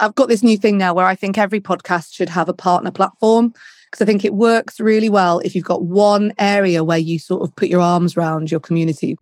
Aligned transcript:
I've 0.00 0.14
got 0.14 0.28
this 0.28 0.44
new 0.44 0.56
thing 0.56 0.78
now 0.78 0.94
where 0.94 1.06
I 1.06 1.16
think 1.16 1.38
every 1.38 1.60
podcast 1.60 2.14
should 2.14 2.28
have 2.28 2.48
a 2.48 2.52
partner 2.52 2.92
platform 2.92 3.52
because 3.90 4.00
I 4.00 4.04
think 4.04 4.24
it 4.24 4.32
works 4.32 4.78
really 4.78 5.08
well 5.08 5.40
if 5.40 5.56
you've 5.56 5.64
got 5.64 5.82
one 5.82 6.32
area 6.38 6.84
where 6.84 6.98
you 6.98 7.18
sort 7.18 7.42
of 7.42 7.54
put 7.56 7.68
your 7.68 7.80
arms 7.80 8.16
around 8.16 8.50
your 8.50 8.60
community. 8.60 9.18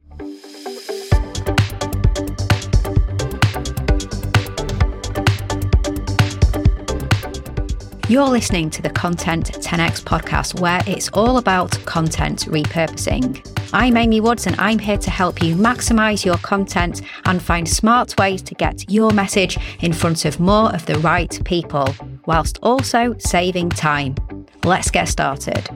You're 8.08 8.28
listening 8.28 8.68
to 8.70 8.82
the 8.82 8.90
Content 8.90 9.52
10x 9.52 10.02
podcast, 10.02 10.60
where 10.60 10.82
it's 10.86 11.08
all 11.08 11.38
about 11.38 11.72
content 11.86 12.44
repurposing. 12.46 13.55
I'm 13.72 13.96
Amy 13.96 14.20
Woods, 14.20 14.46
and 14.46 14.54
I'm 14.58 14.78
here 14.78 14.96
to 14.98 15.10
help 15.10 15.42
you 15.42 15.56
maximize 15.56 16.24
your 16.24 16.38
content 16.38 17.02
and 17.24 17.42
find 17.42 17.68
smart 17.68 18.18
ways 18.18 18.40
to 18.42 18.54
get 18.54 18.90
your 18.90 19.10
message 19.10 19.58
in 19.80 19.92
front 19.92 20.24
of 20.24 20.38
more 20.38 20.72
of 20.74 20.86
the 20.86 20.98
right 21.00 21.40
people, 21.44 21.94
whilst 22.26 22.58
also 22.62 23.16
saving 23.18 23.70
time. 23.70 24.14
Let's 24.64 24.90
get 24.90 25.08
started. 25.08 25.68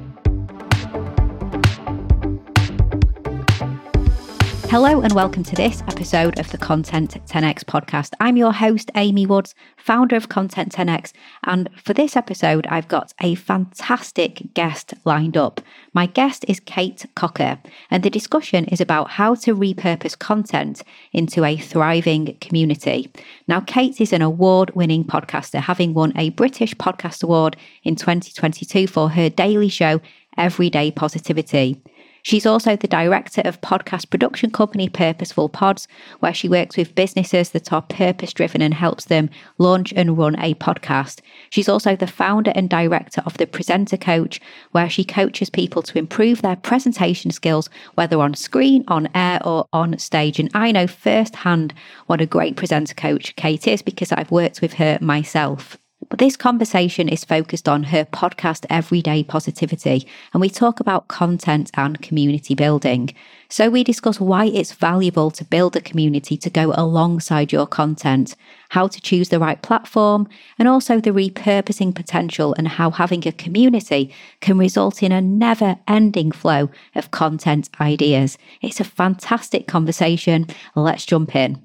Hello, 4.70 5.00
and 5.00 5.12
welcome 5.14 5.42
to 5.42 5.56
this 5.56 5.82
episode 5.88 6.38
of 6.38 6.48
the 6.52 6.56
Content 6.56 7.16
10x 7.26 7.64
podcast. 7.64 8.12
I'm 8.20 8.36
your 8.36 8.52
host, 8.52 8.88
Amy 8.94 9.26
Woods, 9.26 9.52
founder 9.76 10.14
of 10.14 10.28
Content 10.28 10.70
10x. 10.72 11.12
And 11.42 11.68
for 11.76 11.92
this 11.92 12.14
episode, 12.14 12.68
I've 12.68 12.86
got 12.86 13.12
a 13.20 13.34
fantastic 13.34 14.54
guest 14.54 14.94
lined 15.04 15.36
up. 15.36 15.60
My 15.92 16.06
guest 16.06 16.44
is 16.46 16.60
Kate 16.60 17.04
Cocker, 17.16 17.58
and 17.90 18.04
the 18.04 18.10
discussion 18.10 18.64
is 18.66 18.80
about 18.80 19.10
how 19.10 19.34
to 19.34 19.56
repurpose 19.56 20.16
content 20.16 20.84
into 21.12 21.42
a 21.44 21.56
thriving 21.56 22.36
community. 22.40 23.10
Now, 23.48 23.58
Kate 23.62 24.00
is 24.00 24.12
an 24.12 24.22
award 24.22 24.70
winning 24.76 25.02
podcaster, 25.02 25.58
having 25.58 25.94
won 25.94 26.12
a 26.16 26.30
British 26.30 26.76
Podcast 26.76 27.24
Award 27.24 27.56
in 27.82 27.96
2022 27.96 28.86
for 28.86 29.10
her 29.10 29.28
daily 29.28 29.68
show, 29.68 30.00
Everyday 30.38 30.92
Positivity. 30.92 31.82
She's 32.22 32.46
also 32.46 32.76
the 32.76 32.88
director 32.88 33.40
of 33.44 33.60
podcast 33.60 34.10
production 34.10 34.50
company 34.50 34.88
Purposeful 34.88 35.48
Pods, 35.48 35.88
where 36.20 36.34
she 36.34 36.48
works 36.48 36.76
with 36.76 36.94
businesses 36.94 37.50
that 37.50 37.72
are 37.72 37.82
purpose 37.82 38.32
driven 38.32 38.62
and 38.62 38.74
helps 38.74 39.06
them 39.06 39.30
launch 39.58 39.92
and 39.96 40.18
run 40.18 40.38
a 40.38 40.54
podcast. 40.54 41.20
She's 41.50 41.68
also 41.68 41.96
the 41.96 42.06
founder 42.06 42.52
and 42.54 42.68
director 42.68 43.22
of 43.26 43.38
the 43.38 43.46
Presenter 43.46 43.96
Coach, 43.96 44.40
where 44.72 44.90
she 44.90 45.04
coaches 45.04 45.50
people 45.50 45.82
to 45.82 45.98
improve 45.98 46.42
their 46.42 46.56
presentation 46.56 47.30
skills, 47.30 47.68
whether 47.94 48.20
on 48.20 48.34
screen, 48.34 48.84
on 48.88 49.08
air, 49.14 49.40
or 49.44 49.66
on 49.72 49.98
stage. 49.98 50.38
And 50.38 50.50
I 50.54 50.72
know 50.72 50.86
firsthand 50.86 51.74
what 52.06 52.20
a 52.20 52.26
great 52.26 52.56
presenter 52.56 52.94
coach 52.94 53.34
Kate 53.36 53.66
is 53.66 53.82
because 53.82 54.12
I've 54.12 54.30
worked 54.30 54.60
with 54.60 54.74
her 54.74 54.98
myself. 55.00 55.79
But 56.08 56.18
this 56.18 56.36
conversation 56.36 57.08
is 57.08 57.24
focused 57.24 57.68
on 57.68 57.84
her 57.84 58.04
podcast, 58.06 58.64
Everyday 58.70 59.22
Positivity, 59.22 60.08
and 60.32 60.40
we 60.40 60.48
talk 60.48 60.80
about 60.80 61.08
content 61.08 61.70
and 61.74 62.00
community 62.00 62.54
building. 62.54 63.14
So 63.48 63.68
we 63.68 63.84
discuss 63.84 64.18
why 64.18 64.46
it's 64.46 64.72
valuable 64.72 65.30
to 65.32 65.44
build 65.44 65.76
a 65.76 65.80
community 65.80 66.36
to 66.38 66.50
go 66.50 66.72
alongside 66.74 67.52
your 67.52 67.66
content, 67.66 68.34
how 68.70 68.88
to 68.88 69.00
choose 69.00 69.28
the 69.28 69.38
right 69.38 69.60
platform, 69.60 70.26
and 70.58 70.66
also 70.66 71.00
the 71.00 71.10
repurposing 71.10 71.94
potential 71.94 72.54
and 72.56 72.66
how 72.66 72.90
having 72.90 73.26
a 73.28 73.32
community 73.32 74.12
can 74.40 74.56
result 74.56 75.02
in 75.02 75.12
a 75.12 75.20
never 75.20 75.78
ending 75.86 76.32
flow 76.32 76.70
of 76.94 77.10
content 77.10 77.68
ideas. 77.78 78.38
It's 78.62 78.80
a 78.80 78.84
fantastic 78.84 79.66
conversation. 79.66 80.46
Let's 80.74 81.04
jump 81.04 81.36
in. 81.36 81.62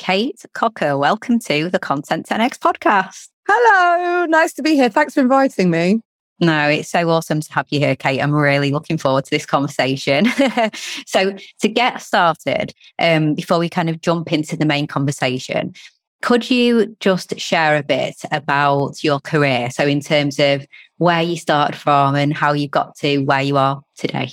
Kate 0.00 0.42
Cocker, 0.54 0.96
welcome 0.96 1.38
to 1.40 1.68
the 1.68 1.78
Content 1.78 2.26
10X 2.26 2.58
podcast. 2.58 3.28
Hello, 3.46 4.24
nice 4.24 4.54
to 4.54 4.62
be 4.62 4.74
here. 4.74 4.88
Thanks 4.88 5.12
for 5.12 5.20
inviting 5.20 5.70
me. 5.70 6.00
No, 6.40 6.70
it's 6.70 6.88
so 6.88 7.10
awesome 7.10 7.42
to 7.42 7.52
have 7.52 7.66
you 7.68 7.80
here, 7.80 7.94
Kate. 7.94 8.18
I'm 8.18 8.32
really 8.34 8.70
looking 8.70 8.96
forward 8.96 9.26
to 9.26 9.30
this 9.30 9.44
conversation. 9.44 10.24
so, 11.06 11.34
to 11.60 11.68
get 11.68 12.00
started, 12.00 12.72
um, 12.98 13.34
before 13.34 13.58
we 13.58 13.68
kind 13.68 13.90
of 13.90 14.00
jump 14.00 14.32
into 14.32 14.56
the 14.56 14.64
main 14.64 14.86
conversation, 14.86 15.74
could 16.22 16.50
you 16.50 16.96
just 17.00 17.38
share 17.38 17.76
a 17.76 17.82
bit 17.82 18.16
about 18.32 19.04
your 19.04 19.20
career? 19.20 19.68
So, 19.70 19.84
in 19.86 20.00
terms 20.00 20.40
of 20.40 20.66
where 20.96 21.20
you 21.20 21.36
started 21.36 21.76
from 21.76 22.14
and 22.14 22.32
how 22.32 22.54
you 22.54 22.68
got 22.68 22.96
to 22.96 23.18
where 23.18 23.42
you 23.42 23.58
are 23.58 23.82
today. 23.98 24.30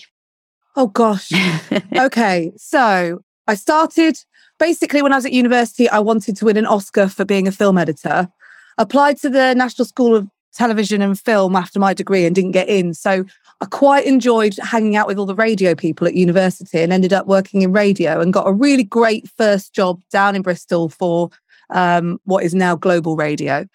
Oh, 0.77 0.88
gosh. 0.88 1.29
okay. 1.94 2.53
So, 2.56 3.19
I 3.47 3.56
started 3.56 4.17
basically, 4.59 5.01
when 5.01 5.13
I 5.13 5.18
was 5.18 5.25
at 5.25 5.34
university, 5.34 5.90
I 5.90 6.00
wanted 6.00 6.35
to 6.38 6.45
win 6.45 6.57
an 6.57 6.66
Oscar 6.66 7.07
for 7.07 7.25
being 7.25 7.47
a 7.47 7.51
film 7.51 7.78
editor. 7.78 8.29
Applied 8.78 9.18
to 9.22 9.29
the 9.29 9.53
National 9.56 9.85
School 9.85 10.16
of 10.16 10.28
Television 10.53 11.01
and 11.01 11.19
Film 11.19 11.56
after 11.56 11.79
my 11.79 11.94
degree 11.94 12.25
and 12.25 12.35
didn't 12.35 12.51
get 12.51 12.68
in. 12.68 12.94
So 12.94 13.25
I 13.62 13.66
quite 13.66 14.06
enjoyed 14.06 14.56
hanging 14.62 14.95
out 14.95 15.07
with 15.07 15.18
all 15.18 15.25
the 15.25 15.35
radio 15.35 15.73
people 15.73 16.07
at 16.07 16.13
university 16.13 16.79
and 16.79 16.94
ended 16.94 17.13
up 17.13 17.28
working 17.28 17.62
in 17.63 17.72
radio 17.72 18.22
and 18.22 18.34
got 18.34 18.47
a 18.47 18.51
really 18.51 18.84
great 18.84 19.28
first 19.29 19.73
job 19.73 20.01
down 20.12 20.35
in 20.35 20.41
Bristol 20.44 20.89
for 20.89 21.29
um, 21.72 22.19
what 22.25 22.44
is 22.44 22.53
now 22.53 22.75
Global 22.75 23.16
Radio 23.16 23.68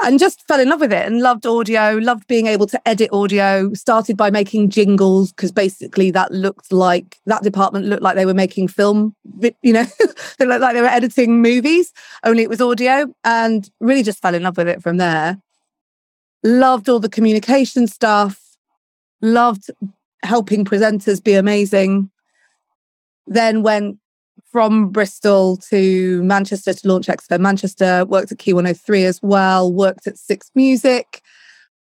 and 0.00 0.18
just 0.18 0.46
fell 0.46 0.60
in 0.60 0.68
love 0.68 0.80
with 0.80 0.92
it 0.92 1.06
and 1.06 1.20
loved 1.20 1.44
audio, 1.44 1.96
loved 1.96 2.26
being 2.28 2.46
able 2.46 2.66
to 2.66 2.88
edit 2.88 3.10
audio. 3.12 3.72
Started 3.74 4.16
by 4.16 4.30
making 4.30 4.70
jingles 4.70 5.32
because 5.32 5.50
basically 5.50 6.10
that 6.12 6.30
looked 6.30 6.72
like 6.72 7.18
that 7.26 7.42
department 7.42 7.86
looked 7.86 8.02
like 8.02 8.14
they 8.14 8.26
were 8.26 8.34
making 8.34 8.68
film, 8.68 9.14
you 9.62 9.72
know, 9.72 9.84
they 10.38 10.46
looked 10.46 10.60
like 10.60 10.74
they 10.74 10.80
were 10.80 10.86
editing 10.86 11.42
movies, 11.42 11.92
only 12.24 12.42
it 12.42 12.48
was 12.48 12.60
audio, 12.60 13.12
and 13.24 13.70
really 13.80 14.02
just 14.02 14.22
fell 14.22 14.34
in 14.34 14.42
love 14.42 14.56
with 14.56 14.68
it 14.68 14.82
from 14.82 14.98
there. 14.98 15.38
Loved 16.44 16.88
all 16.88 17.00
the 17.00 17.08
communication 17.08 17.88
stuff, 17.88 18.56
loved 19.20 19.70
helping 20.22 20.64
presenters 20.64 21.22
be 21.22 21.34
amazing. 21.34 22.10
Then 23.26 23.62
went 23.62 23.98
from 24.50 24.90
Bristol 24.90 25.56
to 25.68 26.22
Manchester 26.22 26.72
to 26.72 26.88
launch 26.88 27.06
XFM 27.06 27.40
Manchester, 27.40 28.04
worked 28.06 28.32
at 28.32 28.38
Key 28.38 28.52
103 28.52 29.04
as 29.04 29.20
well, 29.22 29.72
worked 29.72 30.06
at 30.06 30.18
Six 30.18 30.50
Music, 30.54 31.22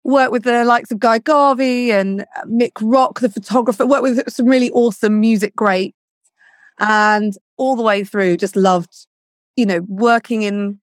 worked 0.04 0.32
with 0.32 0.44
the 0.44 0.64
likes 0.64 0.90
of 0.90 0.98
Guy 0.98 1.18
Garvey 1.18 1.90
and 1.90 2.24
Mick 2.46 2.72
Rock, 2.80 3.20
the 3.20 3.28
photographer, 3.28 3.86
worked 3.86 4.02
with 4.02 4.30
some 4.30 4.46
really 4.46 4.70
awesome 4.70 5.20
music 5.20 5.54
great. 5.56 5.94
And 6.78 7.34
all 7.56 7.74
the 7.74 7.82
way 7.82 8.04
through, 8.04 8.36
just 8.36 8.54
loved, 8.54 9.06
you 9.56 9.64
know, 9.64 9.80
working 9.88 10.42
in 10.42 10.78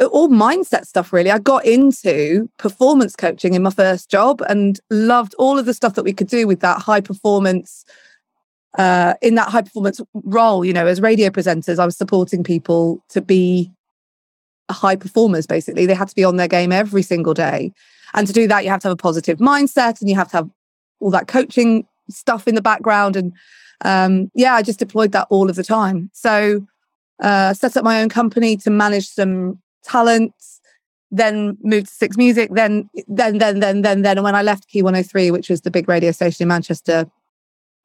uh, 0.00 0.06
all 0.06 0.28
mindset 0.28 0.86
stuff 0.86 1.12
really. 1.12 1.30
I 1.30 1.38
got 1.38 1.64
into 1.64 2.48
performance 2.58 3.14
coaching 3.16 3.54
in 3.54 3.62
my 3.62 3.70
first 3.70 4.10
job 4.10 4.42
and 4.48 4.80
loved 4.90 5.34
all 5.38 5.58
of 5.58 5.66
the 5.66 5.74
stuff 5.74 5.94
that 5.94 6.04
we 6.04 6.12
could 6.12 6.28
do 6.28 6.46
with 6.46 6.60
that 6.60 6.80
high 6.80 7.00
performance 7.00 7.84
uh, 8.78 9.14
in 9.20 9.34
that 9.34 9.48
high 9.48 9.62
performance 9.62 10.00
role, 10.14 10.64
you 10.64 10.72
know, 10.72 10.86
as 10.86 11.00
radio 11.00 11.28
presenters, 11.28 11.78
I 11.78 11.84
was 11.84 11.96
supporting 11.96 12.42
people 12.42 13.02
to 13.10 13.20
be 13.20 13.70
high 14.70 14.96
performers, 14.96 15.46
basically. 15.46 15.86
They 15.86 15.94
had 15.94 16.08
to 16.08 16.14
be 16.14 16.24
on 16.24 16.36
their 16.36 16.48
game 16.48 16.72
every 16.72 17.02
single 17.02 17.34
day. 17.34 17.72
And 18.14 18.26
to 18.26 18.32
do 18.32 18.46
that, 18.48 18.64
you 18.64 18.70
have 18.70 18.80
to 18.80 18.88
have 18.88 18.94
a 18.94 18.96
positive 18.96 19.38
mindset 19.38 20.00
and 20.00 20.08
you 20.08 20.16
have 20.16 20.30
to 20.30 20.38
have 20.38 20.50
all 21.00 21.10
that 21.10 21.28
coaching 21.28 21.86
stuff 22.10 22.48
in 22.48 22.54
the 22.54 22.62
background. 22.62 23.16
And 23.16 23.32
um, 23.84 24.30
yeah, 24.34 24.54
I 24.54 24.62
just 24.62 24.78
deployed 24.78 25.12
that 25.12 25.26
all 25.30 25.50
of 25.50 25.56
the 25.56 25.64
time. 25.64 26.10
So 26.12 26.66
uh, 27.22 27.54
set 27.54 27.76
up 27.76 27.84
my 27.84 28.00
own 28.02 28.08
company 28.08 28.56
to 28.58 28.70
manage 28.70 29.08
some 29.08 29.60
talents, 29.84 30.60
then 31.10 31.56
moved 31.62 31.86
to 31.86 31.92
Six 31.92 32.16
Music, 32.16 32.50
then, 32.52 32.88
then, 33.06 33.38
then, 33.38 33.60
then, 33.60 33.82
then, 33.82 34.02
then. 34.02 34.18
And 34.18 34.24
when 34.24 34.34
I 34.34 34.42
left 34.42 34.68
Key 34.68 34.82
103, 34.82 35.30
which 35.30 35.50
was 35.50 35.62
the 35.62 35.70
big 35.70 35.88
radio 35.88 36.10
station 36.10 36.44
in 36.44 36.48
Manchester, 36.48 37.10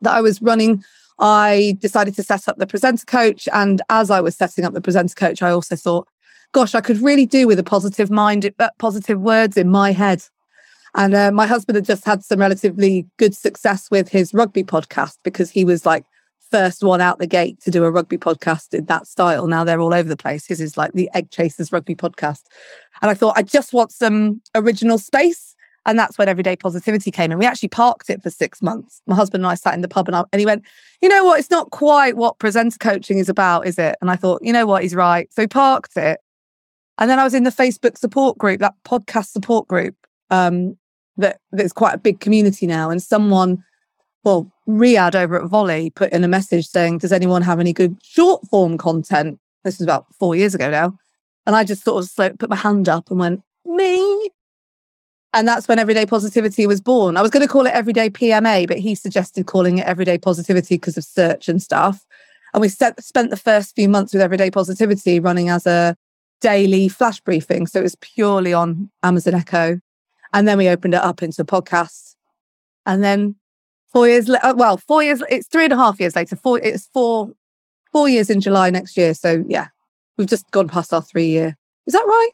that 0.02 0.14
I 0.14 0.22
was 0.22 0.42
running, 0.42 0.84
I 1.20 1.78
decided 1.80 2.16
to 2.16 2.24
set 2.24 2.48
up 2.48 2.58
the 2.58 2.68
presenter 2.68 3.06
coach. 3.06 3.48
And 3.54 3.82
as 3.90 4.12
I 4.12 4.22
was 4.22 4.36
setting 4.36 4.66
up 4.66 4.74
the 4.74 4.82
presenter 4.82 5.16
coach, 5.16 5.42
I 5.42 5.50
also 5.50 5.76
thought, 5.76 6.08
gosh, 6.52 6.76
I 6.76 6.82
could 6.82 7.02
really 7.02 7.26
do 7.26 7.48
with 7.48 7.60
a 7.60 7.64
positive 7.64 8.10
mind, 8.10 8.52
uh, 8.60 8.70
positive 8.78 9.20
words 9.20 9.58
in 9.58 9.70
my 9.70 9.92
head. 9.92 10.24
And 10.96 11.14
uh, 11.14 11.32
my 11.32 11.46
husband 11.46 11.76
had 11.76 11.86
just 11.86 12.06
had 12.06 12.24
some 12.24 12.40
relatively 12.40 13.08
good 13.18 13.36
success 13.36 13.92
with 13.92 14.10
his 14.10 14.34
rugby 14.34 14.64
podcast 14.64 15.18
because 15.24 15.52
he 15.52 15.66
was 15.66 15.86
like 15.86 16.06
first 16.50 16.84
one 16.84 17.02
out 17.02 17.20
the 17.20 17.28
gate 17.28 17.60
to 17.62 17.72
do 17.72 17.84
a 17.84 17.92
rugby 17.92 18.18
podcast 18.18 18.74
in 18.74 18.86
that 18.86 19.06
style. 19.06 19.48
Now 19.48 19.64
they're 19.64 19.82
all 19.82 19.94
over 19.94 20.08
the 20.08 20.18
place. 20.18 20.48
His 20.48 20.62
is 20.62 20.78
like 20.78 20.94
the 20.94 21.10
Egg 21.14 21.30
Chasers 21.30 21.72
rugby 21.72 21.96
podcast. 21.96 22.44
And 23.02 23.12
I 23.12 23.14
thought, 23.14 23.38
I 23.38 23.44
just 23.44 23.74
want 23.74 23.92
some 23.92 24.42
original 24.56 24.98
space. 24.98 25.56
And 25.88 25.98
that's 25.98 26.18
when 26.18 26.28
everyday 26.28 26.58
positivity 26.58 27.12
came. 27.12 27.32
And 27.32 27.40
we 27.40 27.46
actually 27.46 27.70
parked 27.70 28.10
it 28.10 28.22
for 28.22 28.30
six 28.30 28.62
months. 28.62 29.02
My 29.08 29.16
husband 29.16 29.44
and 29.44 29.50
I 29.50 29.56
sat 29.56 29.74
in 29.74 29.82
the 29.82 29.88
pub 29.88 30.10
and, 30.10 30.18
I, 30.18 30.24
and 30.34 30.40
he 30.40 30.46
went, 30.46 30.64
You 31.02 31.08
know 31.08 31.24
what? 31.24 31.40
It's 31.40 31.50
not 31.50 31.72
quite 31.72 32.18
what 32.18 32.40
presenter 32.40 32.78
coaching 32.78 33.20
is 33.20 33.30
about, 33.30 33.66
is 33.66 33.80
it? 33.80 33.96
And 34.02 34.12
I 34.12 34.18
thought, 34.18 34.44
You 34.44 34.52
know 34.52 34.66
what? 34.66 34.84
He's 34.84 34.94
right. 34.94 35.32
So 35.34 35.42
he 35.42 35.48
parked 35.48 35.96
it. 35.96 36.20
And 36.98 37.10
then 37.10 37.20
I 37.20 37.24
was 37.24 37.34
in 37.34 37.44
the 37.44 37.52
Facebook 37.52 37.98
support 37.98 38.38
group, 38.38 38.60
that 38.60 38.74
podcast 38.86 39.28
support 39.28 39.68
group, 39.68 39.96
um, 40.30 40.78
that 41.16 41.40
there's 41.52 41.74
quite 41.74 41.94
a 41.94 42.00
big 42.00 42.20
community 42.20 42.68
now. 42.68 42.90
And 42.90 43.02
someone, 43.02 43.64
well, 44.26 44.52
Riyadh 44.68 45.16
over 45.16 45.42
at 45.42 45.50
Volley 45.50 45.92
put 45.92 46.12
in 46.12 46.24
a 46.24 46.28
message 46.28 46.68
saying, 46.68 46.98
Does 46.98 47.14
anyone 47.14 47.44
have 47.44 47.62
any 47.62 47.72
good 47.72 47.96
short 48.04 48.46
form 48.50 48.78
content? 48.78 49.40
This 49.64 49.80
was 49.80 49.86
about 49.86 50.06
four 50.20 50.36
years 50.36 50.54
ago 50.54 50.70
now. 50.70 50.98
And 51.46 51.56
I 51.56 51.64
just 51.64 51.86
sort 51.86 52.04
of 52.04 52.38
put 52.38 52.50
my 52.50 52.58
hand 52.58 52.90
up 52.90 53.10
and 53.10 53.20
went, 53.20 53.42
me. 53.64 54.32
And 55.34 55.48
that's 55.48 55.68
when 55.68 55.80
Everyday 55.80 56.06
Positivity 56.06 56.66
was 56.68 56.82
born. 56.82 57.18
I 57.18 57.22
was 57.22 57.32
going 57.32 57.46
to 57.46 57.52
call 57.52 57.66
it 57.66 57.74
Everyday 57.74 58.10
PMA, 58.10 58.68
but 58.68 58.80
he 58.80 58.96
suggested 58.96 59.46
calling 59.46 59.78
it 59.78 59.86
Everyday 59.86 60.18
Positivity 60.18 60.76
because 60.76 60.98
of 60.98 61.04
search 61.04 61.50
and 61.50 61.62
stuff. 61.62 62.06
And 62.54 62.62
we 62.62 62.70
set, 62.70 63.04
spent 63.04 63.30
the 63.30 63.38
first 63.38 63.76
few 63.76 63.90
months 63.90 64.14
with 64.14 64.22
Everyday 64.22 64.50
Positivity 64.50 65.20
running 65.20 65.50
as 65.50 65.68
a 65.68 65.96
daily 66.42 66.88
flash 66.88 67.20
briefing. 67.20 67.68
So 67.68 67.80
it 67.80 67.84
was 67.84 67.96
purely 67.96 68.54
on 68.54 68.90
Amazon 69.04 69.36
Echo. 69.36 69.80
And 70.34 70.48
then 70.48 70.58
we 70.58 70.70
opened 70.70 70.94
it 70.94 71.02
up 71.02 71.22
into 71.22 71.42
a 71.42 71.46
podcast. 71.46 72.16
And 72.86 73.04
then 73.04 73.36
four 73.92 74.08
years, 74.08 74.28
le- 74.28 74.40
uh, 74.44 74.54
well, 74.56 74.78
four 74.78 75.04
years, 75.04 75.22
it's 75.30 75.48
three 75.48 75.66
and 75.66 75.74
a 75.74 75.78
half 75.78 76.00
years 76.00 76.16
later. 76.16 76.36
Four, 76.36 76.60
it's 76.60 76.88
four, 76.94 77.32
four 77.92 78.08
years 78.08 78.30
in 78.30 78.40
July 78.40 78.70
next 78.70 78.96
year. 78.98 79.14
So 79.14 79.44
yeah, 79.48 79.68
we've 80.18 80.28
just 80.28 80.50
gone 80.52 80.70
past 80.70 80.94
our 80.94 81.02
three 81.02 81.28
year. 81.28 81.58
Is 81.86 81.94
that 81.94 82.06
right? 82.08 82.30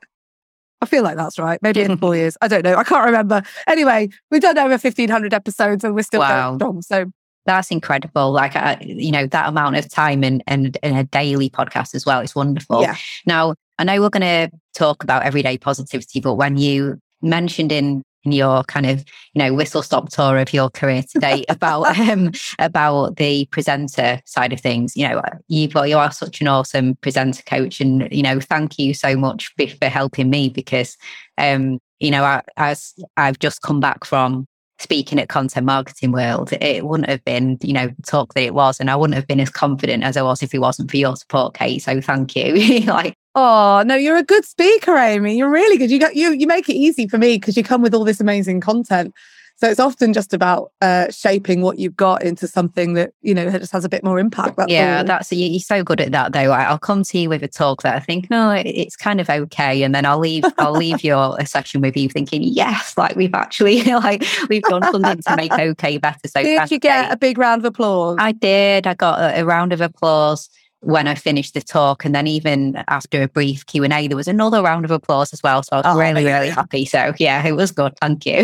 I 0.83 0.85
feel 0.85 1.03
like 1.03 1.15
that's 1.15 1.39
right. 1.39 1.59
Maybe 1.61 1.81
in 1.81 1.97
four 2.03 2.15
years. 2.15 2.37
I 2.41 2.47
don't 2.47 2.63
know. 2.63 2.75
I 2.75 2.83
can't 2.83 3.05
remember. 3.05 3.41
Anyway, 3.67 4.09
we've 4.29 4.41
done 4.41 4.57
over 4.57 4.71
1500 4.71 5.33
episodes 5.33 5.83
and 5.83 5.95
we're 5.95 6.03
still 6.03 6.19
wow. 6.19 6.49
going 6.49 6.57
strong. 6.59 6.81
So 6.81 7.11
that's 7.45 7.71
incredible. 7.71 8.31
Like, 8.31 8.55
uh, 8.55 8.75
you 8.81 9.11
know, 9.11 9.25
that 9.27 9.47
amount 9.47 9.77
of 9.77 9.89
time 9.89 10.23
and, 10.23 10.43
and, 10.45 10.77
and 10.83 10.97
a 10.97 11.05
daily 11.05 11.49
podcast 11.49 11.95
as 11.95 12.05
well. 12.05 12.19
It's 12.19 12.35
wonderful. 12.35 12.81
Yeah. 12.81 12.95
Now, 13.25 13.55
I 13.79 13.85
know 13.85 14.01
we're 14.01 14.09
going 14.09 14.49
to 14.49 14.51
talk 14.73 15.03
about 15.03 15.23
everyday 15.23 15.57
positivity, 15.57 16.19
but 16.19 16.35
when 16.35 16.57
you 16.57 16.99
mentioned 17.21 17.71
in 17.71 18.03
in 18.23 18.31
your 18.31 18.63
kind 18.63 18.85
of 18.85 18.99
you 19.33 19.39
know 19.39 19.53
whistle 19.53 19.81
stop 19.81 20.09
tour 20.09 20.37
of 20.37 20.53
your 20.53 20.69
career 20.69 21.03
today 21.03 21.43
about 21.49 21.83
um 21.99 22.31
about 22.59 23.17
the 23.17 23.45
presenter 23.47 24.21
side 24.25 24.53
of 24.53 24.59
things 24.59 24.95
you 24.95 25.07
know 25.07 25.21
you 25.47 25.69
well 25.73 25.87
you 25.87 25.97
are 25.97 26.11
such 26.11 26.41
an 26.41 26.47
awesome 26.47 26.95
presenter 26.97 27.43
coach 27.43 27.79
and 27.81 28.07
you 28.11 28.23
know 28.23 28.39
thank 28.39 28.79
you 28.79 28.93
so 28.93 29.15
much 29.15 29.53
for, 29.57 29.67
for 29.67 29.87
helping 29.87 30.29
me 30.29 30.49
because 30.49 30.97
um 31.37 31.79
you 31.99 32.11
know 32.11 32.23
I, 32.23 32.41
as 32.57 32.93
I've 33.17 33.39
just 33.39 33.61
come 33.61 33.79
back 33.79 34.05
from 34.05 34.47
speaking 34.79 35.19
at 35.19 35.29
Content 35.29 35.65
Marketing 35.65 36.11
World, 36.11 36.51
it 36.53 36.85
wouldn't 36.85 37.09
have 37.09 37.23
been, 37.23 37.57
you 37.61 37.73
know, 37.73 37.89
talk 38.05 38.33
that 38.33 38.43
it 38.43 38.53
was. 38.53 38.79
And 38.79 38.91
I 38.91 38.95
wouldn't 38.95 39.15
have 39.15 39.27
been 39.27 39.39
as 39.39 39.49
confident 39.49 40.03
as 40.03 40.17
I 40.17 40.21
was 40.21 40.43
if 40.43 40.53
it 40.53 40.59
wasn't 40.59 40.91
for 40.91 40.97
your 40.97 41.15
support, 41.15 41.53
Kate. 41.55 41.81
So 41.81 42.01
thank 42.01 42.35
you. 42.35 42.81
like, 42.85 43.15
Oh 43.35 43.83
no, 43.85 43.95
you're 43.95 44.17
a 44.17 44.23
good 44.23 44.45
speaker, 44.45 44.95
Amy. 44.95 45.37
You're 45.37 45.49
really 45.49 45.77
good. 45.77 45.89
You 45.89 45.99
got 45.99 46.15
you 46.15 46.31
you 46.31 46.47
make 46.47 46.69
it 46.69 46.75
easy 46.75 47.07
for 47.07 47.17
me 47.17 47.37
because 47.37 47.57
you 47.57 47.63
come 47.63 47.81
with 47.81 47.93
all 47.93 48.03
this 48.03 48.19
amazing 48.19 48.61
content. 48.61 49.13
So 49.55 49.69
it's 49.69 49.79
often 49.79 50.13
just 50.13 50.33
about 50.33 50.71
uh, 50.81 51.09
shaping 51.11 51.61
what 51.61 51.79
you've 51.79 51.95
got 51.95 52.23
into 52.23 52.47
something 52.47 52.95
that 52.95 53.13
you 53.21 53.33
know 53.33 53.49
just 53.49 53.71
has 53.71 53.85
a 53.85 53.89
bit 53.89 54.03
more 54.03 54.19
impact. 54.19 54.57
That's 54.57 54.71
yeah, 54.71 54.99
all. 54.99 55.03
that's 55.03 55.31
you're 55.31 55.59
so 55.59 55.83
good 55.83 56.01
at 56.01 56.11
that 56.11 56.33
though. 56.33 56.51
I'll 56.51 56.79
come 56.79 57.03
to 57.03 57.17
you 57.17 57.29
with 57.29 57.43
a 57.43 57.47
talk 57.47 57.83
that 57.83 57.95
I 57.95 57.99
think 57.99 58.29
no, 58.29 58.51
it's 58.51 58.95
kind 58.95 59.21
of 59.21 59.29
okay, 59.29 59.83
and 59.83 59.95
then 59.95 60.05
I'll 60.05 60.19
leave. 60.19 60.43
I'll 60.57 60.73
leave 60.73 61.03
your 61.03 61.37
a 61.39 61.45
session 61.45 61.81
with 61.81 61.95
you 61.95 62.09
thinking 62.09 62.43
yes, 62.43 62.97
like 62.97 63.15
we've 63.15 63.33
actually 63.33 63.83
like 63.85 64.23
we've 64.49 64.63
done 64.63 64.83
something 64.91 65.21
to 65.21 65.35
make 65.35 65.53
okay 65.53 65.97
better. 65.97 66.27
So 66.27 66.43
did 66.43 66.69
you 66.69 66.79
get 66.79 67.11
a 67.11 67.17
big 67.17 67.37
round 67.37 67.61
of 67.61 67.65
applause? 67.65 68.17
I 68.19 68.31
did. 68.31 68.85
I 68.85 68.95
got 68.95 69.19
a, 69.19 69.41
a 69.41 69.45
round 69.45 69.71
of 69.71 69.81
applause 69.81 70.49
when 70.83 71.07
I 71.07 71.15
finished 71.15 71.53
the 71.53 71.61
talk. 71.61 72.05
And 72.05 72.13
then 72.13 72.27
even 72.27 72.83
after 72.87 73.23
a 73.23 73.27
brief 73.27 73.65
Q&A, 73.65 74.07
there 74.07 74.17
was 74.17 74.27
another 74.27 74.61
round 74.61 74.85
of 74.85 74.91
applause 74.91 75.33
as 75.33 75.41
well. 75.41 75.63
So 75.63 75.69
I 75.73 75.77
was 75.77 75.85
oh, 75.87 75.99
really, 75.99 76.25
really 76.25 76.49
happy. 76.49 76.85
So 76.85 77.13
yeah, 77.17 77.45
it 77.45 77.53
was 77.53 77.71
good. 77.71 77.93
Thank 77.99 78.25
you. 78.25 78.43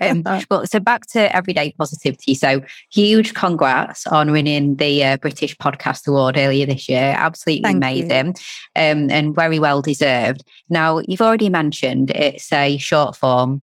um, 0.00 0.22
but 0.48 0.70
so 0.70 0.80
back 0.80 1.06
to 1.08 1.34
everyday 1.34 1.72
positivity. 1.72 2.34
So 2.34 2.62
huge 2.90 3.34
congrats 3.34 4.06
on 4.06 4.30
winning 4.30 4.76
the 4.76 5.04
uh, 5.04 5.16
British 5.16 5.56
Podcast 5.56 6.06
Award 6.06 6.36
earlier 6.36 6.66
this 6.66 6.88
year. 6.88 7.14
Absolutely 7.16 7.62
Thank 7.62 7.76
amazing 7.76 8.34
um, 8.76 9.10
and 9.10 9.34
very 9.34 9.58
well 9.58 9.82
deserved. 9.82 10.44
Now, 10.68 11.00
you've 11.06 11.22
already 11.22 11.48
mentioned 11.48 12.10
it's 12.10 12.52
a 12.52 12.76
short 12.78 13.16
form 13.16 13.62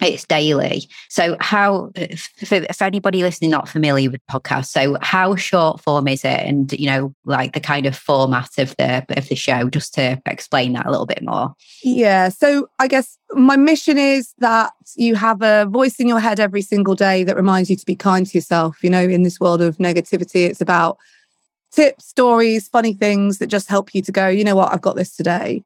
it's 0.00 0.24
daily. 0.26 0.88
So, 1.08 1.36
how 1.40 1.90
uh, 1.96 2.06
for, 2.44 2.62
for, 2.72 2.84
anybody 2.84 3.22
listening 3.22 3.50
not 3.50 3.68
familiar 3.68 4.10
with 4.10 4.20
podcasts, 4.26 4.68
so 4.68 4.96
how 5.00 5.36
short 5.36 5.80
form 5.80 6.08
is 6.08 6.24
it, 6.24 6.40
and 6.40 6.72
you 6.72 6.86
know, 6.86 7.14
like 7.24 7.52
the 7.52 7.60
kind 7.60 7.86
of 7.86 7.96
format 7.96 8.58
of 8.58 8.76
the 8.76 9.04
of 9.16 9.28
the 9.28 9.34
show, 9.34 9.68
just 9.70 9.94
to 9.94 10.20
explain 10.26 10.72
that 10.74 10.86
a 10.86 10.90
little 10.90 11.06
bit 11.06 11.22
more. 11.22 11.54
Yeah. 11.82 12.28
So, 12.28 12.68
I 12.78 12.88
guess 12.88 13.18
my 13.32 13.56
mission 13.56 13.98
is 13.98 14.34
that 14.38 14.72
you 14.96 15.14
have 15.14 15.42
a 15.42 15.66
voice 15.66 15.96
in 15.96 16.08
your 16.08 16.20
head 16.20 16.40
every 16.40 16.62
single 16.62 16.94
day 16.94 17.24
that 17.24 17.36
reminds 17.36 17.70
you 17.70 17.76
to 17.76 17.86
be 17.86 17.96
kind 17.96 18.26
to 18.26 18.38
yourself. 18.38 18.82
You 18.82 18.90
know, 18.90 19.02
in 19.02 19.22
this 19.22 19.40
world 19.40 19.62
of 19.62 19.78
negativity, 19.78 20.48
it's 20.48 20.60
about 20.60 20.98
tips, 21.72 22.06
stories, 22.06 22.68
funny 22.68 22.94
things 22.94 23.38
that 23.38 23.48
just 23.48 23.68
help 23.68 23.94
you 23.94 24.02
to 24.02 24.12
go. 24.12 24.28
You 24.28 24.44
know 24.44 24.56
what? 24.56 24.72
I've 24.72 24.80
got 24.80 24.96
this 24.96 25.14
today. 25.16 25.64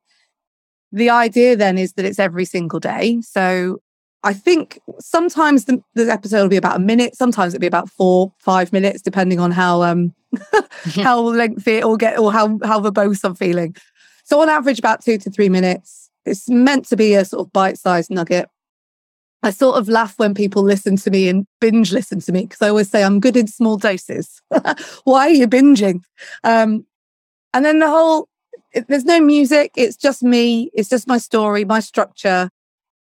The 0.93 1.11
idea 1.11 1.57
then 1.57 1.79
is 1.79 1.93
that 1.95 2.05
it's 2.05 2.19
every 2.19 2.45
single 2.45 2.81
day. 2.81 3.21
So 3.23 3.81
I 4.23 4.35
think 4.35 4.79
sometimes 4.99 5.65
the, 5.65 5.83
the, 5.95 6.11
episode 6.11 6.43
will 6.43 6.49
be 6.49 6.57
about 6.57 6.77
a 6.77 6.81
minute, 6.81 7.17
sometimes 7.17 7.55
it'll 7.55 7.63
be 7.63 7.67
about 7.67 7.89
four, 7.89 8.33
five 8.39 8.73
minutes, 8.73 9.01
depending 9.01 9.41
on 9.41 9.51
how 9.51 9.83
um 9.83 10.15
how 10.95 11.21
lengthy 11.21 11.77
it 11.77 11.87
will 11.87 11.97
get 11.97 12.19
or 12.19 12.33
how 12.33 12.59
how 12.63 12.81
verbose 12.81 13.25
I'm 13.25 13.35
feeling. 13.35 13.75
So 14.25 14.41
on 14.41 14.49
average, 14.49 14.79
about 14.79 15.03
two 15.03 15.19
to 15.19 15.31
three 15.31 15.49
minutes. 15.49 16.11
It's 16.27 16.51
meant 16.51 16.87
to 16.89 16.97
be 16.97 17.15
a 17.15 17.25
sort 17.25 17.47
of 17.47 17.53
bite-sized 17.53 18.11
nugget. 18.11 18.47
I 19.43 19.51
sort 19.51 19.79
of 19.79 19.89
laugh 19.89 20.19
when 20.19 20.35
people 20.35 20.63
listen 20.63 20.97
to 20.97 21.11
me 21.11 21.29
and 21.31 21.47
binge 21.63 21.93
listen 21.93 22.21
to 22.21 22.33
me 22.33 22.43
because 22.43 22.61
I 22.61 22.69
always 22.69 22.91
say 22.91 23.03
I'm 23.03 23.21
good 23.21 23.39
in 23.39 23.47
small 23.47 23.79
doses. 23.79 24.43
Why 25.05 25.29
are 25.29 25.31
you 25.31 25.49
binging? 25.49 26.03
Um, 26.45 26.85
and 27.55 27.65
then 27.65 27.79
the 27.79 27.89
whole 27.89 28.29
there's 28.87 29.07
no 29.07 29.19
music. 29.19 29.73
It's 29.77 29.97
just 29.97 30.23
me. 30.23 30.71
It's 30.75 30.91
just 30.91 31.09
my 31.09 31.17
story, 31.17 31.65
my 31.65 31.81
structure 31.81 32.51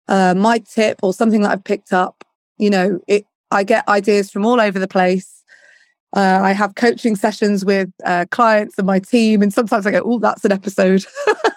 uh, 0.09 0.35
my 0.35 0.59
tip 0.59 0.99
or 1.03 1.13
something 1.13 1.43
that 1.43 1.53
I've 1.53 1.65
picked 1.65 1.93
up. 1.93 2.25
You 2.59 2.71
know, 2.71 3.01
it, 3.07 3.25
I 3.51 3.63
get 3.65 3.89
ideas 3.89 4.31
from 4.31 4.45
all 4.45 4.61
over 4.61 4.79
the 4.79 4.89
place. 4.89 5.43
Uh, 6.17 6.41
I 6.43 6.53
have 6.53 6.75
coaching 6.75 7.17
sessions 7.17 7.65
with 7.65 7.91
uh, 8.05 8.25
clients 8.31 8.79
and 8.79 8.87
my 8.87 8.99
team, 8.99 9.43
and 9.43 9.53
sometimes 9.53 9.87
I 9.87 9.91
go, 9.91 10.03
"Oh, 10.05 10.19
that's 10.19 10.45
an 10.45 10.53
episode," 10.53 11.05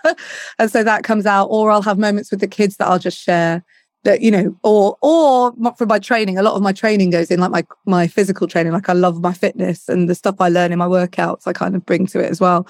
and 0.59 0.69
so 0.69 0.83
that 0.83 1.03
comes 1.03 1.25
out. 1.25 1.45
Or 1.45 1.71
I'll 1.71 1.81
have 1.81 1.98
moments 1.98 2.31
with 2.31 2.42
the 2.42 2.48
kids 2.48 2.75
that 2.77 2.88
I'll 2.88 3.00
just 3.00 3.18
share. 3.18 3.63
That 4.03 4.21
you 4.21 4.31
know, 4.31 4.57
or 4.63 4.97
or 5.01 5.54
from 5.77 5.88
my 5.88 6.00
training. 6.00 6.38
A 6.38 6.44
lot 6.44 6.56
of 6.56 6.62
my 6.62 6.74
training 6.74 7.12
goes 7.12 7.31
in 7.31 7.39
like 7.39 7.51
my 7.51 7.63
my 7.86 8.07
physical 8.07 8.47
training. 8.47 8.74
Like 8.74 8.89
I 8.89 8.94
love 8.94 9.21
my 9.21 9.31
fitness 9.31 9.88
and 9.88 10.09
the 10.09 10.15
stuff 10.15 10.36
I 10.42 10.50
learn 10.50 10.74
in 10.74 10.80
my 10.80 10.88
workouts. 10.88 11.47
I 11.47 11.54
kind 11.54 11.75
of 11.75 11.86
bring 11.86 12.06
to 12.07 12.19
it 12.19 12.30
as 12.30 12.42
well. 12.42 12.68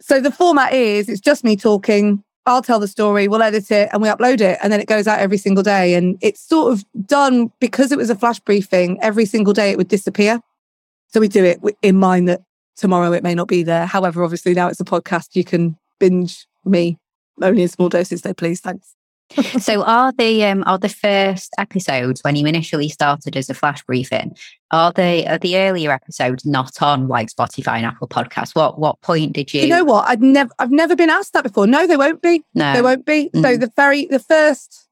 So 0.00 0.20
the 0.20 0.30
format 0.30 0.74
is 0.74 1.08
it's 1.08 1.20
just 1.20 1.44
me 1.44 1.56
talking 1.56 2.22
I'll 2.44 2.62
tell 2.62 2.80
the 2.80 2.88
story, 2.88 3.28
we'll 3.28 3.42
edit 3.42 3.70
it 3.70 3.88
and 3.92 4.02
we 4.02 4.08
upload 4.08 4.40
it. 4.40 4.58
And 4.62 4.72
then 4.72 4.80
it 4.80 4.88
goes 4.88 5.06
out 5.06 5.20
every 5.20 5.38
single 5.38 5.62
day. 5.62 5.94
And 5.94 6.18
it's 6.20 6.40
sort 6.40 6.72
of 6.72 6.84
done 7.06 7.52
because 7.60 7.92
it 7.92 7.98
was 7.98 8.10
a 8.10 8.16
flash 8.16 8.40
briefing, 8.40 8.98
every 9.00 9.26
single 9.26 9.52
day 9.52 9.70
it 9.70 9.78
would 9.78 9.88
disappear. 9.88 10.40
So 11.08 11.20
we 11.20 11.28
do 11.28 11.44
it 11.44 11.60
in 11.82 11.96
mind 11.96 12.28
that 12.28 12.42
tomorrow 12.76 13.12
it 13.12 13.22
may 13.22 13.34
not 13.34 13.48
be 13.48 13.62
there. 13.62 13.86
However, 13.86 14.24
obviously 14.24 14.54
now 14.54 14.68
it's 14.68 14.80
a 14.80 14.84
podcast, 14.84 15.36
you 15.36 15.44
can 15.44 15.76
binge 16.00 16.46
me 16.64 16.98
only 17.40 17.62
in 17.62 17.68
small 17.68 17.88
doses, 17.88 18.22
though, 18.22 18.34
please. 18.34 18.60
Thanks 18.60 18.94
so 19.60 19.82
are 19.84 20.12
the 20.12 20.44
um 20.44 20.62
are 20.66 20.78
the 20.78 20.88
first 20.88 21.52
episodes 21.58 22.22
when 22.22 22.36
you 22.36 22.46
initially 22.46 22.88
started 22.88 23.36
as 23.36 23.48
a 23.50 23.54
flash 23.54 23.82
briefing 23.84 24.36
are 24.72 24.90
they 24.90 25.26
are 25.26 25.38
the 25.38 25.58
earlier 25.58 25.90
episodes 25.90 26.46
not 26.46 26.80
on 26.82 27.06
like 27.06 27.28
spotify 27.28 27.76
and 27.76 27.86
apple 27.86 28.08
podcasts? 28.08 28.54
What 28.54 28.78
what 28.78 29.00
point 29.02 29.34
did 29.34 29.52
you 29.52 29.62
you 29.62 29.68
know 29.68 29.84
what? 29.84 30.08
I'd 30.08 30.22
never 30.22 30.50
i've 30.58 30.70
never 30.70 30.96
been 30.96 31.10
asked 31.10 31.34
that 31.34 31.44
before. 31.44 31.66
No 31.66 31.86
they 31.86 31.96
won't 31.96 32.22
be. 32.22 32.42
No. 32.54 32.72
They 32.72 32.82
won't 32.82 33.04
be. 33.04 33.30
Mm. 33.34 33.42
so 33.42 33.56
the 33.58 33.70
very 33.76 34.06
the 34.06 34.18
first 34.18 34.88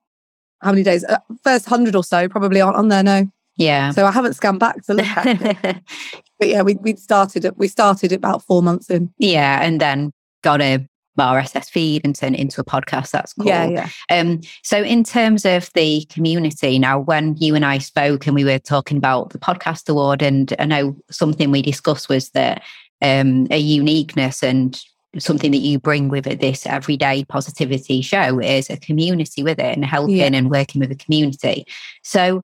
how 0.61 0.71
many 0.71 0.83
days? 0.83 1.03
Uh, 1.05 1.19
first 1.43 1.67
hundred 1.67 1.97
or 1.97 2.05
so 2.05 2.29
probably 2.29 2.61
aren't 2.61 2.77
on 2.77 2.89
there 2.89 3.03
no. 3.03 3.27
Yeah. 3.57 3.91
So 3.93 4.05
i 4.05 4.11
haven't 4.11 4.35
scanned 4.35 4.61
back 4.61 4.83
to 4.85 4.95
look 4.95 5.07
at 5.07 5.65
it. 5.65 5.77
But 6.39 6.49
yeah 6.49 6.63
we, 6.63 6.75
we 6.77 6.97
started 6.97 7.51
we 7.57 7.69
started 7.69 8.13
about 8.13 8.43
four 8.43 8.63
months 8.63 8.91
in. 8.91 9.13
Yeah 9.19 9.61
and 9.63 9.81
then 9.81 10.13
got 10.43 10.61
a 10.61 10.87
RSS 11.19 11.71
feed 11.71 12.03
and 12.05 12.15
turn 12.15 12.35
it 12.35 12.41
into 12.41 12.61
a 12.61 12.65
podcast. 12.65 13.11
That's 13.11 13.33
cool. 13.33 13.47
Yeah, 13.47 13.67
yeah. 13.67 13.89
Um, 14.11 14.41
so 14.63 14.83
in 14.83 15.05
terms 15.05 15.45
of 15.45 15.71
the 15.75 16.05
community, 16.07 16.79
now 16.79 17.01
when 17.01 17.37
you 17.37 17.55
and 17.55 17.65
I 17.65 17.79
spoke 17.79 18.27
and 18.27 18.35
we 18.35 18.45
were 18.45 18.59
talking 18.59 18.97
about 18.97 19.31
the 19.31 19.39
podcast 19.39 19.89
award, 19.89 20.23
and 20.23 20.55
I 20.59 20.67
know 20.67 20.97
something 21.11 21.51
we 21.51 21.63
discussed 21.63 22.09
was 22.09 22.31
that 22.31 22.63
um, 23.03 23.47
a 23.51 23.59
uniqueness 23.59 24.43
and 24.43 24.81
something 25.19 25.51
that 25.51 25.59
you 25.59 25.79
bring 25.79 26.09
with 26.09 26.27
it, 26.27 26.41
this 26.41 26.67
everyday 26.67 27.25
positivity 27.25 28.01
show 28.01 28.39
is 28.39 28.71
a 28.71 28.77
community 28.77 29.43
with 29.43 29.59
it 29.59 29.75
and 29.75 29.85
helping 29.85 30.17
yeah. 30.17 30.27
and 30.27 30.51
working 30.51 30.81
with 30.81 30.93
a 30.93 30.97
community. 30.97 31.67
So 32.03 32.43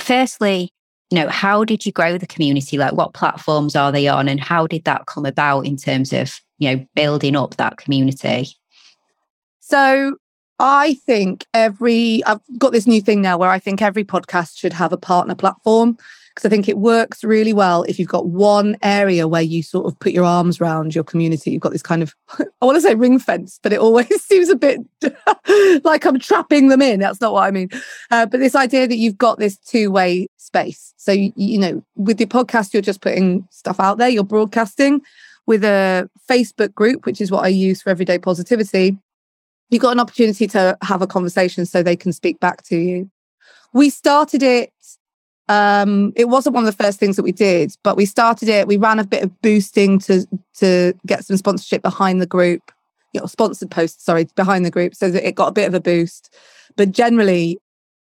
firstly, 0.00 0.70
you 1.10 1.18
know, 1.18 1.28
how 1.28 1.64
did 1.64 1.84
you 1.84 1.92
grow 1.92 2.18
the 2.18 2.26
community? 2.26 2.78
Like 2.78 2.94
what 2.94 3.14
platforms 3.14 3.76
are 3.76 3.92
they 3.92 4.08
on 4.08 4.28
and 4.28 4.40
how 4.40 4.66
did 4.66 4.84
that 4.84 5.06
come 5.06 5.26
about 5.26 5.66
in 5.66 5.76
terms 5.76 6.12
of 6.12 6.40
you 6.58 6.74
know, 6.74 6.86
building 6.94 7.36
up 7.36 7.56
that 7.56 7.76
community? 7.76 8.48
So 9.60 10.16
I 10.58 10.94
think 11.06 11.44
every, 11.52 12.22
I've 12.24 12.40
got 12.58 12.72
this 12.72 12.86
new 12.86 13.00
thing 13.00 13.20
now 13.20 13.36
where 13.36 13.50
I 13.50 13.58
think 13.58 13.82
every 13.82 14.04
podcast 14.04 14.56
should 14.56 14.72
have 14.72 14.92
a 14.92 14.96
partner 14.96 15.34
platform 15.34 15.98
because 16.36 16.46
I 16.46 16.50
think 16.50 16.68
it 16.68 16.76
works 16.76 17.24
really 17.24 17.54
well 17.54 17.82
if 17.84 17.98
you've 17.98 18.08
got 18.08 18.26
one 18.26 18.76
area 18.82 19.26
where 19.26 19.42
you 19.42 19.62
sort 19.62 19.86
of 19.86 19.98
put 20.00 20.12
your 20.12 20.24
arms 20.24 20.60
around 20.60 20.94
your 20.94 21.02
community. 21.02 21.50
You've 21.50 21.62
got 21.62 21.72
this 21.72 21.82
kind 21.82 22.02
of, 22.02 22.14
I 22.60 22.66
want 22.66 22.76
to 22.76 22.82
say 22.82 22.94
ring 22.94 23.18
fence, 23.18 23.58
but 23.62 23.72
it 23.72 23.80
always 23.80 24.22
seems 24.22 24.50
a 24.50 24.56
bit 24.56 24.80
like 25.84 26.04
I'm 26.04 26.18
trapping 26.18 26.68
them 26.68 26.82
in. 26.82 27.00
That's 27.00 27.22
not 27.22 27.32
what 27.32 27.44
I 27.44 27.50
mean. 27.50 27.70
Uh, 28.10 28.26
but 28.26 28.40
this 28.40 28.54
idea 28.54 28.86
that 28.86 28.96
you've 28.96 29.16
got 29.16 29.38
this 29.38 29.56
two 29.56 29.90
way 29.90 30.28
space. 30.36 30.92
So, 30.98 31.10
you, 31.10 31.32
you 31.36 31.58
know, 31.58 31.82
with 31.96 32.20
your 32.20 32.28
podcast, 32.28 32.74
you're 32.74 32.82
just 32.82 33.00
putting 33.00 33.48
stuff 33.50 33.80
out 33.80 33.96
there, 33.96 34.10
you're 34.10 34.22
broadcasting. 34.22 35.00
With 35.46 35.64
a 35.64 36.10
Facebook 36.28 36.74
group, 36.74 37.06
which 37.06 37.20
is 37.20 37.30
what 37.30 37.44
I 37.44 37.48
use 37.48 37.82
for 37.82 37.90
everyday 37.90 38.18
positivity, 38.18 38.98
you've 39.70 39.82
got 39.82 39.92
an 39.92 40.00
opportunity 40.00 40.46
to 40.48 40.76
have 40.82 41.02
a 41.02 41.06
conversation 41.06 41.66
so 41.66 41.82
they 41.82 41.96
can 41.96 42.12
speak 42.12 42.40
back 42.40 42.62
to 42.64 42.76
you. 42.76 43.10
We 43.72 43.90
started 43.90 44.42
it 44.42 44.72
um, 45.48 46.12
it 46.16 46.26
wasn't 46.26 46.54
one 46.54 46.66
of 46.66 46.76
the 46.76 46.84
first 46.84 46.98
things 46.98 47.16
that 47.16 47.22
we 47.22 47.32
did, 47.32 47.76
but 47.84 47.96
we 47.96 48.04
started 48.04 48.48
it. 48.48 48.66
We 48.66 48.76
ran 48.76 48.98
a 48.98 49.04
bit 49.04 49.22
of 49.22 49.40
boosting 49.42 49.98
to 50.00 50.26
to 50.58 50.92
get 51.06 51.24
some 51.24 51.36
sponsorship 51.36 51.82
behind 51.82 52.20
the 52.20 52.26
group, 52.26 52.72
you 53.12 53.20
know, 53.20 53.26
sponsored 53.26 53.70
posts, 53.70 54.04
sorry, 54.04 54.26
behind 54.34 54.64
the 54.64 54.70
group, 54.70 54.94
so 54.94 55.10
that 55.10 55.26
it 55.26 55.36
got 55.36 55.48
a 55.48 55.52
bit 55.52 55.68
of 55.68 55.74
a 55.74 55.80
boost. 55.80 56.34
But 56.76 56.90
generally, 56.90 57.58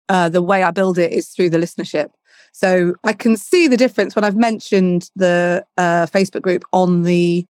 uh, 0.08 0.30
the 0.30 0.42
way 0.42 0.62
I 0.62 0.70
build 0.70 0.98
it 0.98 1.12
is 1.12 1.28
through 1.28 1.50
the 1.50 1.58
listenership. 1.58 2.10
So 2.54 2.94
I 3.02 3.12
can 3.12 3.36
see 3.36 3.66
the 3.66 3.76
difference 3.76 4.14
when 4.14 4.24
I've 4.24 4.36
mentioned 4.36 5.10
the 5.16 5.66
uh, 5.76 6.06
Facebook 6.06 6.42
group 6.42 6.64
on 6.72 7.02
the 7.02 7.44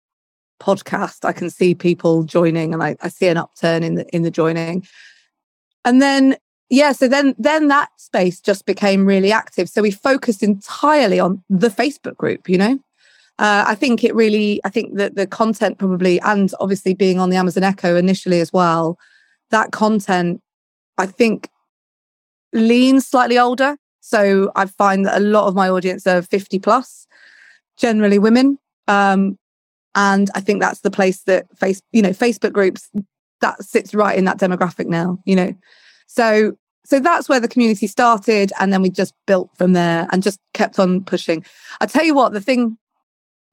podcast. 0.62 1.26
I 1.26 1.34
can 1.34 1.50
see 1.50 1.76
people 1.76 2.24
joining, 2.24 2.74
and 2.74 2.82
I, 2.82 2.96
I 3.02 3.10
see 3.10 3.28
an 3.28 3.36
upturn 3.36 3.84
in 3.84 3.96
the 3.96 4.08
in 4.16 4.22
the 4.22 4.32
joining. 4.32 4.88
And 5.84 6.02
then 6.02 6.38
yeah 6.70 6.92
so 6.92 7.08
then 7.08 7.36
then 7.38 7.68
that 7.68 7.90
space 7.98 8.40
just 8.40 8.66
became 8.66 9.06
really 9.06 9.32
active 9.32 9.70
so 9.70 9.82
we 9.82 9.92
focused 9.92 10.42
entirely 10.42 11.20
on 11.20 11.44
the 11.50 11.70
facebook 11.70 12.18
group 12.18 12.50
you 12.50 12.58
know 12.58 12.80
uh, 13.38 13.64
i 13.68 13.76
think 13.76 14.04
it 14.04 14.16
really 14.16 14.60
i 14.64 14.70
think 14.70 14.96
that 14.98 15.16
the 15.16 15.28
content 15.28 15.78
probably 15.78 16.20
and 16.22 16.52
obviously 16.60 16.94
being 16.94 17.20
on 17.20 17.30
the 17.30 17.36
amazon 17.36 17.64
echo 17.64 17.96
initially 17.96 18.40
as 18.40 18.52
well 18.52 18.98
that 19.52 19.72
content 19.72 20.42
i 20.98 21.06
think 21.06 21.50
leans 22.54 23.06
slightly 23.06 23.38
older 23.38 23.78
so 24.06 24.52
i 24.56 24.66
find 24.66 25.06
that 25.06 25.18
a 25.18 25.24
lot 25.24 25.48
of 25.48 25.56
my 25.56 25.70
audience 25.70 26.06
are 26.06 26.22
50 26.22 26.60
plus 26.60 27.08
generally 27.78 28.20
women. 28.20 28.60
Um, 28.88 29.38
and 29.96 30.30
i 30.36 30.42
think 30.42 30.62
that's 30.62 30.82
the 30.82 30.92
place 30.92 31.22
that 31.24 31.46
face 31.58 31.82
you 31.92 32.02
know 32.02 32.10
facebook 32.10 32.52
groups 32.52 32.90
that 33.42 33.64
sits 33.64 33.94
right 33.94 34.18
in 34.18 34.26
that 34.26 34.40
demographic 34.40 34.88
now 34.88 35.20
you 35.26 35.36
know. 35.36 35.54
So 36.08 36.58
so 36.86 37.00
that's 37.00 37.30
where 37.30 37.40
the 37.40 37.48
community 37.48 37.88
started 37.88 38.52
and 38.60 38.74
then 38.74 38.82
we 38.82 38.90
just 38.90 39.14
built 39.26 39.50
from 39.58 39.74
there 39.74 40.08
and 40.12 40.22
just 40.22 40.40
kept 40.54 40.80
on 40.80 41.04
pushing. 41.04 41.46
I 41.80 41.86
tell 41.86 42.04
you 42.04 42.14
what 42.14 42.34
the 42.34 42.42
thing 42.42 42.78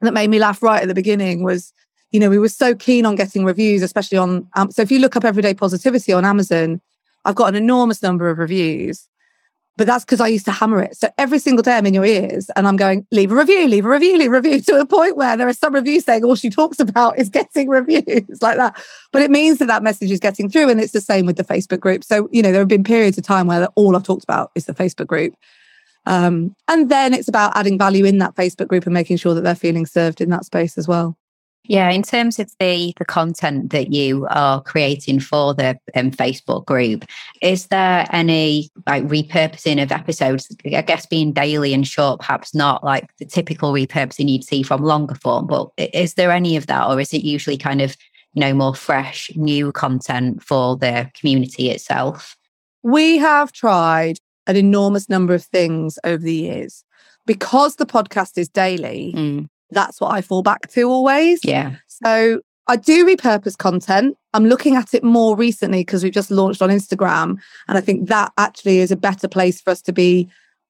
that 0.01 0.15
made 0.15 0.31
me 0.31 0.39
laugh 0.39 0.63
right 0.63 0.83
at 0.83 0.89
the 0.89 0.95
beginning 0.95 1.45
was 1.45 1.73
you 2.11 2.19
know 2.19 2.31
we 2.31 2.39
were 2.39 2.49
so 2.49 2.75
keen 2.75 3.07
on 3.07 3.15
getting 3.15 3.45
reviews 3.45 3.83
especially 3.83 4.19
on 4.19 4.49
um, 4.55 4.71
so 4.71 4.83
if 4.83 4.91
you 4.91 4.99
look 4.99 5.17
up 5.17 5.25
everyday 5.25 5.55
positivity 5.55 6.13
on 6.13 6.25
amazon 6.25 6.81
i've 7.27 7.35
got 7.35 7.51
an 7.51 7.55
enormous 7.55 8.03
number 8.03 8.31
of 8.31 8.39
reviews 8.39 9.09
but 9.81 9.87
that's 9.87 10.05
because 10.05 10.21
I 10.21 10.29
used 10.29 10.45
to 10.45 10.53
hammer 10.53 10.83
it. 10.83 10.95
So 10.95 11.09
every 11.17 11.39
single 11.39 11.63
day 11.63 11.75
I'm 11.75 11.87
in 11.87 11.95
your 11.95 12.05
ears 12.05 12.51
and 12.55 12.69
I'm 12.69 12.77
going, 12.77 13.07
leave 13.11 13.33
a 13.33 13.35
review, 13.35 13.67
leave 13.67 13.87
a 13.87 13.89
review, 13.89 14.19
leave 14.19 14.31
a 14.31 14.35
review 14.35 14.61
to 14.61 14.79
a 14.79 14.85
point 14.85 15.17
where 15.17 15.39
there 15.39 15.49
are 15.49 15.55
some 15.55 15.75
reviews 15.75 16.05
saying 16.05 16.23
all 16.23 16.35
she 16.35 16.51
talks 16.51 16.81
about 16.81 17.19
is 17.19 17.31
getting 17.31 17.67
reviews 17.71 18.43
like 18.43 18.59
that. 18.59 18.79
But 19.11 19.23
it 19.23 19.31
means 19.31 19.57
that 19.57 19.69
that 19.69 19.83
message 19.83 20.11
is 20.11 20.21
getting 20.21 20.51
through. 20.51 20.69
And 20.69 20.83
it's 20.83 20.93
the 20.93 21.01
same 21.01 21.25
with 21.25 21.39
the 21.39 21.45
Facebook 21.45 21.81
group. 21.81 22.05
So, 22.05 22.29
you 22.31 22.43
know, 22.43 22.53
there 22.53 22.61
have 22.61 22.69
been 22.69 22.85
periods 22.85 23.17
of 23.17 23.25
time 23.25 23.47
where 23.47 23.69
all 23.69 23.97
I've 23.97 24.03
talked 24.03 24.23
about 24.23 24.51
is 24.55 24.67
the 24.67 24.75
Facebook 24.75 25.07
group. 25.07 25.33
Um, 26.05 26.55
and 26.69 26.91
then 26.91 27.15
it's 27.15 27.29
about 27.29 27.57
adding 27.57 27.79
value 27.79 28.05
in 28.05 28.19
that 28.19 28.35
Facebook 28.35 28.69
group 28.69 28.85
and 28.85 28.93
making 28.93 29.17
sure 29.17 29.33
that 29.33 29.45
they're 29.45 29.55
feeling 29.55 29.87
served 29.87 30.21
in 30.21 30.29
that 30.29 30.45
space 30.45 30.77
as 30.77 30.89
well. 30.89 31.17
Yeah, 31.65 31.91
in 31.91 32.03
terms 32.03 32.39
of 32.39 32.51
the 32.59 32.95
the 32.99 33.05
content 33.05 33.71
that 33.71 33.93
you 33.93 34.27
are 34.31 34.63
creating 34.63 35.21
for 35.21 35.55
the 35.55 35.79
um, 35.95 36.11
Facebook 36.11 36.65
group, 36.65 37.05
is 37.43 37.67
there 37.67 38.07
any 38.11 38.71
like 38.87 39.05
repurposing 39.05 39.83
of 39.83 39.93
episodes? 39.93 40.55
I 40.65 40.83
guess 40.83 41.07
being 41.07 41.33
daily 41.33 41.75
and 41.75 41.87
short, 41.87 42.21
perhaps 42.21 42.55
not 42.55 42.83
like 42.83 43.15
the 43.19 43.27
typical 43.27 43.73
repurposing 43.73 44.29
you'd 44.29 44.45
see 44.45 44.63
from 44.63 44.83
longer 44.83 45.15
form. 45.15 45.47
But 45.47 45.69
is 45.77 46.15
there 46.15 46.33
any 46.33 46.57
of 46.57 46.67
that, 46.67 46.89
or 46.89 46.99
is 46.99 47.13
it 47.13 47.23
usually 47.23 47.59
kind 47.59 47.83
of 47.83 47.95
you 48.33 48.41
know 48.41 48.55
more 48.55 48.75
fresh, 48.75 49.31
new 49.37 49.71
content 49.71 50.43
for 50.43 50.77
the 50.77 51.11
community 51.15 51.71
itself? 51.71 52.37
We 52.83 53.19
have 53.19 53.53
tried 53.53 54.19
an 54.47 54.57
enormous 54.57 55.11
number 55.11 55.35
of 55.35 55.45
things 55.45 55.99
over 56.05 56.23
the 56.23 56.35
years 56.35 56.85
because 57.27 57.77
the 57.77 57.87
podcast 57.87 58.39
is 58.39 58.49
daily. 58.49 59.13
Mm 59.15 59.49
that's 59.71 60.01
what 60.01 60.13
I 60.13 60.21
fall 60.21 60.43
back 60.43 60.69
to 60.73 60.83
always. 60.83 61.41
Yeah. 61.45 61.77
So 61.87 62.41
I 62.67 62.77
do 62.77 63.07
repurpose 63.07 63.57
content. 63.59 64.17
I'm 64.33 64.47
looking 64.47 64.77
at 64.77 64.95
it 64.95 65.03
more 65.03 65.37
recently 65.37 65.81
because 65.81 66.05
we've 66.05 66.13
just 66.13 66.31
launched 66.31 66.63
on 66.63 66.71
Instagram. 66.71 67.39
And 67.69 67.77
I 67.79 67.81
think 67.81 68.09
that 68.09 68.33
actually 68.39 68.79
is 68.79 68.91
a 68.91 68.97
better 68.97 69.29
place 69.29 69.61
for 69.61 69.71
us 69.71 69.83
to 69.83 69.93
be 69.93 70.29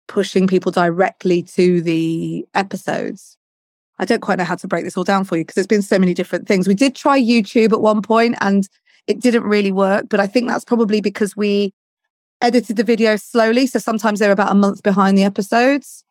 pushing 0.09 0.47
people 0.47 0.73
directly 0.73 1.43
to 1.43 1.81
the 1.83 2.47
episodes. 2.55 3.37
I 3.99 4.07
don't 4.07 4.23
quite 4.23 4.39
know 4.39 4.45
how 4.45 4.57
to 4.57 4.67
break 4.67 4.85
this 4.85 4.97
all 4.97 5.05
down 5.05 5.25
for 5.25 5.37
you 5.37 5.43
because 5.43 5.57
there's 5.57 5.67
been 5.67 5.83
so 5.83 5.99
many 5.99 6.15
different 6.15 6.49
things. 6.49 6.67
We 6.67 6.75
did 6.75 6.97
try 6.97 7.21
YouTube 7.21 7.73
at 7.73 7.83
one 7.83 8.01
point 8.01 8.37
and 8.41 8.67
it 9.07 9.21
didn't 9.21 9.45
really 9.45 9.73
work, 9.73 10.07
but 10.09 10.21
I 10.21 10.27
think 10.27 10.49
that's 10.49 10.65
probably 10.65 11.03
because 11.03 11.37
we 11.37 11.75
edited 12.41 12.77
the 12.77 12.85
video 12.85 13.17
slowly. 13.17 13.67
So 13.67 13.79
sometimes 13.79 14.21
they're 14.21 14.33
about 14.33 14.53
a 14.53 14.55
month 14.55 14.83
behind 14.83 15.19
the 15.19 15.25
episodes. 15.25 16.03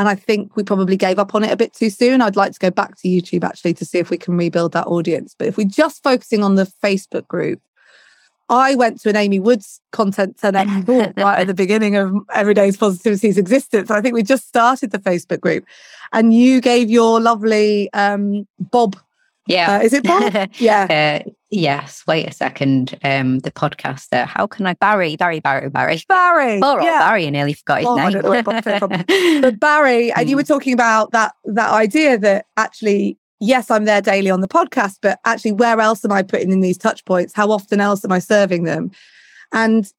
And 0.00 0.08
I 0.08 0.14
think 0.14 0.56
we 0.56 0.62
probably 0.62 0.96
gave 0.96 1.18
up 1.18 1.34
on 1.34 1.44
it 1.44 1.52
a 1.52 1.58
bit 1.58 1.74
too 1.74 1.90
soon. 1.90 2.22
I'd 2.22 2.34
like 2.34 2.52
to 2.52 2.58
go 2.58 2.70
back 2.70 2.96
to 3.02 3.08
YouTube 3.08 3.44
actually 3.44 3.74
to 3.74 3.84
see 3.84 3.98
if 3.98 4.08
we 4.08 4.16
can 4.16 4.34
rebuild 4.34 4.72
that 4.72 4.86
audience. 4.86 5.34
But 5.38 5.48
if 5.48 5.58
we're 5.58 5.68
just 5.68 6.02
focusing 6.02 6.42
on 6.42 6.54
the 6.54 6.64
Facebook 6.82 7.28
group, 7.28 7.60
I 8.48 8.76
went 8.76 8.98
to 9.02 9.10
an 9.10 9.16
Amy 9.16 9.40
Woods 9.40 9.82
content 9.92 10.40
center 10.40 10.64
right 11.18 11.40
at 11.40 11.48
the 11.48 11.52
beginning 11.52 11.96
of 11.96 12.14
Everyday's 12.32 12.78
Positivity's 12.78 13.36
existence. 13.36 13.90
I 13.90 14.00
think 14.00 14.14
we 14.14 14.22
just 14.22 14.48
started 14.48 14.90
the 14.90 14.98
Facebook 14.98 15.42
group. 15.42 15.66
And 16.14 16.32
you 16.32 16.62
gave 16.62 16.88
your 16.88 17.20
lovely 17.20 17.92
um, 17.92 18.48
Bob 18.58 18.96
yeah. 19.46 19.76
Uh, 19.76 19.82
is 19.82 19.92
it 19.92 20.04
Bob? 20.04 20.50
yeah. 20.58 21.22
Uh, 21.24 21.30
yes. 21.50 22.02
Wait 22.06 22.28
a 22.28 22.32
second. 22.32 22.98
Um, 23.02 23.40
the 23.40 23.50
podcaster. 23.50 24.26
How 24.26 24.46
can 24.46 24.66
I? 24.66 24.74
Barry, 24.74 25.16
Barry, 25.16 25.40
Barry, 25.40 25.68
Barry. 25.68 26.02
Barry. 26.08 26.60
All 26.60 26.76
right, 26.76 26.84
yeah. 26.84 27.08
Barry. 27.08 27.26
I 27.26 27.30
nearly 27.30 27.54
forgot 27.54 27.78
his 27.78 27.86
oh, 27.88 27.94
name. 27.96 29.40
but 29.42 29.60
Barry, 29.60 30.12
and 30.12 30.28
you 30.28 30.36
were 30.36 30.42
mm. 30.42 30.48
talking 30.48 30.72
about 30.72 31.12
that 31.12 31.34
that 31.44 31.70
idea 31.70 32.18
that 32.18 32.46
actually, 32.56 33.18
yes, 33.40 33.70
I'm 33.70 33.84
there 33.84 34.02
daily 34.02 34.30
on 34.30 34.40
the 34.40 34.48
podcast, 34.48 34.98
but 35.02 35.18
actually, 35.24 35.52
where 35.52 35.80
else 35.80 36.04
am 36.04 36.12
I 36.12 36.22
putting 36.22 36.52
in 36.52 36.60
these 36.60 36.78
touch 36.78 37.04
points? 37.04 37.32
How 37.34 37.50
often 37.50 37.80
else 37.80 38.04
am 38.04 38.12
I 38.12 38.18
serving 38.18 38.64
them? 38.64 38.90
And 39.52 39.90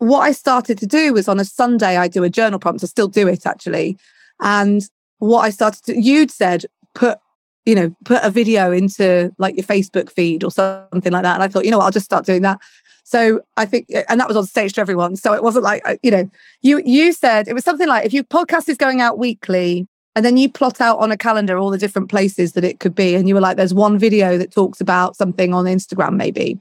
what 0.00 0.20
I 0.20 0.32
started 0.32 0.78
to 0.78 0.86
do 0.86 1.12
was 1.12 1.28
on 1.28 1.38
a 1.38 1.44
Sunday, 1.44 1.96
I 1.98 2.08
do 2.08 2.24
a 2.24 2.30
journal 2.30 2.58
prompt. 2.58 2.82
I 2.82 2.86
still 2.86 3.06
do 3.06 3.28
it 3.28 3.46
actually. 3.46 3.98
And 4.40 4.82
what 5.18 5.42
I 5.42 5.50
started 5.50 5.84
to, 5.84 6.00
you'd 6.00 6.30
said, 6.30 6.64
put 6.94 7.18
you 7.66 7.74
know, 7.74 7.94
put 8.04 8.22
a 8.22 8.30
video 8.30 8.72
into 8.72 9.32
like 9.38 9.56
your 9.56 9.64
Facebook 9.64 10.10
feed 10.10 10.44
or 10.44 10.50
something 10.50 11.12
like 11.12 11.22
that. 11.22 11.34
And 11.34 11.42
I 11.42 11.48
thought, 11.48 11.64
you 11.64 11.70
know 11.70 11.78
what, 11.78 11.84
I'll 11.84 11.90
just 11.90 12.06
start 12.06 12.24
doing 12.26 12.42
that. 12.42 12.58
So 13.04 13.40
I 13.56 13.66
think, 13.66 13.88
and 14.08 14.20
that 14.20 14.28
was 14.28 14.36
on 14.36 14.46
stage 14.46 14.74
to 14.74 14.80
everyone. 14.80 15.16
So 15.16 15.32
it 15.32 15.42
wasn't 15.42 15.64
like, 15.64 15.82
uh, 15.84 15.96
you 16.02 16.10
know, 16.10 16.30
you 16.62 16.80
you 16.84 17.12
said 17.12 17.48
it 17.48 17.54
was 17.54 17.64
something 17.64 17.88
like 17.88 18.06
if 18.06 18.12
your 18.12 18.24
podcast 18.24 18.68
is 18.68 18.76
going 18.76 19.00
out 19.00 19.18
weekly, 19.18 19.88
and 20.16 20.24
then 20.24 20.36
you 20.36 20.50
plot 20.50 20.80
out 20.80 20.98
on 20.98 21.12
a 21.12 21.16
calendar 21.16 21.56
all 21.56 21.70
the 21.70 21.78
different 21.78 22.08
places 22.08 22.52
that 22.52 22.64
it 22.64 22.80
could 22.80 22.94
be, 22.94 23.14
and 23.14 23.28
you 23.28 23.34
were 23.34 23.40
like, 23.40 23.56
there's 23.56 23.74
one 23.74 23.98
video 23.98 24.38
that 24.38 24.52
talks 24.52 24.80
about 24.80 25.16
something 25.16 25.54
on 25.54 25.64
Instagram, 25.66 26.16
maybe. 26.16 26.58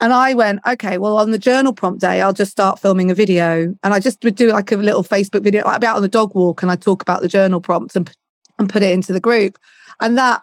And 0.00 0.12
I 0.12 0.34
went, 0.34 0.60
okay, 0.66 0.98
well, 0.98 1.16
on 1.16 1.30
the 1.30 1.38
journal 1.38 1.72
prompt 1.72 2.00
day, 2.00 2.20
I'll 2.20 2.32
just 2.32 2.50
start 2.50 2.80
filming 2.80 3.10
a 3.10 3.14
video. 3.14 3.74
And 3.84 3.94
I 3.94 4.00
just 4.00 4.24
would 4.24 4.34
do 4.34 4.50
like 4.50 4.72
a 4.72 4.76
little 4.76 5.04
Facebook 5.04 5.44
video. 5.44 5.64
I'd 5.64 5.80
be 5.80 5.86
out 5.86 5.94
on 5.94 6.02
the 6.02 6.08
dog 6.08 6.34
walk 6.34 6.60
and 6.60 6.72
I 6.72 6.76
talk 6.76 7.02
about 7.02 7.22
the 7.22 7.28
journal 7.28 7.60
prompts 7.60 7.94
and, 7.94 8.10
and 8.58 8.68
put 8.68 8.82
it 8.82 8.92
into 8.92 9.12
the 9.12 9.20
group. 9.20 9.58
And 10.00 10.16
that 10.18 10.42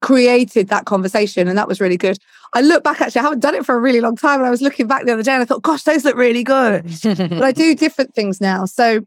created 0.00 0.68
that 0.68 0.86
conversation. 0.86 1.48
And 1.48 1.58
that 1.58 1.68
was 1.68 1.80
really 1.80 1.96
good. 1.96 2.18
I 2.54 2.62
look 2.62 2.82
back, 2.82 3.00
actually, 3.00 3.20
I 3.20 3.24
haven't 3.24 3.40
done 3.40 3.54
it 3.54 3.66
for 3.66 3.74
a 3.74 3.80
really 3.80 4.00
long 4.00 4.16
time. 4.16 4.40
And 4.40 4.46
I 4.46 4.50
was 4.50 4.62
looking 4.62 4.86
back 4.86 5.04
the 5.04 5.12
other 5.12 5.22
day 5.22 5.32
and 5.32 5.42
I 5.42 5.44
thought, 5.44 5.62
gosh, 5.62 5.82
those 5.82 6.04
look 6.04 6.16
really 6.16 6.42
good. 6.42 6.84
but 7.02 7.42
I 7.42 7.52
do 7.64 7.74
different 7.74 8.14
things 8.14 8.40
now. 8.40 8.64
So 8.64 9.02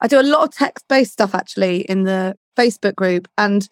I 0.00 0.06
do 0.06 0.20
a 0.20 0.22
lot 0.22 0.44
of 0.44 0.54
text 0.54 0.86
based 0.88 1.12
stuff 1.12 1.34
actually 1.34 1.80
in 1.82 2.04
the 2.04 2.36
Facebook 2.56 2.94
group. 2.94 3.28
And 3.38 3.68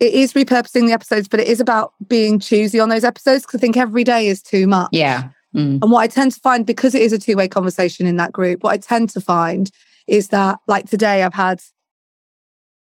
it 0.00 0.14
is 0.14 0.32
repurposing 0.32 0.86
the 0.86 0.92
episodes, 0.92 1.28
but 1.28 1.40
it 1.40 1.48
is 1.48 1.60
about 1.60 1.92
being 2.06 2.38
choosy 2.38 2.78
on 2.78 2.88
those 2.88 3.04
episodes 3.04 3.44
because 3.44 3.58
I 3.58 3.60
think 3.60 3.76
every 3.76 4.04
day 4.04 4.28
is 4.28 4.40
too 4.40 4.66
much. 4.66 4.90
Yeah. 4.92 5.30
Mm. 5.54 5.82
And 5.82 5.90
what 5.90 6.00
I 6.00 6.06
tend 6.06 6.32
to 6.32 6.40
find, 6.40 6.64
because 6.64 6.94
it 6.94 7.02
is 7.02 7.12
a 7.12 7.18
two 7.18 7.36
way 7.36 7.48
conversation 7.48 8.06
in 8.06 8.16
that 8.16 8.32
group, 8.32 8.62
what 8.62 8.72
I 8.72 8.78
tend 8.78 9.10
to 9.10 9.20
find 9.20 9.70
is 10.06 10.28
that, 10.28 10.58
like 10.66 10.88
today, 10.88 11.22
I've 11.22 11.34
had 11.34 11.60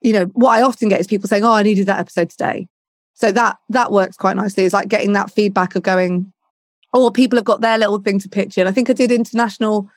you 0.04 0.14
know, 0.14 0.26
what 0.34 0.52
I 0.52 0.62
often 0.62 0.90
get 0.90 1.00
is 1.00 1.08
people 1.08 1.28
saying, 1.28 1.44
"Oh, 1.44 1.54
I 1.54 1.64
needed 1.64 1.88
that 1.88 2.00
episode 2.00 2.30
today." 2.30 2.68
So 3.14 3.32
that 3.32 3.58
that 3.70 3.92
works 3.92 4.18
quite 4.18 4.36
nicely. 4.36 4.66
It's 4.66 4.74
like 4.74 4.90
getting 4.90 5.14
that 5.14 5.32
feedback 5.32 5.76
of 5.76 5.84
going, 5.84 6.32
"Oh, 6.94 7.10
people 7.10 7.38
have 7.38 7.46
got 7.46 7.62
their 7.62 7.78
little 7.78 8.00
thing 8.00 8.20
to 8.20 8.30
pitch 8.30 8.58
in." 8.58 8.68
I 8.68 8.72
think 8.72 8.90
I 8.90 8.94
did 8.94 9.12
international 9.12 9.90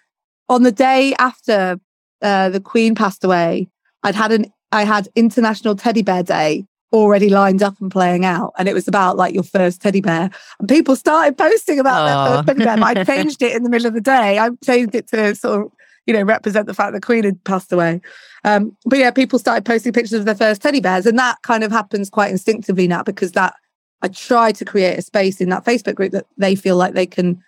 on 0.49 0.63
the 0.63 0.73
day 0.73 1.15
after 1.19 1.81
uh, 2.23 2.49
the 2.49 2.61
Queen 2.61 2.95
passed 2.95 3.25
away, 3.25 3.69
I'd 4.03 4.15
had 4.15 4.33
an 4.33 4.47
I 4.73 4.85
had 4.85 5.09
International 5.15 5.77
Teddy 5.77 6.03
Bear 6.03 6.23
Day 6.23 6.67
already 6.93 7.29
lined 7.29 7.63
up 7.63 7.81
and 7.81 7.91
playing 7.91 8.25
out, 8.25 8.53
and 8.59 8.69
it 8.69 8.75
was 8.75 8.89
about 8.89 9.17
like 9.17 9.35
your 9.35 9.43
first 9.43 9.81
teddy 9.81 10.01
bear, 10.01 10.31
and 10.59 10.69
people 10.69 10.97
started 10.97 11.37
posting 11.37 11.79
about 11.79 12.07
their 12.07 12.37
first 12.37 12.47
teddy 12.47 12.65
bear. 12.65 12.85
I 12.85 13.05
changed 13.05 13.43
it 13.43 13.55
in 13.55 13.63
the 13.63 13.71
middle 13.71 13.87
of 13.87 13.95
the 13.95 14.01
day. 14.01 14.39
I 14.39 14.51
changed 14.65 14.95
it 14.95 15.09
to 15.09 15.35
sort 15.35 15.67
of 15.67 15.73
you 16.07 16.15
know 16.15 16.23
represent 16.23 16.67
the 16.67 16.75
fact 16.75 16.93
that 16.93 17.01
the 17.01 17.07
Queen 17.07 17.25
had 17.25 17.43
passed 17.45 17.73
away. 17.73 18.01
Um, 18.45 18.77
but 18.85 18.99
yeah, 18.99 19.11
people 19.11 19.39
started 19.39 19.65
posting 19.65 19.93
pictures 19.93 20.19
of 20.19 20.25
their 20.25 20.35
first 20.35 20.63
teddy 20.63 20.81
bears, 20.81 21.07
and 21.07 21.19
that 21.19 21.43
kind 21.43 21.65
of 21.65 21.73
happens 21.73 22.11
quite 22.11 22.31
instinctively 22.31 22.87
now 22.87 23.03
because 23.03 23.33
that 23.33 23.55
I 24.03 24.09
try 24.09 24.53
to 24.53 24.65
create 24.65 24.99
a 24.99 25.03
space 25.03 25.41
in 25.41 25.49
that 25.51 25.65
Facebook 25.65 25.95
group 25.95 26.13
that 26.13 26.27
they 26.37 26.55
feel 26.55 26.77
like 26.77 26.95
they 26.95 27.07
can 27.07 27.43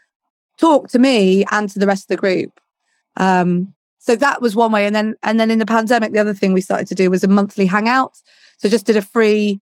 talk 0.59 0.89
to 0.89 0.99
me 0.99 1.45
and 1.51 1.69
to 1.71 1.79
the 1.79 1.87
rest 1.87 2.05
of 2.05 2.09
the 2.09 2.17
group. 2.17 2.61
Um, 3.17 3.75
so 3.99 4.17
that 4.17 4.41
was 4.41 4.57
one 4.57 4.73
way. 4.73 4.87
And 4.87 4.95
then 4.95 5.15
and 5.23 5.39
then 5.39 5.51
in 5.51 5.59
the 5.59 5.67
pandemic, 5.67 6.13
the 6.13 6.19
other 6.19 6.35
thing 6.35 6.53
we 6.53 6.61
started 6.61 6.89
to 6.89 6.95
do 6.95 7.11
was 7.11 7.25
a 7.25 7.29
monthly 7.29 7.67
hangout. 7.67 8.21
So 8.59 8.69
just 8.69 8.87
did 8.87 8.97
a 8.97 9.03
free, 9.03 9.61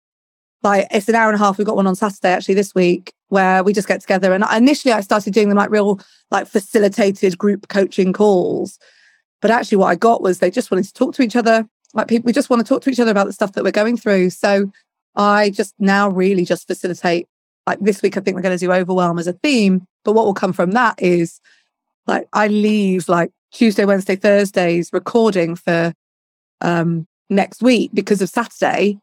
like 0.62 0.86
it's 0.90 1.08
an 1.08 1.14
hour 1.14 1.30
and 1.30 1.40
a 1.40 1.44
half. 1.44 1.58
We've 1.58 1.66
got 1.66 1.76
one 1.76 1.86
on 1.86 1.94
Saturday 1.94 2.30
actually 2.30 2.54
this 2.54 2.74
week 2.74 3.12
where 3.28 3.62
we 3.62 3.72
just 3.72 3.88
get 3.88 4.00
together. 4.00 4.32
And 4.32 4.44
initially 4.54 4.92
I 4.92 5.00
started 5.00 5.34
doing 5.34 5.48
them 5.48 5.58
like 5.58 5.70
real 5.70 6.00
like 6.30 6.46
facilitated 6.46 7.38
group 7.38 7.68
coaching 7.68 8.12
calls. 8.12 8.78
But 9.40 9.50
actually 9.50 9.78
what 9.78 9.88
I 9.88 9.94
got 9.94 10.22
was 10.22 10.38
they 10.38 10.50
just 10.50 10.70
wanted 10.70 10.86
to 10.86 10.92
talk 10.92 11.14
to 11.14 11.22
each 11.22 11.36
other. 11.36 11.68
Like 11.94 12.08
people 12.08 12.26
we 12.26 12.32
just 12.32 12.50
want 12.50 12.64
to 12.64 12.68
talk 12.68 12.82
to 12.82 12.90
each 12.90 13.00
other 13.00 13.10
about 13.10 13.26
the 13.26 13.32
stuff 13.32 13.52
that 13.52 13.64
we're 13.64 13.70
going 13.70 13.96
through. 13.96 14.30
So 14.30 14.70
I 15.14 15.50
just 15.50 15.74
now 15.78 16.08
really 16.08 16.44
just 16.44 16.66
facilitate 16.66 17.26
like 17.66 17.80
this 17.80 18.02
week 18.02 18.16
I 18.16 18.20
think 18.20 18.34
we're 18.34 18.42
going 18.42 18.56
to 18.56 18.64
do 18.64 18.72
overwhelm 18.72 19.18
as 19.18 19.26
a 19.26 19.32
theme. 19.32 19.86
But 20.04 20.12
what 20.12 20.24
will 20.24 20.34
come 20.34 20.52
from 20.52 20.72
that 20.72 21.00
is 21.00 21.40
like 22.06 22.28
I 22.32 22.48
leave 22.48 23.08
like 23.08 23.30
Tuesday, 23.52 23.84
Wednesday, 23.84 24.16
Thursdays 24.16 24.90
recording 24.92 25.56
for 25.56 25.92
um, 26.60 27.06
next 27.30 27.62
week 27.62 27.90
because 27.94 28.22
of 28.22 28.28
Saturday. 28.28 28.98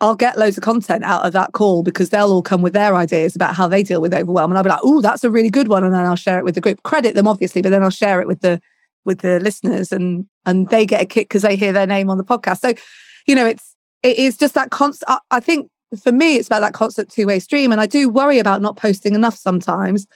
I'll 0.00 0.14
get 0.14 0.38
loads 0.38 0.58
of 0.58 0.62
content 0.62 1.04
out 1.04 1.24
of 1.24 1.32
that 1.32 1.52
call 1.52 1.82
because 1.82 2.10
they'll 2.10 2.30
all 2.30 2.42
come 2.42 2.60
with 2.60 2.74
their 2.74 2.94
ideas 2.94 3.34
about 3.34 3.54
how 3.54 3.66
they 3.66 3.82
deal 3.82 4.00
with 4.00 4.12
overwhelm. 4.12 4.50
And 4.50 4.58
I'll 4.58 4.64
be 4.64 4.70
like, 4.70 4.80
oh, 4.82 5.00
that's 5.00 5.24
a 5.24 5.30
really 5.30 5.48
good 5.48 5.68
one. 5.68 5.84
And 5.84 5.94
then 5.94 6.04
I'll 6.04 6.16
share 6.16 6.38
it 6.38 6.44
with 6.44 6.54
the 6.54 6.60
group. 6.60 6.82
Credit 6.82 7.14
them, 7.14 7.26
obviously, 7.26 7.62
but 7.62 7.70
then 7.70 7.82
I'll 7.82 7.90
share 7.90 8.20
it 8.20 8.26
with 8.26 8.40
the 8.40 8.60
with 9.04 9.20
the 9.20 9.38
listeners 9.40 9.92
and 9.92 10.26
and 10.44 10.68
they 10.68 10.84
get 10.84 11.00
a 11.00 11.06
kick 11.06 11.28
because 11.28 11.42
they 11.42 11.56
hear 11.56 11.72
their 11.72 11.86
name 11.86 12.10
on 12.10 12.18
the 12.18 12.24
podcast. 12.24 12.60
So, 12.60 12.74
you 13.26 13.34
know, 13.34 13.46
it's 13.46 13.74
it 14.02 14.18
is 14.18 14.36
just 14.36 14.54
that 14.54 14.70
constant 14.70 15.10
I, 15.10 15.18
I 15.30 15.40
think 15.40 15.70
for 16.02 16.12
me 16.12 16.36
it's 16.36 16.48
about 16.48 16.60
that 16.60 16.74
constant 16.74 17.10
two-way 17.10 17.38
stream. 17.38 17.72
And 17.72 17.80
I 17.80 17.86
do 17.86 18.08
worry 18.08 18.38
about 18.38 18.60
not 18.60 18.76
posting 18.76 19.14
enough 19.14 19.36
sometimes 19.36 20.06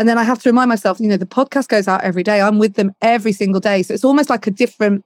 and 0.00 0.08
then 0.08 0.16
I 0.16 0.24
have 0.24 0.42
to 0.42 0.48
remind 0.48 0.70
myself, 0.70 0.98
you 0.98 1.08
know, 1.08 1.18
the 1.18 1.26
podcast 1.26 1.68
goes 1.68 1.86
out 1.86 2.02
every 2.02 2.22
day. 2.22 2.40
I'm 2.40 2.58
with 2.58 2.74
them 2.74 2.92
every 3.02 3.32
single 3.32 3.60
day. 3.60 3.82
So 3.82 3.92
it's 3.92 4.02
almost 4.02 4.30
like 4.30 4.46
a 4.46 4.50
different, 4.50 5.04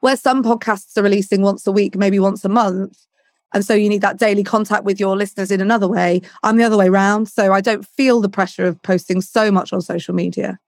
where 0.00 0.16
some 0.16 0.42
podcasts 0.42 0.96
are 0.96 1.02
releasing 1.02 1.42
once 1.42 1.66
a 1.66 1.72
week, 1.72 1.94
maybe 1.94 2.18
once 2.18 2.42
a 2.42 2.48
month. 2.48 2.98
And 3.54 3.64
so 3.64 3.74
you 3.74 3.88
need 3.88 4.00
that 4.00 4.18
daily 4.18 4.44
contact 4.44 4.84
with 4.84 4.98
your 4.98 5.16
listeners 5.16 5.50
in 5.50 5.60
another 5.60 5.88
way. 5.88 6.22
I'm 6.42 6.56
the 6.56 6.64
other 6.64 6.76
way 6.76 6.88
around. 6.88 7.26
So 7.26 7.52
I 7.52 7.60
don't 7.60 7.86
feel 7.86 8.20
the 8.20 8.28
pressure 8.28 8.66
of 8.66 8.80
posting 8.82 9.20
so 9.20 9.50
much 9.50 9.72
on 9.72 9.80
social 9.80 10.14
media. 10.14 10.58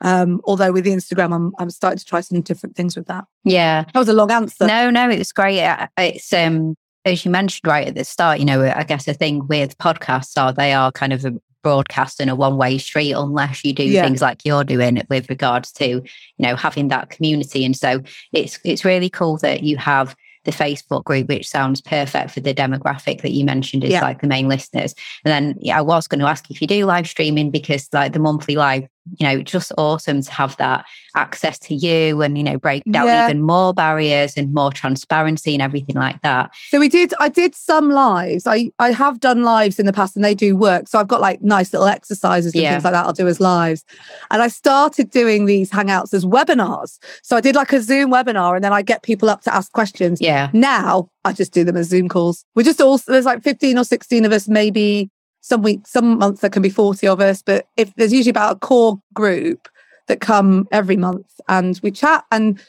Um, 0.00 0.40
although 0.44 0.70
with 0.70 0.84
the 0.84 0.92
Instagram, 0.92 1.34
I'm 1.34 1.52
I'm 1.58 1.70
starting 1.70 1.98
to 1.98 2.04
try 2.04 2.20
some 2.20 2.40
different 2.40 2.76
things 2.76 2.96
with 2.96 3.06
that. 3.06 3.24
Yeah, 3.44 3.82
that 3.82 3.98
was 3.98 4.08
a 4.08 4.12
long 4.12 4.30
answer. 4.30 4.66
No, 4.66 4.90
no, 4.90 5.10
it 5.10 5.18
was 5.18 5.32
great. 5.32 5.58
It's 5.96 6.32
um 6.32 6.76
as 7.04 7.24
you 7.24 7.30
mentioned 7.30 7.66
right 7.66 7.88
at 7.88 7.94
the 7.96 8.04
start. 8.04 8.38
You 8.38 8.44
know, 8.44 8.62
I 8.62 8.84
guess 8.84 9.06
the 9.06 9.14
thing 9.14 9.46
with 9.48 9.76
podcasts 9.78 10.40
are 10.40 10.52
they 10.52 10.72
are 10.72 10.92
kind 10.92 11.12
of 11.12 11.24
a, 11.24 11.32
broadcast 11.62 12.18
broadcasting 12.18 12.28
a 12.28 12.36
one 12.36 12.56
way 12.56 12.78
street 12.78 13.12
unless 13.12 13.64
you 13.64 13.72
do 13.72 13.82
yeah. 13.82 14.04
things 14.04 14.22
like 14.22 14.44
you're 14.44 14.64
doing 14.64 15.02
with 15.10 15.28
regards 15.28 15.72
to 15.72 15.86
you 15.86 16.02
know 16.38 16.54
having 16.54 16.88
that 16.88 17.10
community 17.10 17.64
and 17.64 17.76
so 17.76 18.00
it's 18.32 18.60
it's 18.64 18.84
really 18.84 19.10
cool 19.10 19.36
that 19.38 19.62
you 19.64 19.76
have 19.76 20.14
the 20.48 20.64
Facebook 20.64 21.04
group, 21.04 21.28
which 21.28 21.46
sounds 21.46 21.82
perfect 21.82 22.30
for 22.30 22.40
the 22.40 22.54
demographic 22.54 23.20
that 23.20 23.32
you 23.32 23.44
mentioned 23.44 23.84
is 23.84 23.90
yeah. 23.90 24.00
like 24.00 24.22
the 24.22 24.26
main 24.26 24.48
listeners. 24.48 24.94
And 25.24 25.30
then 25.30 25.58
yeah, 25.60 25.78
I 25.78 25.82
was 25.82 26.08
going 26.08 26.20
to 26.20 26.26
ask 26.26 26.50
if 26.50 26.62
you 26.62 26.66
do 26.66 26.86
live 26.86 27.06
streaming 27.06 27.50
because 27.50 27.86
like 27.92 28.14
the 28.14 28.18
monthly 28.18 28.56
live 28.56 28.88
you 29.18 29.26
know, 29.26 29.42
just 29.42 29.72
awesome 29.78 30.22
to 30.22 30.30
have 30.32 30.56
that 30.56 30.84
access 31.14 31.58
to 31.58 31.74
you 31.74 32.22
and, 32.22 32.36
you 32.36 32.44
know, 32.44 32.58
break 32.58 32.82
down 32.90 33.06
yeah. 33.06 33.26
even 33.26 33.42
more 33.42 33.74
barriers 33.74 34.34
and 34.36 34.52
more 34.52 34.72
transparency 34.72 35.54
and 35.54 35.62
everything 35.62 35.96
like 35.96 36.20
that. 36.22 36.54
So 36.68 36.78
we 36.78 36.88
did, 36.88 37.12
I 37.18 37.28
did 37.28 37.54
some 37.54 37.90
lives. 37.90 38.46
I, 38.46 38.70
I 38.78 38.92
have 38.92 39.20
done 39.20 39.42
lives 39.42 39.78
in 39.78 39.86
the 39.86 39.92
past 39.92 40.16
and 40.16 40.24
they 40.24 40.34
do 40.34 40.56
work. 40.56 40.88
So 40.88 40.98
I've 40.98 41.08
got 41.08 41.20
like 41.20 41.42
nice 41.42 41.72
little 41.72 41.88
exercises 41.88 42.54
and 42.54 42.62
yeah. 42.62 42.72
things 42.72 42.84
like 42.84 42.92
that 42.92 43.06
I'll 43.06 43.12
do 43.12 43.28
as 43.28 43.40
lives. 43.40 43.84
And 44.30 44.42
I 44.42 44.48
started 44.48 45.10
doing 45.10 45.46
these 45.46 45.70
hangouts 45.70 46.14
as 46.14 46.24
webinars. 46.24 46.98
So 47.22 47.36
I 47.36 47.40
did 47.40 47.54
like 47.54 47.72
a 47.72 47.80
Zoom 47.80 48.12
webinar 48.12 48.54
and 48.54 48.64
then 48.64 48.72
I 48.72 48.82
get 48.82 49.02
people 49.02 49.28
up 49.28 49.42
to 49.42 49.54
ask 49.54 49.72
questions. 49.72 50.20
Yeah. 50.20 50.50
Now 50.52 51.10
I 51.24 51.32
just 51.32 51.52
do 51.52 51.64
them 51.64 51.76
as 51.76 51.88
Zoom 51.88 52.08
calls. 52.08 52.44
We're 52.54 52.62
just 52.62 52.80
all, 52.80 52.98
there's 52.98 53.24
like 53.24 53.42
15 53.42 53.78
or 53.78 53.84
16 53.84 54.24
of 54.24 54.32
us, 54.32 54.48
maybe 54.48 55.10
some 55.40 55.62
weeks, 55.62 55.90
some 55.90 56.18
months 56.18 56.40
there 56.40 56.50
can 56.50 56.62
be 56.62 56.70
40 56.70 57.06
of 57.08 57.20
us, 57.20 57.42
but 57.42 57.66
if 57.76 57.94
there's 57.94 58.12
usually 58.12 58.30
about 58.30 58.56
a 58.56 58.58
core 58.58 59.00
group 59.14 59.68
that 60.06 60.20
come 60.20 60.66
every 60.72 60.96
month 60.96 61.40
and 61.48 61.78
we 61.82 61.90
chat 61.90 62.24
and 62.30 62.60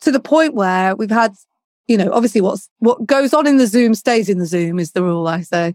to 0.00 0.10
the 0.10 0.20
point 0.20 0.54
where 0.54 0.96
we've 0.96 1.10
had, 1.10 1.34
you 1.86 1.96
know, 1.96 2.10
obviously 2.12 2.40
what's 2.40 2.68
what 2.78 3.06
goes 3.06 3.32
on 3.32 3.46
in 3.46 3.58
the 3.58 3.66
Zoom 3.66 3.94
stays 3.94 4.28
in 4.28 4.38
the 4.38 4.46
Zoom 4.46 4.78
is 4.78 4.92
the 4.92 5.02
rule 5.02 5.28
I 5.28 5.42
say. 5.42 5.74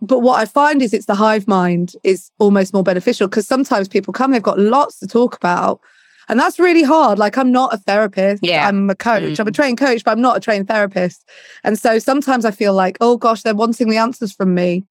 But 0.00 0.20
what 0.20 0.38
I 0.38 0.44
find 0.46 0.80
is 0.80 0.94
it's 0.94 1.06
the 1.06 1.14
hive 1.14 1.48
mind 1.48 1.94
is 2.04 2.30
almost 2.38 2.72
more 2.72 2.84
beneficial 2.84 3.28
because 3.28 3.46
sometimes 3.46 3.88
people 3.88 4.12
come, 4.12 4.30
they've 4.30 4.42
got 4.42 4.58
lots 4.58 4.98
to 5.00 5.06
talk 5.06 5.36
about. 5.36 5.80
And 6.28 6.38
that's 6.38 6.58
really 6.58 6.82
hard. 6.82 7.18
Like 7.18 7.36
I'm 7.36 7.50
not 7.50 7.74
a 7.74 7.78
therapist. 7.78 8.44
Yeah. 8.44 8.68
I'm 8.68 8.88
a 8.90 8.94
coach. 8.94 9.22
Mm. 9.22 9.40
I'm 9.40 9.48
a 9.48 9.52
trained 9.52 9.78
coach, 9.78 10.04
but 10.04 10.12
I'm 10.12 10.20
not 10.20 10.36
a 10.36 10.40
trained 10.40 10.68
therapist. 10.68 11.28
And 11.64 11.78
so 11.78 11.98
sometimes 11.98 12.44
I 12.44 12.50
feel 12.50 12.74
like, 12.74 12.98
oh 13.00 13.16
gosh, 13.16 13.42
they're 13.42 13.54
wanting 13.54 13.88
the 13.88 13.96
answers 13.96 14.32
from 14.32 14.54
me. 14.54 14.84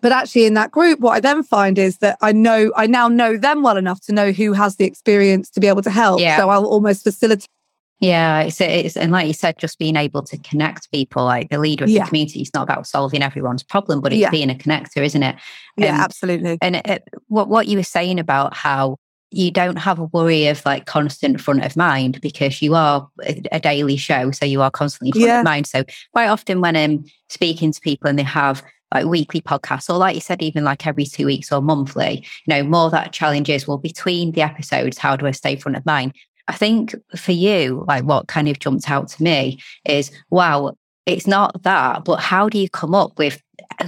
But 0.00 0.12
actually, 0.12 0.46
in 0.46 0.54
that 0.54 0.70
group, 0.70 1.00
what 1.00 1.12
I 1.12 1.20
then 1.20 1.42
find 1.42 1.78
is 1.78 1.98
that 1.98 2.16
I 2.20 2.32
know, 2.32 2.72
I 2.76 2.86
now 2.86 3.08
know 3.08 3.36
them 3.36 3.62
well 3.62 3.76
enough 3.76 4.00
to 4.02 4.12
know 4.12 4.32
who 4.32 4.52
has 4.52 4.76
the 4.76 4.84
experience 4.84 5.50
to 5.50 5.60
be 5.60 5.66
able 5.66 5.82
to 5.82 5.90
help. 5.90 6.20
Yeah. 6.20 6.36
So 6.38 6.48
I'll 6.48 6.66
almost 6.66 7.04
facilitate. 7.04 7.46
Yeah, 8.00 8.40
it's, 8.40 8.60
it's 8.62 8.96
and 8.96 9.12
like 9.12 9.26
you 9.26 9.34
said, 9.34 9.58
just 9.58 9.78
being 9.78 9.94
able 9.94 10.22
to 10.22 10.38
connect 10.38 10.90
people, 10.90 11.24
like 11.24 11.50
the 11.50 11.58
leader 11.58 11.84
of 11.84 11.90
yeah. 11.90 12.04
the 12.04 12.08
community, 12.08 12.40
it's 12.40 12.54
not 12.54 12.62
about 12.62 12.86
solving 12.86 13.22
everyone's 13.22 13.62
problem, 13.62 14.00
but 14.00 14.12
it's 14.12 14.20
yeah. 14.20 14.30
being 14.30 14.50
a 14.50 14.54
connector, 14.54 15.04
isn't 15.04 15.22
it? 15.22 15.36
Yeah, 15.76 15.96
um, 15.96 16.00
absolutely. 16.00 16.56
And 16.62 16.76
it, 16.76 17.04
what 17.28 17.48
what 17.48 17.68
you 17.68 17.76
were 17.76 17.82
saying 17.82 18.18
about 18.18 18.56
how 18.56 18.96
you 19.30 19.50
don't 19.50 19.76
have 19.76 19.98
a 19.98 20.04
worry 20.04 20.46
of 20.46 20.64
like 20.64 20.86
constant 20.86 21.42
front 21.42 21.64
of 21.64 21.76
mind 21.76 22.20
because 22.22 22.62
you 22.62 22.74
are 22.74 23.06
a, 23.22 23.42
a 23.52 23.60
daily 23.60 23.98
show, 23.98 24.30
so 24.30 24.46
you 24.46 24.62
are 24.62 24.70
constantly 24.70 25.12
front 25.12 25.26
yeah. 25.26 25.38
of 25.40 25.44
mind. 25.44 25.66
So 25.66 25.84
quite 26.12 26.28
often 26.28 26.62
when 26.62 26.76
I'm 26.76 27.04
speaking 27.28 27.70
to 27.70 27.80
people 27.82 28.08
and 28.08 28.18
they 28.18 28.24
have 28.24 28.62
like 28.92 29.06
weekly 29.06 29.40
podcasts, 29.40 29.88
or 29.88 29.98
like 29.98 30.14
you 30.14 30.20
said, 30.20 30.42
even 30.42 30.64
like 30.64 30.86
every 30.86 31.04
two 31.04 31.26
weeks 31.26 31.52
or 31.52 31.62
monthly, 31.62 32.26
you 32.46 32.54
know, 32.54 32.62
more 32.62 32.90
that 32.90 33.12
challenge 33.12 33.48
is 33.48 33.66
well, 33.66 33.78
between 33.78 34.32
the 34.32 34.42
episodes, 34.42 34.98
how 34.98 35.16
do 35.16 35.26
I 35.26 35.30
stay 35.30 35.56
front 35.56 35.76
of 35.76 35.86
mind? 35.86 36.14
I 36.48 36.54
think 36.54 36.94
for 37.16 37.32
you, 37.32 37.84
like 37.86 38.04
what 38.04 38.26
kind 38.26 38.48
of 38.48 38.58
jumped 38.58 38.90
out 38.90 39.08
to 39.08 39.22
me 39.22 39.60
is 39.84 40.10
wow, 40.30 40.76
it's 41.06 41.26
not 41.26 41.62
that, 41.62 42.04
but 42.04 42.20
how 42.20 42.48
do 42.48 42.58
you 42.58 42.68
come 42.68 42.94
up 42.94 43.18
with 43.18 43.40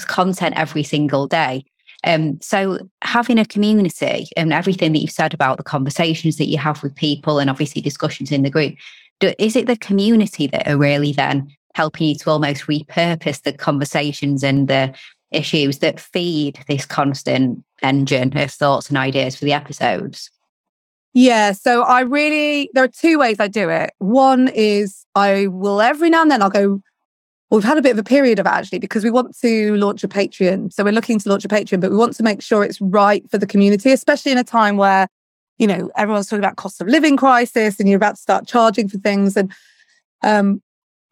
content 0.07 0.55
every 0.57 0.83
single 0.83 1.27
day? 1.27 1.65
Um, 2.05 2.41
so 2.41 2.79
having 3.03 3.39
a 3.39 3.45
community 3.45 4.27
and 4.37 4.53
everything 4.53 4.93
that 4.93 4.99
you've 4.99 5.11
said 5.11 5.35
about 5.35 5.57
the 5.57 5.63
conversations 5.63 6.37
that 6.37 6.49
you 6.49 6.59
have 6.59 6.83
with 6.83 6.95
people 6.95 7.39
and 7.39 7.49
obviously 7.49 7.81
discussions 7.81 8.33
in 8.33 8.43
the 8.43 8.51
group, 8.51 8.75
do, 9.21 9.33
is 9.39 9.55
it 9.57 9.67
the 9.67 9.77
community 9.77 10.49
that 10.49 10.67
are 10.67 10.77
really 10.77 11.13
then 11.13 11.49
helping 11.75 12.09
you 12.09 12.15
to 12.17 12.31
almost 12.31 12.67
repurpose 12.67 13.43
the 13.43 13.53
conversations 13.53 14.43
and 14.43 14.69
the 14.69 14.95
issues 15.31 15.79
that 15.79 15.99
feed 15.99 16.63
this 16.69 16.85
constant 16.85 17.65
engine 17.83 18.37
of 18.37 18.51
thoughts 18.51 18.89
and 18.89 18.99
ideas 18.99 19.37
for 19.37 19.45
the 19.45 19.53
episodes? 19.53 20.31
Yeah, 21.15 21.53
so 21.53 21.83
I 21.83 22.01
really, 22.01 22.71
there 22.73 22.85
are 22.85 22.89
two 22.89 23.19
ways 23.19 23.37
I 23.39 23.49
do 23.49 23.69
it. 23.69 23.91
One 23.99 24.49
is 24.49 25.05
I 25.15 25.47
will 25.49 25.81
every 25.81 26.09
now 26.09 26.23
and 26.23 26.31
then 26.31 26.43
I'll 26.43 26.51
go, 26.51 26.81
we've 27.51 27.65
had 27.65 27.77
a 27.77 27.83
bit 27.83 27.93
of 27.93 27.99
a 27.99 28.03
period 28.03 28.39
of 28.39 28.47
actually 28.47 28.79
because 28.79 29.05
we 29.05 29.11
want 29.11 29.37
to 29.41 29.77
launch 29.77 30.03
a 30.03 30.09
Patreon. 30.09 30.73
So 30.73 30.85
we're 30.85 30.93
looking 30.93 31.19
to 31.19 31.29
launch 31.29 31.45
a 31.45 31.49
Patreon, 31.49 31.83
but 31.83 31.91
we 31.91 31.99
want 31.99 32.15
to 32.17 32.23
make 32.23 32.41
sure 32.41 32.65
it's 32.65 32.81
right 32.81 33.29
for 33.31 33.37
the 33.37 33.47
community, 33.47 33.93
especially 33.93 34.33
in 34.33 34.39
a 34.39 34.45
time 34.45 34.79
where, 34.79 35.07
you 35.59 35.67
know, 35.67 35.91
everyone's 35.97 36.29
talking 36.29 36.43
about 36.43 36.57
cost 36.57 36.81
of 36.81 36.89
living 36.89 37.19
crisis 37.19 37.79
and 37.79 37.91
you're 37.91 37.99
about 37.99 38.15
to 38.15 38.23
start 38.23 38.47
charging 38.47 38.89
for 38.89 38.97
things. 38.97 39.37
And 39.37 39.53
um, 40.23 40.63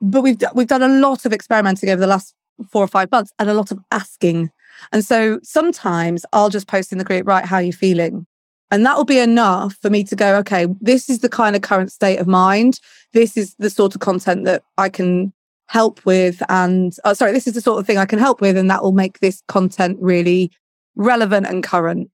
but 0.01 0.23
we've 0.23 0.39
we've 0.55 0.69
done 0.69 0.83
a 0.83 0.89
lot 0.89 1.25
of 1.25 1.33
experimenting 1.33 1.91
over 1.91 2.01
the 2.01 2.07
last 2.07 2.35
four 2.71 2.83
or 2.83 2.89
five 2.89 3.11
months 3.11 3.33
and 3.39 3.49
a 3.49 3.55
lot 3.55 3.71
of 3.71 3.79
asking. 3.91 4.51
And 4.93 5.05
so 5.05 5.41
sometimes 5.43 6.25
I'll 6.33 6.51
just 6.51 6.67
post 6.67 6.93
in 6.93 6.99
the 6.99 7.05
group, 7.05 7.27
right, 7.27 7.45
how 7.45 7.57
are 7.57 7.63
you 7.63 7.73
feeling? 7.73 8.27
And 8.71 8.87
that 8.87 8.97
will 8.97 9.05
be 9.05 9.19
enough 9.19 9.77
for 9.83 9.91
me 9.91 10.05
to 10.05 10.17
go, 10.17 10.37
okay, 10.37 10.69
this 10.81 11.11
is 11.11 11.21
the 11.21 11.29
kind 11.29 11.57
of 11.57 11.63
current 11.63 11.91
state 11.91 12.19
of 12.19 12.27
mind. 12.27 12.79
This 13.13 13.37
is 13.37 13.55
the 13.59 13.71
sort 13.71 13.95
of 13.95 14.01
content 14.01 14.45
that 14.45 14.63
I 14.79 14.89
can 14.89 15.33
help 15.67 16.05
with. 16.07 16.43
And 16.49 16.97
oh, 17.05 17.15
sorry, 17.15 17.33
this 17.33 17.47
is 17.47 17.55
the 17.55 17.61
sort 17.61 17.81
of 17.81 17.87
thing 17.87 17.99
I 17.99 18.07
can 18.07 18.19
help 18.19 18.41
with. 18.41 18.57
And 18.57 18.71
that 18.71 18.83
will 18.83 18.93
make 18.93 19.19
this 19.19 19.43
content 19.49 19.99
really 20.01 20.53
relevant 20.95 21.47
and 21.47 21.65
current. 21.65 22.11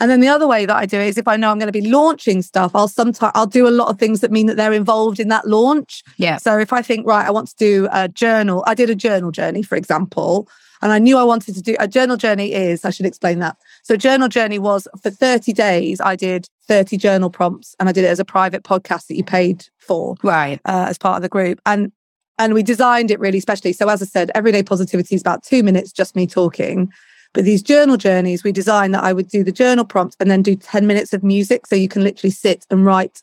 And 0.00 0.10
then 0.10 0.20
the 0.20 0.28
other 0.28 0.46
way 0.46 0.66
that 0.66 0.74
I 0.76 0.86
do 0.86 0.98
it 0.98 1.08
is 1.08 1.18
if 1.18 1.28
I 1.28 1.36
know 1.36 1.50
I'm 1.50 1.58
going 1.58 1.72
to 1.72 1.78
be 1.78 1.88
launching 1.88 2.40
stuff, 2.42 2.72
I'll 2.74 2.88
sometimes 2.88 3.32
I'll 3.34 3.46
do 3.46 3.68
a 3.68 3.70
lot 3.70 3.88
of 3.88 3.98
things 3.98 4.20
that 4.20 4.30
mean 4.30 4.46
that 4.46 4.56
they're 4.56 4.72
involved 4.72 5.20
in 5.20 5.28
that 5.28 5.46
launch. 5.46 6.02
Yeah. 6.16 6.38
So 6.38 6.58
if 6.58 6.72
I 6.72 6.80
think, 6.82 7.06
right, 7.06 7.26
I 7.26 7.30
want 7.30 7.48
to 7.48 7.56
do 7.56 7.86
a 7.92 8.08
journal, 8.08 8.64
I 8.66 8.74
did 8.74 8.88
a 8.90 8.94
journal 8.94 9.30
journey, 9.30 9.62
for 9.62 9.76
example, 9.76 10.48
and 10.82 10.92
I 10.92 10.98
knew 10.98 11.18
I 11.18 11.24
wanted 11.24 11.54
to 11.54 11.62
do 11.62 11.76
a 11.78 11.86
journal 11.86 12.16
journey 12.16 12.54
is, 12.54 12.84
I 12.86 12.90
should 12.90 13.04
explain 13.04 13.38
that. 13.40 13.56
So 13.82 13.96
journal 13.96 14.28
journey 14.28 14.58
was 14.58 14.88
for 15.02 15.10
30 15.10 15.52
days, 15.52 16.00
I 16.00 16.16
did 16.16 16.48
30 16.68 16.96
journal 16.96 17.28
prompts 17.28 17.76
and 17.78 17.88
I 17.88 17.92
did 17.92 18.04
it 18.04 18.08
as 18.08 18.18
a 18.18 18.24
private 18.24 18.62
podcast 18.62 19.08
that 19.08 19.16
you 19.16 19.24
paid 19.24 19.66
for 19.78 20.16
Right. 20.22 20.58
uh, 20.64 20.86
as 20.88 20.96
part 20.96 21.16
of 21.16 21.22
the 21.22 21.28
group. 21.28 21.60
And 21.66 21.92
and 22.38 22.54
we 22.54 22.62
designed 22.62 23.10
it 23.10 23.20
really 23.20 23.38
specially. 23.38 23.74
So 23.74 23.86
as 23.90 24.00
I 24.00 24.06
said, 24.06 24.30
everyday 24.34 24.62
positivity 24.62 25.14
is 25.14 25.20
about 25.20 25.42
two 25.44 25.62
minutes, 25.62 25.92
just 25.92 26.16
me 26.16 26.26
talking. 26.26 26.90
But 27.32 27.44
these 27.44 27.62
journal 27.62 27.96
journeys, 27.96 28.42
we 28.42 28.52
designed 28.52 28.94
that 28.94 29.04
I 29.04 29.12
would 29.12 29.28
do 29.28 29.44
the 29.44 29.52
journal 29.52 29.84
prompt 29.84 30.16
and 30.18 30.30
then 30.30 30.42
do 30.42 30.56
10 30.56 30.86
minutes 30.86 31.12
of 31.12 31.22
music. 31.22 31.66
So 31.66 31.76
you 31.76 31.88
can 31.88 32.02
literally 32.02 32.32
sit 32.32 32.66
and 32.70 32.84
write 32.84 33.22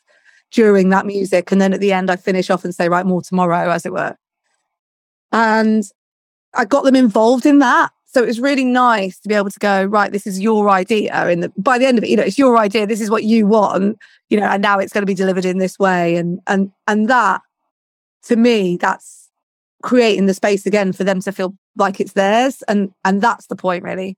during 0.51 0.89
that 0.89 1.05
music. 1.05 1.51
And 1.51 1.59
then 1.59 1.73
at 1.73 1.81
the 1.81 1.91
end, 1.91 2.09
I 2.09 2.15
finish 2.15 2.49
off 2.49 2.63
and 2.63 2.73
say, 2.73 2.87
write 2.87 3.05
more 3.05 3.21
tomorrow, 3.21 3.69
as 3.69 3.85
it 3.85 3.91
were. 3.91 4.15
And 5.31 5.83
I 6.53 6.65
got 6.65 6.83
them 6.85 6.95
involved 6.95 7.45
in 7.45 7.59
that. 7.59 7.91
So 8.05 8.23
it 8.23 8.27
was 8.27 8.39
really 8.39 8.63
nice 8.63 9.19
to 9.19 9.27
be 9.27 9.35
able 9.35 9.51
to 9.51 9.59
go, 9.59 9.83
right, 9.83 10.11
this 10.11 10.25
is 10.25 10.39
your 10.39 10.69
idea. 10.69 11.13
And 11.13 11.51
by 11.57 11.77
the 11.77 11.85
end 11.85 11.97
of 11.97 12.05
it, 12.05 12.09
you 12.09 12.15
know, 12.15 12.23
it's 12.23 12.39
your 12.39 12.57
idea. 12.57 12.87
This 12.87 13.01
is 13.01 13.11
what 13.11 13.25
you 13.25 13.45
want, 13.45 13.97
you 14.29 14.39
know, 14.39 14.47
and 14.47 14.61
now 14.61 14.79
it's 14.79 14.93
going 14.93 15.01
to 15.01 15.05
be 15.05 15.13
delivered 15.13 15.43
in 15.43 15.57
this 15.57 15.77
way. 15.77 16.15
And 16.15 16.39
and 16.47 16.71
and 16.87 17.09
that 17.09 17.41
to 18.23 18.37
me, 18.37 18.77
that's 18.77 19.29
creating 19.83 20.25
the 20.25 20.33
space 20.33 20.65
again 20.65 20.93
for 20.93 21.03
them 21.03 21.21
to 21.21 21.31
feel 21.31 21.53
like 21.77 21.99
it's 21.99 22.13
theirs. 22.13 22.63
And 22.67 22.91
and 23.05 23.21
that's 23.21 23.47
the 23.47 23.55
point 23.55 23.83
really. 23.83 24.17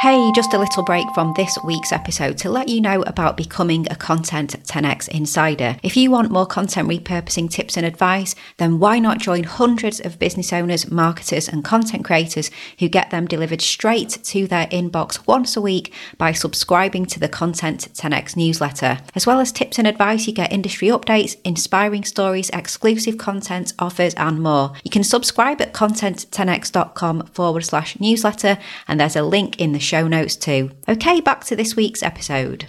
Hey, 0.00 0.32
just 0.32 0.54
a 0.54 0.58
little 0.58 0.82
break 0.82 1.06
from 1.12 1.34
this 1.34 1.58
week's 1.62 1.92
episode 1.92 2.38
to 2.38 2.48
let 2.48 2.70
you 2.70 2.80
know 2.80 3.02
about 3.02 3.36
becoming 3.36 3.86
a 3.90 3.94
Content 3.94 4.58
10x 4.64 5.08
insider. 5.08 5.76
If 5.82 5.94
you 5.94 6.10
want 6.10 6.30
more 6.30 6.46
content 6.46 6.88
repurposing 6.88 7.50
tips 7.50 7.76
and 7.76 7.84
advice, 7.84 8.34
then 8.56 8.78
why 8.78 8.98
not 8.98 9.18
join 9.18 9.44
hundreds 9.44 10.00
of 10.00 10.18
business 10.18 10.54
owners, 10.54 10.90
marketers, 10.90 11.50
and 11.50 11.62
content 11.62 12.06
creators 12.06 12.50
who 12.78 12.88
get 12.88 13.10
them 13.10 13.26
delivered 13.26 13.60
straight 13.60 14.08
to 14.08 14.46
their 14.46 14.68
inbox 14.68 15.26
once 15.26 15.54
a 15.54 15.60
week 15.60 15.92
by 16.16 16.32
subscribing 16.32 17.04
to 17.04 17.20
the 17.20 17.28
Content 17.28 17.88
10x 17.92 18.36
newsletter. 18.36 19.00
As 19.14 19.26
well 19.26 19.38
as 19.38 19.52
tips 19.52 19.78
and 19.78 19.86
advice, 19.86 20.26
you 20.26 20.32
get 20.32 20.50
industry 20.50 20.88
updates, 20.88 21.36
inspiring 21.44 22.04
stories, 22.04 22.48
exclusive 22.54 23.18
content, 23.18 23.74
offers, 23.78 24.14
and 24.14 24.42
more. 24.42 24.72
You 24.82 24.90
can 24.90 25.04
subscribe 25.04 25.60
at 25.60 25.74
content10x.com 25.74 27.26
forward 27.26 27.66
slash 27.66 28.00
newsletter, 28.00 28.56
and 28.88 28.98
there's 28.98 29.14
a 29.14 29.22
link 29.22 29.60
in 29.60 29.72
the 29.72 29.89
show 29.90 30.06
notes 30.08 30.36
too. 30.36 30.70
Okay, 30.88 31.20
back 31.20 31.44
to 31.44 31.56
this 31.56 31.74
week's 31.76 32.02
episode. 32.02 32.66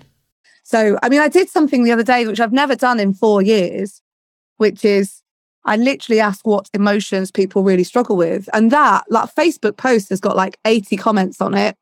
So 0.64 0.98
I 1.04 1.10
mean, 1.10 1.22
I 1.22 1.28
did 1.28 1.50
something 1.50 1.84
the 1.84 1.92
other 1.92 2.04
day 2.04 2.26
which 2.26 2.40
I've 2.40 2.54
never 2.64 2.76
done 2.76 3.00
in 3.00 3.14
four 3.14 3.42
years, 3.42 4.02
which 4.58 4.84
is 4.86 5.22
I 5.66 5.76
literally 5.78 6.20
asked 6.20 6.42
what 6.46 6.70
emotions 6.74 7.30
people 7.32 7.64
really 7.64 7.84
struggle 7.84 8.18
with. 8.18 8.50
And 8.54 8.72
that, 8.72 9.04
like 9.10 9.30
Facebook 9.36 9.78
post 9.78 10.10
has 10.10 10.20
got 10.20 10.36
like 10.36 10.58
80 10.66 10.98
comments 10.98 11.40
on 11.40 11.54
it. 11.54 11.76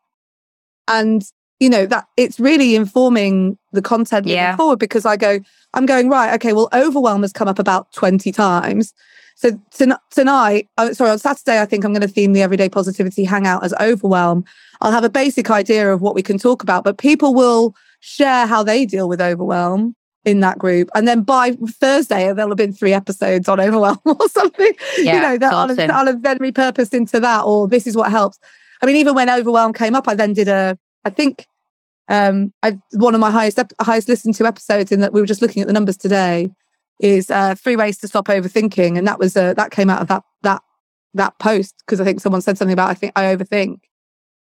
And 0.88 1.23
you 1.60 1.69
know, 1.69 1.86
that 1.88 2.06
it's 2.15 2.39
really 2.39 2.75
informing 2.75 3.58
the 3.73 3.82
content 3.82 4.25
moving 4.25 4.36
Yeah. 4.38 4.56
forward 4.56 4.80
because 4.80 5.06
I 5.06 5.17
go, 5.17 5.39
I'm 5.73 5.86
going, 5.86 6.08
right, 6.10 6.34
okay, 6.36 6.54
well, 6.54 6.69
overwhelm 6.73 7.21
has 7.21 7.34
come 7.34 7.49
up 7.49 7.60
about 7.60 7.91
20 7.93 8.32
times. 8.32 8.93
So 9.39 9.58
ton- 9.71 9.97
tonight, 10.12 10.67
oh, 10.78 10.91
sorry, 10.91 11.12
on 11.12 11.17
Saturday, 11.17 11.62
I 11.62 11.65
think 11.65 11.86
I'm 11.86 11.93
going 11.93 12.02
to 12.02 12.10
theme 12.10 12.34
the 12.34 12.41
Everyday 12.41 12.67
Positivity 12.67 13.23
Hangout 13.23 13.63
as 13.63 13.73
overwhelm. 13.75 14.43
I'll 14.82 14.91
have 14.91 15.06
a 15.06 15.10
basic 15.10 15.49
idea 15.49 15.93
of 15.93 16.02
what 16.02 16.13
we 16.13 16.21
can 16.21 16.38
talk 16.38 16.62
about, 16.62 16.84
but 16.84 16.97
people 16.97 17.34
will 17.34 17.73
share 18.02 18.45
how 18.45 18.63
they 18.63 18.86
deal 18.86 19.08
with 19.08 19.21
overwhelm 19.21 19.95
in 20.25 20.41
that 20.41 20.60
group. 20.60 20.89
And 20.93 21.08
then 21.08 21.23
by 21.23 21.54
Thursday, 21.69 22.34
there'll 22.34 22.49
have 22.52 22.58
been 22.58 22.73
three 22.73 22.91
episodes 22.91 23.47
on 23.47 23.62
overwhelm 23.62 24.02
or 24.06 24.28
something. 24.28 24.73
Yeah, 24.97 25.15
you 25.15 25.21
know, 25.21 25.38
that 25.38 25.54
I'll, 25.54 25.71
awesome. 25.71 25.78
have, 25.78 25.91
I'll 25.91 26.08
have 26.08 26.21
then 26.21 26.39
repurposed 26.39 26.93
into 26.93 27.21
that, 27.21 27.43
or 27.43 27.69
this 27.69 27.88
is 27.88 27.95
what 27.95 28.12
helps. 28.12 28.38
I 28.82 28.88
mean, 28.88 28.97
even 28.97 29.15
when 29.15 29.30
overwhelm 29.30 29.71
came 29.71 29.95
up, 29.95 30.10
I 30.10 30.15
then 30.15 30.34
did 30.34 30.49
a, 30.49 30.78
I 31.06 31.12
think, 31.12 31.47
um, 32.10 32.52
I 32.62 32.78
one 32.91 33.15
of 33.15 33.21
my 33.21 33.32
highest 33.32 33.58
highest 33.80 34.10
listened 34.10 34.36
to 34.36 34.45
episodes 34.45 34.91
in 34.91 34.99
that 34.99 35.13
we 35.13 35.21
were 35.21 35.28
just 35.28 35.41
looking 35.41 35.62
at 35.62 35.67
the 35.67 35.73
numbers 35.73 35.95
today 35.95 36.49
is 37.00 37.32
uh, 37.32 37.56
three 37.56 37.76
ways 37.76 37.98
to 38.00 38.08
stop 38.08 38.28
overthinking, 38.28 38.98
and 38.98 39.08
that 39.08 39.20
was 39.20 39.36
uh, 39.36 39.54
that 39.54 39.72
came 39.72 39.90
out 39.90 40.02
of 40.02 40.08
that 40.08 40.24
that 40.44 40.62
that 41.14 41.38
post 41.40 41.76
because 41.80 42.00
I 42.00 42.04
think 42.04 42.20
someone 42.20 42.42
said 42.42 42.58
something 42.58 42.74
about 42.74 42.90
I 42.90 42.94
think 42.94 43.14
I 43.16 43.36
overthink. 43.36 43.80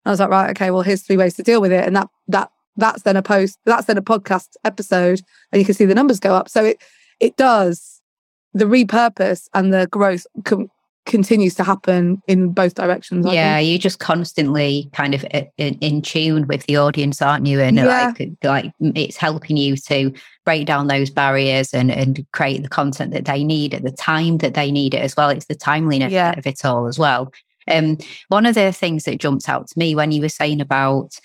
I 0.04 0.10
was 0.10 0.20
like, 0.20 0.30
right, 0.30 0.50
okay, 0.50 0.70
well, 0.70 0.82
here's 0.82 1.02
three 1.02 1.16
ways 1.16 1.34
to 1.34 1.42
deal 1.42 1.60
with 1.60 1.72
it, 1.72 1.86
and 1.86 1.94
that 1.96 2.08
that 2.28 2.50
that's 2.76 3.02
then 3.02 3.16
a 3.16 3.22
post, 3.22 3.58
that's 3.64 3.86
then 3.86 3.98
a 3.98 4.02
podcast 4.02 4.56
episode, 4.64 5.20
and 5.52 5.60
you 5.60 5.66
can 5.66 5.74
see 5.74 5.84
the 5.84 5.94
numbers 5.94 6.20
go 6.20 6.34
up. 6.34 6.48
So 6.48 6.64
it 6.64 6.82
it 7.20 7.36
does 7.36 8.00
the 8.52 8.64
repurpose 8.64 9.48
and 9.54 9.72
the 9.72 9.86
growth 9.88 10.26
com- 10.44 10.70
continues 11.10 11.54
to 11.56 11.64
happen 11.64 12.22
in 12.26 12.52
both 12.52 12.74
directions. 12.74 13.26
I 13.26 13.34
yeah, 13.34 13.56
think. 13.58 13.68
you're 13.68 13.78
just 13.78 13.98
constantly 13.98 14.88
kind 14.94 15.14
of 15.14 15.24
in, 15.58 15.74
in 15.80 16.00
tune 16.00 16.46
with 16.46 16.64
the 16.66 16.78
audience, 16.78 17.20
aren't 17.20 17.46
you? 17.46 17.60
And 17.60 17.76
Yeah. 17.76 18.12
like, 18.18 18.30
like 18.42 18.72
it's 18.80 19.18
helping 19.18 19.58
you 19.58 19.76
to 19.76 20.12
break 20.46 20.66
down 20.66 20.86
those 20.86 21.10
barriers 21.10 21.74
and, 21.74 21.90
and 21.90 22.24
create 22.32 22.62
the 22.62 22.68
content 22.68 23.12
that 23.12 23.26
they 23.26 23.44
need 23.44 23.74
at 23.74 23.82
the 23.82 23.90
time 23.92 24.38
that 24.38 24.54
they 24.54 24.70
need 24.70 24.94
it 24.94 25.02
as 25.02 25.14
well. 25.16 25.28
It's 25.28 25.46
the 25.46 25.54
timeliness 25.54 26.12
Yeah. 26.12 26.32
of 26.38 26.46
it 26.46 26.64
all 26.64 26.86
as 26.86 26.98
well. 26.98 27.32
Um, 27.68 27.98
one 28.28 28.46
of 28.46 28.54
the 28.54 28.72
things 28.72 29.04
that 29.04 29.20
jumped 29.20 29.48
out 29.48 29.68
to 29.68 29.78
me 29.78 29.94
when 29.94 30.12
you 30.12 30.22
were 30.22 30.28
saying 30.30 30.60
about 30.60 31.18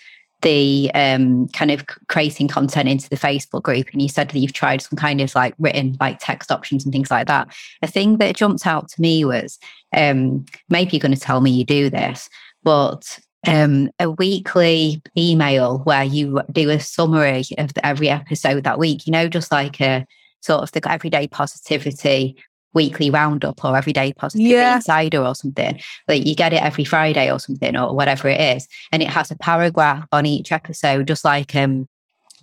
the 0.45 0.91
um, 0.93 1.47
kind 1.49 1.71
of 1.71 1.83
creating 2.07 2.47
content 2.47 2.87
into 2.87 3.09
the 3.09 3.15
Facebook 3.15 3.63
group, 3.63 3.87
and 3.91 4.01
you 4.01 4.07
said 4.07 4.29
that 4.29 4.37
you've 4.37 4.53
tried 4.53 4.79
some 4.79 4.95
kind 4.95 5.19
of 5.19 5.33
like 5.33 5.55
written 5.57 5.97
like 5.99 6.19
text 6.21 6.51
options 6.51 6.85
and 6.85 6.93
things 6.93 7.09
like 7.09 7.25
that. 7.25 7.47
A 7.81 7.87
thing 7.87 8.17
that 8.17 8.35
jumped 8.35 8.67
out 8.67 8.87
to 8.89 9.01
me 9.01 9.25
was 9.25 9.57
um, 9.97 10.45
maybe 10.69 10.91
you're 10.91 11.01
going 11.01 11.15
to 11.15 11.19
tell 11.19 11.41
me 11.41 11.49
you 11.49 11.65
do 11.65 11.89
this, 11.89 12.29
but 12.63 13.19
um, 13.47 13.89
a 13.99 14.11
weekly 14.11 15.01
email 15.17 15.79
where 15.79 16.03
you 16.03 16.41
do 16.51 16.69
a 16.69 16.79
summary 16.79 17.43
of 17.57 17.73
the, 17.73 17.83
every 17.83 18.09
episode 18.09 18.65
that 18.65 18.77
week, 18.77 19.07
you 19.07 19.11
know, 19.11 19.27
just 19.27 19.51
like 19.51 19.81
a 19.81 20.05
sort 20.41 20.61
of 20.61 20.71
the 20.73 20.91
everyday 20.91 21.27
positivity 21.27 22.37
weekly 22.75 23.09
roundup 23.09 23.65
or 23.65 23.75
everyday 23.75 24.13
positivity 24.13 24.53
Yeah. 24.53 24.75
insider 24.75 25.23
or 25.25 25.33
something. 25.33 25.79
Like 26.07 26.25
you 26.25 26.35
get 26.35 26.53
it 26.53 26.61
every 26.61 26.83
Friday 26.83 27.31
or 27.31 27.39
something 27.39 27.75
or 27.75 27.95
whatever 27.95 28.27
it 28.27 28.39
is. 28.39 28.67
And 28.91 29.01
it 29.01 29.09
has 29.09 29.31
a 29.31 29.35
paragraph 29.37 30.05
on 30.11 30.25
each 30.27 30.51
episode, 30.51 31.07
just 31.07 31.25
like 31.25 31.55
um 31.55 31.87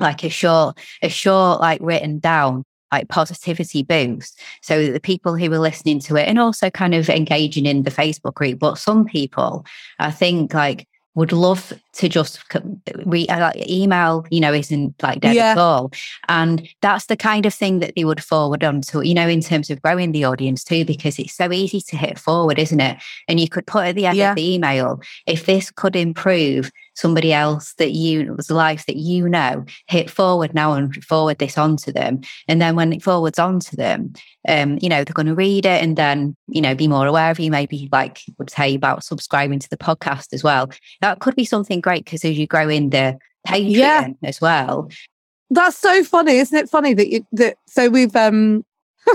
like 0.01 0.25
a 0.25 0.29
short, 0.31 0.79
a 1.03 1.09
short 1.09 1.61
like 1.61 1.81
written 1.81 2.19
down 2.19 2.65
like 2.91 3.09
positivity 3.09 3.83
boost 3.83 4.39
so 4.61 4.85
that 4.85 4.93
the 4.93 5.01
people 5.01 5.37
who 5.37 5.51
are 5.53 5.59
listening 5.59 5.99
to 6.01 6.17
it 6.17 6.29
and 6.29 6.39
also 6.39 6.69
kind 6.71 6.95
of 6.95 7.09
engaging 7.09 7.65
in 7.67 7.85
the 7.85 7.91
Facebook 7.91 8.35
group. 8.35 8.59
But 8.59 8.79
some 8.79 9.05
people, 9.05 9.65
I 9.99 10.11
think, 10.11 10.53
like 10.55 10.87
would 11.15 11.33
love 11.33 11.73
to 11.93 12.09
just 12.09 12.43
re- 13.05 13.27
uh, 13.29 13.53
email, 13.69 14.25
you 14.31 14.41
know, 14.41 14.53
isn't 14.53 14.95
like 15.03 15.21
dead 15.21 15.37
Yeah. 15.37 15.53
at 15.53 15.59
all. 15.59 15.93
And 16.29 16.67
that's 16.81 17.07
the 17.07 17.17
kind 17.17 17.45
of 17.45 17.53
thing 17.53 17.81
that 17.81 17.93
they 17.95 18.05
would 18.05 18.23
forward 18.25 18.65
on 18.65 18.81
to, 18.83 19.03
you 19.07 19.13
know, 19.15 19.29
in 19.29 19.43
terms 19.43 19.69
of 19.69 19.83
growing 19.83 20.13
the 20.13 20.25
audience 20.25 20.65
too, 20.65 20.85
because 20.87 21.19
it's 21.19 21.35
so 21.35 21.53
easy 21.53 21.81
to 21.83 21.97
hit 21.97 22.19
forward, 22.19 22.59
isn't 22.59 22.81
it? 22.81 22.97
And 23.29 23.39
you 23.39 23.49
could 23.49 23.67
put 23.67 23.87
at 23.87 23.95
the 23.95 24.07
end 24.07 24.17
Yeah. 24.17 24.31
of 24.31 24.37
the 24.37 24.55
email, 24.55 25.01
if 25.27 25.45
this 25.45 25.71
could 25.71 25.97
improve 25.97 26.71
somebody 26.95 27.33
else 27.33 27.75
that 27.75 27.93
you 27.93 28.35
was 28.37 28.51
life 28.51 28.87
that 28.87 28.97
you 28.97 29.29
know, 29.29 29.65
hit 29.87 30.11
forward 30.11 30.55
now 30.55 30.75
and 30.75 30.95
forward 31.05 31.39
this 31.39 31.57
on 31.57 31.77
to 31.79 31.93
them. 31.93 32.21
And 32.49 32.61
then 32.61 32.77
when 32.77 32.93
it 32.93 33.03
forwards 33.03 33.39
on 33.39 33.61
to 33.61 33.77
them, 33.77 34.13
um, 34.49 34.79
you 34.81 34.89
know, 34.89 35.05
they're 35.05 35.15
going 35.15 35.27
to 35.27 35.35
read 35.35 35.65
it 35.65 35.83
and 35.83 35.97
then, 35.97 36.37
you 36.49 36.61
know, 36.61 36.75
be 36.75 36.89
more 36.89 37.07
aware 37.07 37.31
of 37.31 37.41
you, 37.41 37.51
maybe 37.51 37.89
like 37.93 38.21
would 38.39 38.51
say 38.51 38.75
about 38.75 39.05
subscribing 39.05 39.59
to 39.61 39.71
the 39.71 39.77
podcast 39.77 40.33
as 40.33 40.45
well. 40.45 40.71
That 41.01 41.21
could 41.21 41.35
be 41.37 41.45
something 41.45 41.81
great 41.81 42.05
because 42.05 42.25
as 42.25 42.39
you 42.39 42.47
grow 42.47 42.69
in 42.69 42.91
the 42.91 43.19
Patreon 43.47 43.71
Yeah. 43.71 44.09
as 44.23 44.41
well. 44.41 44.89
That's 45.51 45.79
so 45.79 46.03
funny, 46.05 46.37
isn't 46.39 46.57
it? 46.57 46.71
Funny 46.71 46.95
that 46.95 47.09
you 47.09 47.27
that 47.33 47.57
so 47.67 47.89
we've 47.89 48.15
um 48.17 48.65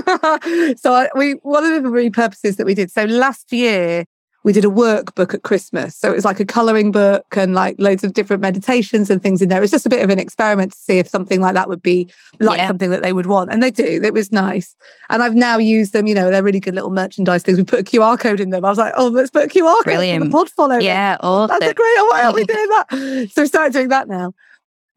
so 0.76 0.92
I, 0.92 1.08
we 1.16 1.32
one 1.42 1.64
of 1.64 1.82
the 1.82 1.88
repurposes 1.88 2.56
that 2.56 2.66
we 2.66 2.74
did. 2.74 2.90
So 2.90 3.04
last 3.04 3.52
year 3.52 4.04
we 4.48 4.54
did 4.54 4.64
a 4.64 4.68
workbook 4.68 5.34
at 5.34 5.42
Christmas. 5.42 5.94
So 5.94 6.10
it 6.10 6.14
was 6.14 6.24
like 6.24 6.40
a 6.40 6.44
colouring 6.46 6.90
book 6.90 7.26
and 7.36 7.54
like 7.54 7.76
loads 7.78 8.02
of 8.02 8.14
different 8.14 8.40
meditations 8.40 9.10
and 9.10 9.22
things 9.22 9.42
in 9.42 9.50
there. 9.50 9.58
It 9.58 9.60
was 9.60 9.70
just 9.70 9.84
a 9.84 9.90
bit 9.90 10.02
of 10.02 10.08
an 10.08 10.18
experiment 10.18 10.72
to 10.72 10.78
see 10.78 10.98
if 10.98 11.06
something 11.06 11.42
like 11.42 11.52
that 11.52 11.68
would 11.68 11.82
be 11.82 12.08
like 12.40 12.56
Yeah. 12.56 12.66
something 12.66 12.88
that 12.88 13.02
they 13.02 13.12
would 13.12 13.26
want. 13.26 13.52
And 13.52 13.62
they 13.62 13.70
do. 13.70 14.00
It 14.02 14.14
was 14.14 14.32
nice. 14.32 14.74
And 15.10 15.22
I've 15.22 15.34
now 15.34 15.58
used 15.58 15.92
them, 15.92 16.06
you 16.06 16.14
know, 16.14 16.30
they're 16.30 16.42
really 16.42 16.60
good 16.60 16.74
little 16.74 16.88
merchandise 16.88 17.42
things. 17.42 17.58
We 17.58 17.64
put 17.64 17.80
a 17.80 17.84
QR 17.84 18.18
code 18.18 18.40
in 18.40 18.48
them. 18.48 18.64
I 18.64 18.70
was 18.70 18.78
like, 18.78 18.94
oh, 18.96 19.08
let's 19.08 19.30
put 19.30 19.44
a 19.44 19.48
QR 19.48 19.84
code 19.84 20.02
in 20.02 20.20
the 20.24 20.30
pod 20.30 20.48
follow. 20.48 20.78
Yeah, 20.78 21.18
awesome. 21.20 21.54
That's 21.60 21.70
a 21.70 21.74
great. 21.74 21.94
Oh, 21.98 22.08
why 22.10 22.22
aren't 22.22 22.34
we 22.36 22.44
doing 22.44 22.68
that? 22.70 23.28
So 23.34 23.42
we 23.42 23.48
started 23.48 23.74
doing 23.74 23.88
that 23.88 24.08
now. 24.08 24.32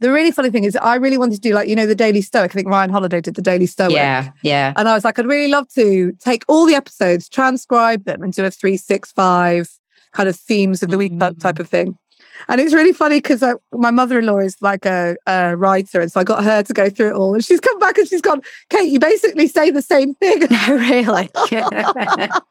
The 0.01 0.11
really 0.11 0.31
funny 0.31 0.49
thing 0.49 0.63
is, 0.63 0.75
I 0.75 0.95
really 0.95 1.17
wanted 1.17 1.35
to 1.35 1.41
do 1.41 1.53
like 1.53 1.69
you 1.69 1.75
know 1.75 1.85
the 1.85 1.95
Daily 1.95 2.21
Stoic. 2.21 2.51
I 2.51 2.53
think 2.53 2.67
Ryan 2.67 2.89
Holiday 2.89 3.21
did 3.21 3.35
the 3.35 3.41
Daily 3.41 3.67
Stoic. 3.67 3.91
yeah, 3.93 4.31
yeah. 4.41 4.73
And 4.75 4.89
I 4.89 4.93
was 4.93 5.05
like, 5.05 5.17
I'd 5.19 5.25
really 5.27 5.49
love 5.51 5.67
to 5.75 6.11
take 6.19 6.43
all 6.47 6.65
the 6.65 6.75
episodes, 6.75 7.29
transcribe 7.29 8.03
them, 8.05 8.21
and 8.23 8.33
do 8.33 8.43
a 8.43 8.51
three, 8.51 8.77
six, 8.77 9.11
five 9.11 9.69
kind 10.11 10.27
of 10.27 10.35
themes 10.35 10.83
of 10.83 10.89
the 10.89 10.97
week 10.97 11.13
Mm. 11.13 11.39
type 11.39 11.59
of 11.59 11.69
thing. 11.69 11.97
And 12.47 12.61
it's 12.61 12.73
really 12.73 12.93
funny 12.93 13.17
because 13.17 13.43
uh, 13.43 13.55
my 13.71 13.91
mother 13.91 14.19
in 14.19 14.25
law 14.25 14.39
is 14.39 14.55
like 14.61 14.85
a, 14.85 15.15
a, 15.27 15.55
writer. 15.55 16.01
And 16.01 16.11
so 16.11 16.19
I 16.19 16.23
got 16.23 16.43
her 16.43 16.63
to 16.63 16.73
go 16.73 16.89
through 16.89 17.09
it 17.09 17.13
all. 17.13 17.33
And 17.33 17.43
she's 17.43 17.59
come 17.59 17.79
back 17.79 17.97
and 17.97 18.07
she's 18.07 18.21
gone, 18.21 18.41
Kate, 18.69 18.91
you 18.91 18.99
basically 18.99 19.47
say 19.47 19.71
the 19.71 19.81
same 19.81 20.13
thing. 20.15 20.41
No, 20.51 20.75
really? 20.75 21.29
all 21.35 21.47
the 21.47 22.41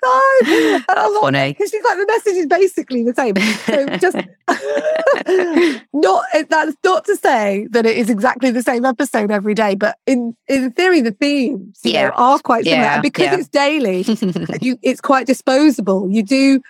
time. 0.02 0.84
And 0.88 0.98
I'm 0.98 1.20
funny. 1.20 1.52
Because 1.52 1.70
she's 1.70 1.84
like, 1.84 1.98
the 1.98 2.06
message 2.06 2.34
is 2.34 2.46
basically 2.46 3.04
the 3.04 3.14
same. 3.14 3.36
So 3.36 3.86
just 3.96 4.16
not, 5.92 6.24
that's 6.48 6.76
not 6.84 7.04
to 7.04 7.16
say 7.16 7.68
that 7.70 7.86
it 7.86 7.96
is 7.96 8.10
exactly 8.10 8.50
the 8.50 8.62
same 8.62 8.84
episode 8.84 9.30
every 9.30 9.54
day, 9.54 9.74
but 9.74 9.96
in, 10.06 10.36
in 10.48 10.72
theory, 10.72 11.00
the 11.00 11.12
themes 11.12 11.80
yeah. 11.84 12.08
know, 12.08 12.14
are 12.16 12.38
quite 12.40 12.64
similar. 12.64 12.82
Yeah. 12.82 12.94
And 12.94 13.02
because 13.02 13.26
yeah. 13.26 13.38
it's 13.38 13.48
daily, 13.48 14.04
you, 14.60 14.78
it's 14.82 15.00
quite 15.00 15.26
disposable. 15.26 16.10
You 16.10 16.22
do 16.22 16.60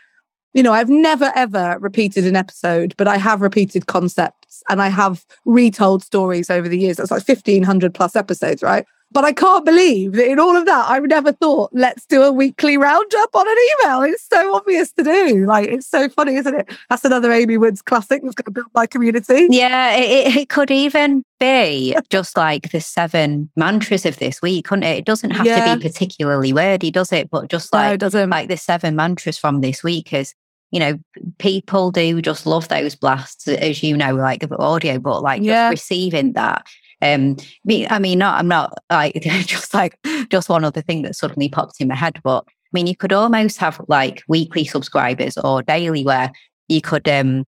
you 0.53 0.63
know, 0.63 0.73
I've 0.73 0.89
never 0.89 1.33
ever 1.35 1.77
repeated 1.81 2.27
an 2.27 2.37
episode, 2.37 2.95
but 2.97 3.07
I 3.07 3.17
have 3.17 3.41
repeated 3.41 3.87
concepts 3.87 4.63
and 4.69 4.83
I 4.83 4.89
have 4.89 5.25
retold 5.45 6.03
stories 6.03 6.51
over 6.51 6.69
the 6.69 6.79
years. 6.79 6.97
That's 6.97 7.11
like 7.11 7.27
1500 7.27 7.95
plus 7.95 8.17
episodes, 8.17 8.63
right? 8.63 8.85
But 9.13 9.25
I 9.25 9.33
can't 9.33 9.65
believe 9.65 10.13
that 10.13 10.31
in 10.31 10.39
all 10.39 10.57
of 10.57 10.67
that, 10.67 10.89
I've 10.89 11.05
never 11.05 11.33
thought, 11.33 11.71
let's 11.73 12.07
do 12.07 12.23
a 12.23 12.31
weekly 12.31 12.79
roundup 12.79 13.35
on 13.35 13.49
an 13.49 13.57
email. 13.85 14.03
It's 14.03 14.25
so 14.31 14.55
obvious 14.55 14.93
to 14.93 15.03
do. 15.03 15.47
Like, 15.47 15.69
it's 15.69 15.89
so 15.89 16.09
funny, 16.09 16.37
isn't 16.37 16.55
it? 16.55 16.71
That's 16.89 17.05
another 17.05 17.33
Amy 17.33 17.59
Woods 17.59 17.83
classic 17.83 18.23
that's 18.23 18.37
going 18.37 18.45
to 18.45 18.51
build 18.53 18.69
my 18.73 18.87
community. 18.87 19.49
Yeah, 19.51 19.97
it, 19.97 20.37
it 20.37 20.49
could 20.49 20.71
even 20.71 21.25
be 21.41 21.97
just 22.09 22.37
like 22.37 22.71
the 22.71 22.81
seven 22.81 23.51
mantras 23.57 24.07
of 24.07 24.19
this 24.19 24.41
week, 24.41 24.67
couldn't 24.67 24.85
it? 24.85 24.99
It 24.99 25.05
doesn't 25.07 25.31
have 25.31 25.47
yeah. 25.47 25.75
to 25.75 25.81
be 25.81 25.89
particularly 25.89 26.53
wordy, 26.53 26.93
does 26.93 27.11
it? 27.11 27.31
But 27.31 27.49
just 27.49 27.73
like, 27.73 27.91
no, 27.91 27.97
doesn't. 27.97 28.31
like 28.31 28.49
the 28.49 28.57
seven 28.57 28.95
mantras 28.95 29.39
from 29.39 29.61
this 29.61 29.83
week 29.83 30.13
is 30.13 30.35
you 30.71 30.79
know, 30.79 30.99
people 31.39 31.91
do 31.91 32.23
just 32.23 32.47
love 32.47 32.69
those 32.69 32.95
blasts, 32.95 33.49
as 33.49 33.83
you 33.83 33.97
know, 33.97 34.15
like 34.15 34.49
the 34.49 34.59
audio, 34.59 34.99
but 34.99 35.23
like 35.23 35.43
yeah. 35.43 35.71
just 35.71 35.83
receiving 35.83 36.33
that. 36.35 36.67
Um, 37.03 37.37
me, 37.65 37.87
I 37.89 37.99
mean, 37.99 38.19
not, 38.19 38.39
I'm 38.39 38.49
not 38.49 38.75
like 38.91 39.15
just 39.23 39.75
like 39.75 39.99
just 40.31 40.49
one 40.49 40.65
other 40.65 40.83
thing 40.83 41.03
that 41.03 41.17
suddenly 41.17 41.49
popped 41.49 41.81
in 41.81 41.89
my 41.89 41.95
head, 41.95 42.21
but 42.23 42.45
I 42.47 42.71
mean, 42.73 42.87
you 42.87 42.97
could 42.97 43.13
almost 43.13 43.59
have 43.59 43.81
like 43.89 44.23
weekly 44.29 44.65
subscribers 44.65 45.37
or 45.39 45.63
daily 45.63 46.05
where 46.05 46.31
you 46.69 46.81
could 46.81 47.09
um 47.09 47.45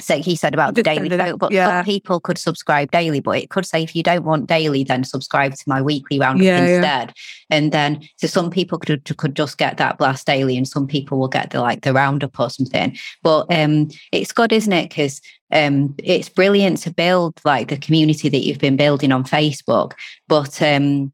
so 0.00 0.18
he 0.18 0.36
said 0.36 0.54
about 0.54 0.74
the 0.74 0.82
daily 0.82 1.08
vote, 1.08 1.38
but 1.38 1.52
yeah. 1.52 1.82
people 1.82 2.20
could 2.20 2.38
subscribe 2.38 2.90
daily. 2.90 3.20
But 3.20 3.38
it 3.38 3.50
could 3.50 3.66
say 3.66 3.82
if 3.82 3.94
you 3.94 4.02
don't 4.02 4.24
want 4.24 4.46
daily, 4.46 4.84
then 4.84 5.04
subscribe 5.04 5.54
to 5.54 5.64
my 5.66 5.80
weekly 5.80 6.18
roundup 6.18 6.44
yeah, 6.44 6.58
instead. 6.58 7.08
Yeah. 7.08 7.56
And 7.56 7.72
then 7.72 8.08
so 8.16 8.26
some 8.26 8.50
people 8.50 8.78
could 8.78 9.04
could 9.16 9.36
just 9.36 9.58
get 9.58 9.76
that 9.76 9.98
blast 9.98 10.26
daily, 10.26 10.56
and 10.56 10.66
some 10.66 10.86
people 10.86 11.18
will 11.18 11.28
get 11.28 11.50
the 11.50 11.60
like 11.60 11.82
the 11.82 11.92
roundup 11.92 12.38
or 12.38 12.50
something. 12.50 12.96
But 13.22 13.46
um, 13.52 13.88
it's 14.12 14.32
good, 14.32 14.52
isn't 14.52 14.72
it? 14.72 14.88
Because 14.88 15.20
um, 15.52 15.94
it's 15.98 16.28
brilliant 16.28 16.78
to 16.78 16.92
build 16.92 17.40
like 17.44 17.68
the 17.68 17.76
community 17.76 18.28
that 18.28 18.44
you've 18.44 18.58
been 18.58 18.76
building 18.76 19.12
on 19.12 19.24
Facebook. 19.24 19.92
But 20.28 20.60
um, 20.62 21.12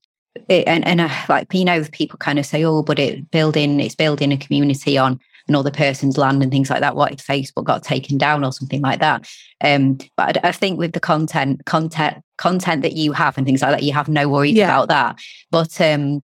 it, 0.49 0.67
and 0.67 0.87
and 0.87 1.01
uh, 1.01 1.11
like 1.29 1.53
you 1.53 1.65
know, 1.65 1.85
people 1.93 2.19
kind 2.19 2.39
of 2.39 2.47
say, 2.47 2.65
oh, 2.65 2.83
but 2.83 2.99
it 2.99 3.31
building 3.31 3.81
it's 3.81 3.95
building 3.95 4.33
a 4.33 4.37
community 4.37 4.99
on 4.99 5.21
another 5.49 5.71
person's 5.71 6.19
land 6.19 6.43
and 6.43 6.51
things 6.51 6.71
like 6.71 6.81
that. 6.81 6.97
What 6.97 7.13
if 7.13 7.27
Facebook 7.27 7.65
got 7.65 7.83
taken 7.83 8.19
down 8.19 8.45
or 8.45 8.53
something 8.53 8.81
like 8.81 9.01
that? 9.01 9.29
Um, 9.63 9.99
but 10.17 10.45
I, 10.45 10.49
I, 10.49 10.53
think 10.53 10.79
with 10.79 10.93
the 10.93 11.01
content, 11.01 11.65
content, 11.65 12.23
content 12.37 12.83
that 12.83 12.93
you 12.93 13.13
have 13.13 13.39
and 13.39 13.47
things 13.47 13.63
like 13.63 13.73
that, 13.73 13.83
you 13.83 13.93
have 13.93 14.09
no 14.09 14.29
worries 14.29 14.55
yeah. 14.55 14.65
about 14.65 14.89
that. 14.89 15.19
But 15.51 15.81
um, 15.81 16.23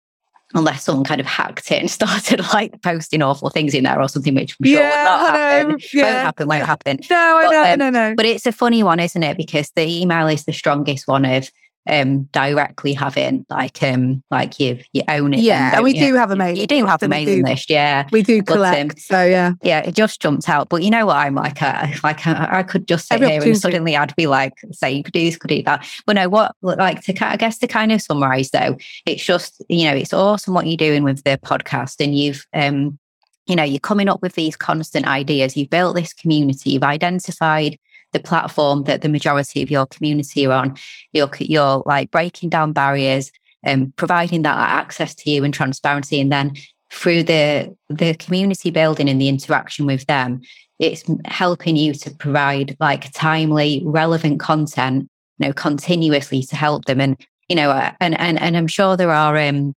unless 0.53 0.83
someone 0.83 1.05
kind 1.05 1.21
of 1.21 1.27
hacked 1.27 1.71
it 1.71 1.79
and 1.79 1.91
started 1.91 2.41
like 2.53 2.81
posting 2.81 3.21
awful 3.21 3.49
things 3.49 3.73
in 3.73 3.83
there 3.83 4.01
or 4.01 4.07
something, 4.07 4.35
which 4.35 4.55
I'm 4.59 4.65
sure 4.65 4.79
yeah, 4.79 4.89
will 4.89 5.05
not 5.05 5.29
happen. 5.29 5.79
Yeah. 5.93 6.03
Won't 6.03 6.15
happen, 6.17 6.47
won't 6.47 6.65
happen. 6.65 6.99
No, 7.09 7.17
I 7.17 7.45
but, 7.45 7.51
know, 7.51 7.73
um, 7.73 7.79
no, 7.79 7.89
no. 7.89 8.15
But 8.15 8.25
it's 8.25 8.45
a 8.45 8.51
funny 8.51 8.83
one, 8.83 8.99
isn't 8.99 9.23
it? 9.23 9.37
Because 9.37 9.71
the 9.75 10.01
email 10.01 10.27
is 10.27 10.45
the 10.45 10.53
strongest 10.53 11.07
one 11.07 11.25
of 11.25 11.49
um 11.89 12.23
directly 12.25 12.93
having 12.93 13.45
like 13.49 13.81
um 13.81 14.23
like 14.29 14.59
you 14.59 14.79
you 14.93 15.01
own 15.07 15.33
it 15.33 15.39
yeah 15.39 15.75
and 15.75 15.83
we 15.83 15.93
you? 15.95 16.07
do 16.07 16.15
have 16.15 16.29
a 16.29 16.35
mailing 16.35 16.57
you 16.57 16.67
do 16.67 16.85
have 16.85 17.01
a 17.01 17.07
mailing 17.07 17.43
list 17.43 17.69
yeah. 17.69 18.07
We 18.11 18.21
do 18.21 18.43
collect 18.43 18.89
but, 18.89 18.95
um, 18.95 18.99
so 18.99 19.25
yeah. 19.25 19.53
yeah 19.63 19.79
it 19.79 19.95
just 19.95 20.21
jumps 20.21 20.47
out 20.47 20.69
but 20.69 20.83
you 20.83 20.91
know 20.91 21.07
what 21.07 21.17
i'm 21.17 21.33
like 21.35 21.61
uh, 21.61 21.87
like 22.03 22.27
uh, 22.27 22.47
I 22.49 22.63
could 22.63 22.87
just 22.87 23.07
sit 23.07 23.15
Every 23.15 23.29
here 23.31 23.41
and 23.41 23.57
suddenly 23.57 23.97
i'd 23.97 24.15
be 24.15 24.27
like 24.27 24.53
say 24.71 24.91
you 24.91 25.03
could 25.03 25.13
do 25.13 25.25
this 25.25 25.37
could 25.37 25.49
do 25.49 25.63
that. 25.63 25.87
But 26.05 26.13
no 26.17 26.29
what 26.29 26.55
like 26.61 27.01
to 27.03 27.25
i 27.25 27.35
guess 27.35 27.57
to 27.59 27.67
kind 27.67 27.91
of 27.91 28.01
summarize 28.01 28.51
though 28.51 28.77
it's 29.05 29.23
just 29.23 29.63
you 29.67 29.85
know 29.85 29.95
it's 29.95 30.13
awesome 30.13 30.53
what 30.53 30.67
you're 30.67 30.77
doing 30.77 31.03
with 31.03 31.23
the 31.23 31.39
podcast 31.43 32.03
and 32.03 32.15
you've 32.15 32.45
um 32.53 32.99
you 33.47 33.55
know 33.55 33.63
you're 33.63 33.79
coming 33.79 34.07
up 34.07 34.21
with 34.21 34.35
these 34.35 34.55
constant 34.55 35.07
ideas. 35.07 35.57
You've 35.57 35.69
built 35.69 35.95
this 35.95 36.13
community 36.13 36.71
you've 36.71 36.83
identified 36.83 37.77
the 38.13 38.19
platform 38.19 38.83
that 38.83 39.01
the 39.01 39.09
majority 39.09 39.61
of 39.61 39.71
your 39.71 39.85
community 39.85 40.45
are 40.45 40.53
on. 40.53 40.77
You're, 41.13 41.29
you're 41.39 41.83
like 41.85 42.11
breaking 42.11 42.49
down 42.49 42.73
barriers 42.73 43.31
and 43.63 43.95
providing 43.95 44.41
that 44.41 44.57
access 44.57 45.15
to 45.15 45.29
you 45.29 45.43
and 45.43 45.53
transparency. 45.53 46.19
And 46.19 46.31
then 46.31 46.53
through 46.91 47.23
the, 47.23 47.75
the 47.89 48.13
community 48.15 48.71
building 48.71 49.07
and 49.07 49.21
the 49.21 49.29
interaction 49.29 49.85
with 49.85 50.05
them, 50.07 50.41
it's 50.79 51.03
helping 51.25 51.75
you 51.75 51.93
to 51.93 52.11
provide 52.11 52.75
like 52.79 53.11
timely, 53.13 53.81
relevant 53.85 54.39
content, 54.39 55.07
you 55.37 55.47
know, 55.47 55.53
continuously 55.53 56.41
to 56.43 56.55
help 56.55 56.85
them. 56.85 56.99
And, 56.99 57.15
you 57.47 57.55
know, 57.55 57.71
and, 57.99 58.19
and, 58.19 58.41
and 58.41 58.57
I'm 58.57 58.67
sure 58.67 58.97
there 58.97 59.11
are, 59.11 59.37
um, 59.37 59.73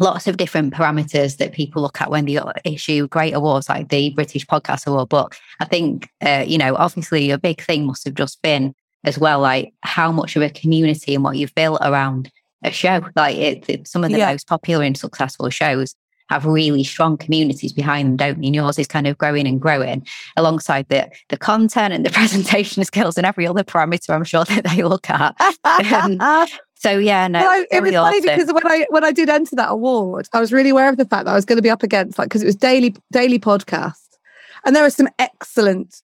lots 0.00 0.26
of 0.26 0.36
different 0.36 0.74
parameters 0.74 1.38
that 1.38 1.52
people 1.52 1.82
look 1.82 2.00
at 2.00 2.10
when 2.10 2.24
they 2.24 2.38
issue 2.64 3.08
great 3.08 3.34
awards 3.34 3.68
like 3.68 3.88
the 3.88 4.10
British 4.10 4.46
Podcast 4.46 4.86
Award. 4.86 5.08
But 5.08 5.38
I 5.60 5.64
think, 5.64 6.08
uh, 6.24 6.44
you 6.46 6.58
know, 6.58 6.74
obviously 6.76 7.30
a 7.30 7.38
big 7.38 7.60
thing 7.62 7.86
must 7.86 8.04
have 8.04 8.14
just 8.14 8.40
been 8.42 8.74
as 9.04 9.18
well, 9.18 9.40
like 9.40 9.72
how 9.82 10.10
much 10.12 10.36
of 10.36 10.42
a 10.42 10.50
community 10.50 11.14
and 11.14 11.24
what 11.24 11.36
you've 11.36 11.54
built 11.54 11.80
around 11.82 12.30
a 12.62 12.70
show. 12.70 13.00
Like 13.14 13.36
it, 13.36 13.68
it 13.68 13.88
some 13.88 14.04
of 14.04 14.10
the 14.10 14.18
yeah. 14.18 14.32
most 14.32 14.46
popular 14.48 14.84
and 14.84 14.96
successful 14.96 15.48
shows 15.50 15.94
have 16.28 16.44
really 16.44 16.82
strong 16.82 17.16
communities 17.16 17.72
behind 17.72 18.08
them, 18.08 18.16
don't 18.16 18.42
you? 18.42 18.48
And 18.48 18.54
yours 18.54 18.78
is 18.78 18.88
kind 18.88 19.06
of 19.06 19.16
growing 19.16 19.46
and 19.46 19.60
growing 19.60 20.06
alongside 20.36 20.88
the 20.88 21.08
the 21.28 21.36
content 21.36 21.94
and 21.94 22.04
the 22.04 22.10
presentation 22.20 22.84
skills 22.84 23.16
and 23.16 23.26
every 23.26 23.46
other 23.46 23.64
parameter 23.64 24.10
I'm 24.10 24.24
sure 24.24 24.44
that 24.44 24.64
they 24.64 24.82
look 24.82 25.08
at. 25.08 25.36
um, 25.92 26.18
so 26.78 26.98
yeah, 26.98 27.26
no. 27.26 27.40
I, 27.40 27.66
it 27.70 27.82
was 27.82 27.92
funny 27.92 28.20
because 28.20 28.52
when 28.52 28.66
I 28.66 28.86
when 28.90 29.02
I 29.02 29.10
did 29.10 29.30
enter 29.30 29.56
that 29.56 29.70
award, 29.70 30.28
I 30.32 30.40
was 30.40 30.52
really 30.52 30.70
aware 30.70 30.88
of 30.88 30.98
the 30.98 31.06
fact 31.06 31.24
that 31.24 31.32
I 31.32 31.34
was 31.34 31.46
going 31.46 31.56
to 31.56 31.62
be 31.62 31.70
up 31.70 31.82
against 31.82 32.18
like 32.18 32.28
because 32.28 32.42
it 32.42 32.46
was 32.46 32.54
daily 32.54 32.94
daily 33.12 33.38
podcast, 33.38 34.18
and 34.64 34.76
there 34.76 34.84
are 34.84 34.90
some 34.90 35.08
excellent 35.18 36.02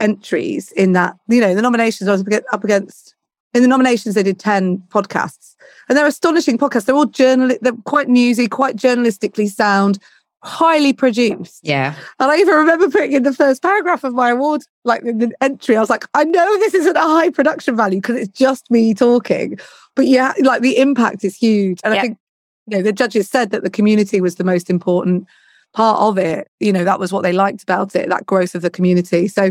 entries 0.00 0.72
in 0.72 0.92
that. 0.92 1.16
You 1.28 1.40
know, 1.40 1.54
the 1.54 1.62
nominations 1.62 2.08
I 2.08 2.12
was 2.12 2.24
up 2.52 2.64
against. 2.64 3.14
In 3.54 3.62
the 3.62 3.68
nominations, 3.68 4.16
they 4.16 4.24
did 4.24 4.38
ten 4.38 4.78
podcasts, 4.88 5.54
and 5.88 5.96
they're 5.96 6.06
astonishing 6.06 6.58
podcasts. 6.58 6.84
They're 6.84 6.94
all 6.94 7.06
journal. 7.06 7.56
They're 7.62 7.72
quite 7.84 8.08
newsy, 8.08 8.48
quite 8.48 8.76
journalistically 8.76 9.48
sound, 9.48 10.00
highly 10.44 10.92
produced. 10.92 11.60
Yeah. 11.62 11.94
And 12.20 12.30
I 12.30 12.36
even 12.36 12.54
remember 12.54 12.90
putting 12.90 13.12
in 13.12 13.22
the 13.22 13.32
first 13.32 13.62
paragraph 13.62 14.04
of 14.04 14.14
my 14.14 14.30
award, 14.30 14.62
like 14.84 15.02
in 15.02 15.18
the 15.18 15.32
entry, 15.40 15.76
I 15.76 15.80
was 15.80 15.90
like, 15.90 16.04
I 16.14 16.24
know 16.24 16.58
this 16.58 16.74
isn't 16.74 16.96
a 16.96 17.00
high 17.00 17.30
production 17.30 17.76
value 17.76 18.00
because 18.00 18.16
it's 18.16 18.38
just 18.38 18.70
me 18.70 18.92
talking, 18.94 19.58
but 19.96 20.06
yeah, 20.06 20.34
like 20.40 20.60
the 20.60 20.76
impact 20.76 21.24
is 21.24 21.34
huge. 21.34 21.80
And 21.82 21.94
I 21.94 22.00
think, 22.00 22.18
you 22.66 22.76
know, 22.76 22.82
the 22.82 22.92
judges 22.92 23.28
said 23.28 23.50
that 23.50 23.62
the 23.62 23.70
community 23.70 24.20
was 24.20 24.36
the 24.36 24.44
most 24.44 24.68
important 24.68 25.26
part 25.72 25.98
of 26.00 26.18
it. 26.18 26.48
You 26.60 26.72
know, 26.72 26.84
that 26.84 27.00
was 27.00 27.12
what 27.12 27.22
they 27.22 27.32
liked 27.32 27.62
about 27.62 27.96
it, 27.96 28.08
that 28.10 28.26
growth 28.26 28.54
of 28.54 28.62
the 28.62 28.70
community. 28.70 29.28
So, 29.28 29.50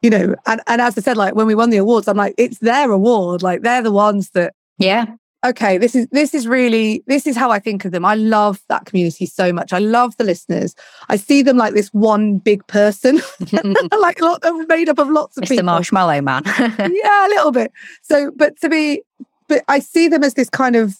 you 0.00 0.10
know, 0.10 0.34
and, 0.46 0.60
and 0.66 0.80
as 0.80 0.96
I 0.96 1.02
said, 1.02 1.16
like 1.18 1.34
when 1.34 1.46
we 1.46 1.54
won 1.54 1.70
the 1.70 1.76
awards, 1.76 2.08
I'm 2.08 2.16
like, 2.16 2.34
it's 2.38 2.58
their 2.58 2.90
award. 2.90 3.42
Like 3.42 3.62
they're 3.62 3.82
the 3.82 3.92
ones 3.92 4.30
that 4.30 4.54
yeah 4.78 5.06
okay 5.44 5.78
this 5.78 5.94
is 5.94 6.06
this 6.10 6.34
is 6.34 6.48
really 6.48 7.02
this 7.06 7.26
is 7.26 7.36
how 7.36 7.50
i 7.50 7.58
think 7.58 7.84
of 7.84 7.92
them. 7.92 8.04
I 8.04 8.14
love 8.14 8.60
that 8.68 8.86
community 8.86 9.26
so 9.26 9.52
much. 9.52 9.72
I 9.72 9.78
love 9.78 10.16
the 10.16 10.24
listeners. 10.24 10.74
I 11.08 11.16
see 11.16 11.42
them 11.42 11.56
like 11.56 11.74
this 11.74 11.88
one 11.88 12.38
big 12.38 12.66
person 12.66 13.20
like 14.00 14.20
a 14.20 14.24
lot 14.24 14.42
they're 14.42 14.66
made 14.66 14.88
up 14.88 14.98
of 14.98 15.08
lots 15.08 15.36
of 15.36 15.44
Mr. 15.44 15.48
people. 15.48 15.64
Marshmallow 15.64 16.20
man. 16.22 16.42
Yeah 16.78 17.26
a 17.26 17.28
little 17.28 17.52
bit. 17.52 17.72
So 18.02 18.30
but 18.36 18.58
to 18.60 18.68
be 18.68 19.02
but 19.48 19.62
i 19.68 19.78
see 19.78 20.08
them 20.08 20.24
as 20.24 20.34
this 20.34 20.50
kind 20.50 20.76
of 20.76 20.98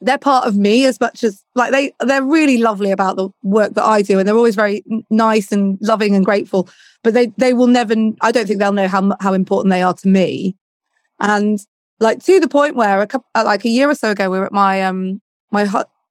they're 0.00 0.18
part 0.18 0.46
of 0.46 0.56
me 0.56 0.86
as 0.86 0.98
much 0.98 1.22
as 1.22 1.44
like 1.54 1.72
they 1.72 1.92
they're 2.00 2.24
really 2.24 2.56
lovely 2.58 2.90
about 2.90 3.16
the 3.16 3.28
work 3.42 3.74
that 3.74 3.84
i 3.84 4.00
do 4.00 4.18
and 4.18 4.26
they're 4.26 4.36
always 4.36 4.54
very 4.54 4.82
nice 5.10 5.52
and 5.52 5.78
loving 5.82 6.14
and 6.14 6.24
grateful. 6.24 6.68
But 7.02 7.14
they 7.14 7.26
they 7.36 7.52
will 7.52 7.66
never 7.66 7.94
i 8.22 8.32
don't 8.32 8.46
think 8.46 8.60
they'll 8.60 8.72
know 8.72 8.88
how 8.88 9.14
how 9.20 9.34
important 9.34 9.70
they 9.70 9.82
are 9.82 9.94
to 9.94 10.08
me. 10.08 10.56
And 11.18 11.58
like 12.00 12.24
to 12.24 12.40
the 12.40 12.48
point 12.48 12.76
where 12.76 13.00
a 13.00 13.06
couple, 13.06 13.28
uh, 13.34 13.44
like 13.44 13.64
a 13.64 13.68
year 13.68 13.88
or 13.88 13.94
so 13.94 14.10
ago, 14.10 14.30
we 14.30 14.38
were 14.38 14.46
at 14.46 14.52
my 14.52 14.82
um 14.82 15.20
my 15.50 15.68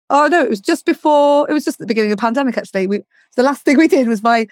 oh 0.10 0.28
no, 0.28 0.44
it 0.44 0.50
was 0.50 0.62
just 0.62 0.86
before 0.86 1.50
it 1.50 1.54
was 1.54 1.66
just 1.66 1.76
at 1.76 1.80
the 1.80 1.88
beginning 1.88 2.12
of 2.12 2.18
the 2.18 2.22
pandemic. 2.22 2.58
Actually, 2.58 2.88
we 2.88 3.02
the 3.36 3.44
last 3.44 3.64
thing 3.64 3.78
we 3.78 3.88
did 3.88 4.08
was 4.08 4.24
my 4.24 4.48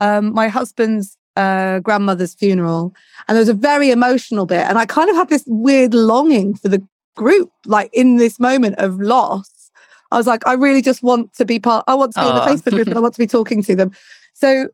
um 0.00 0.32
my 0.32 0.48
husband's 0.48 1.16
uh, 1.36 1.78
grandmother's 1.80 2.34
funeral, 2.34 2.94
and 3.26 3.36
there 3.36 3.40
was 3.40 3.48
a 3.48 3.54
very 3.54 3.90
emotional 3.90 4.46
bit, 4.46 4.66
and 4.68 4.78
I 4.78 4.86
kind 4.86 5.08
of 5.08 5.16
had 5.16 5.28
this 5.28 5.44
weird 5.46 5.94
longing 5.94 6.54
for 6.54 6.68
the 6.68 6.86
group, 7.16 7.50
like 7.66 7.90
in 7.92 8.16
this 8.16 8.38
moment 8.38 8.76
of 8.78 9.00
loss. 9.00 9.48
I 10.10 10.16
was 10.18 10.26
like, 10.26 10.46
I 10.46 10.52
really 10.52 10.82
just 10.82 11.02
want 11.02 11.32
to 11.34 11.46
be 11.46 11.58
part. 11.58 11.84
I 11.88 11.94
want 11.94 12.12
to 12.12 12.20
be 12.20 12.28
in 12.28 12.34
the 12.34 12.42
Facebook 12.42 12.74
group, 12.74 12.88
and 12.88 12.98
I 12.98 13.00
want 13.00 13.14
to 13.14 13.18
be 13.18 13.26
talking 13.26 13.62
to 13.62 13.74
them. 13.74 13.92
So 14.34 14.68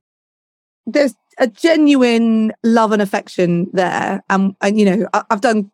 there's 0.84 1.14
a 1.38 1.46
genuine 1.46 2.52
love 2.64 2.92
and 2.92 3.00
affection 3.00 3.68
there. 3.72 4.22
And, 4.28 4.56
and 4.60 4.78
you 4.78 4.84
know, 4.84 5.08
I, 5.14 5.22
I've 5.30 5.40
done, 5.40 5.70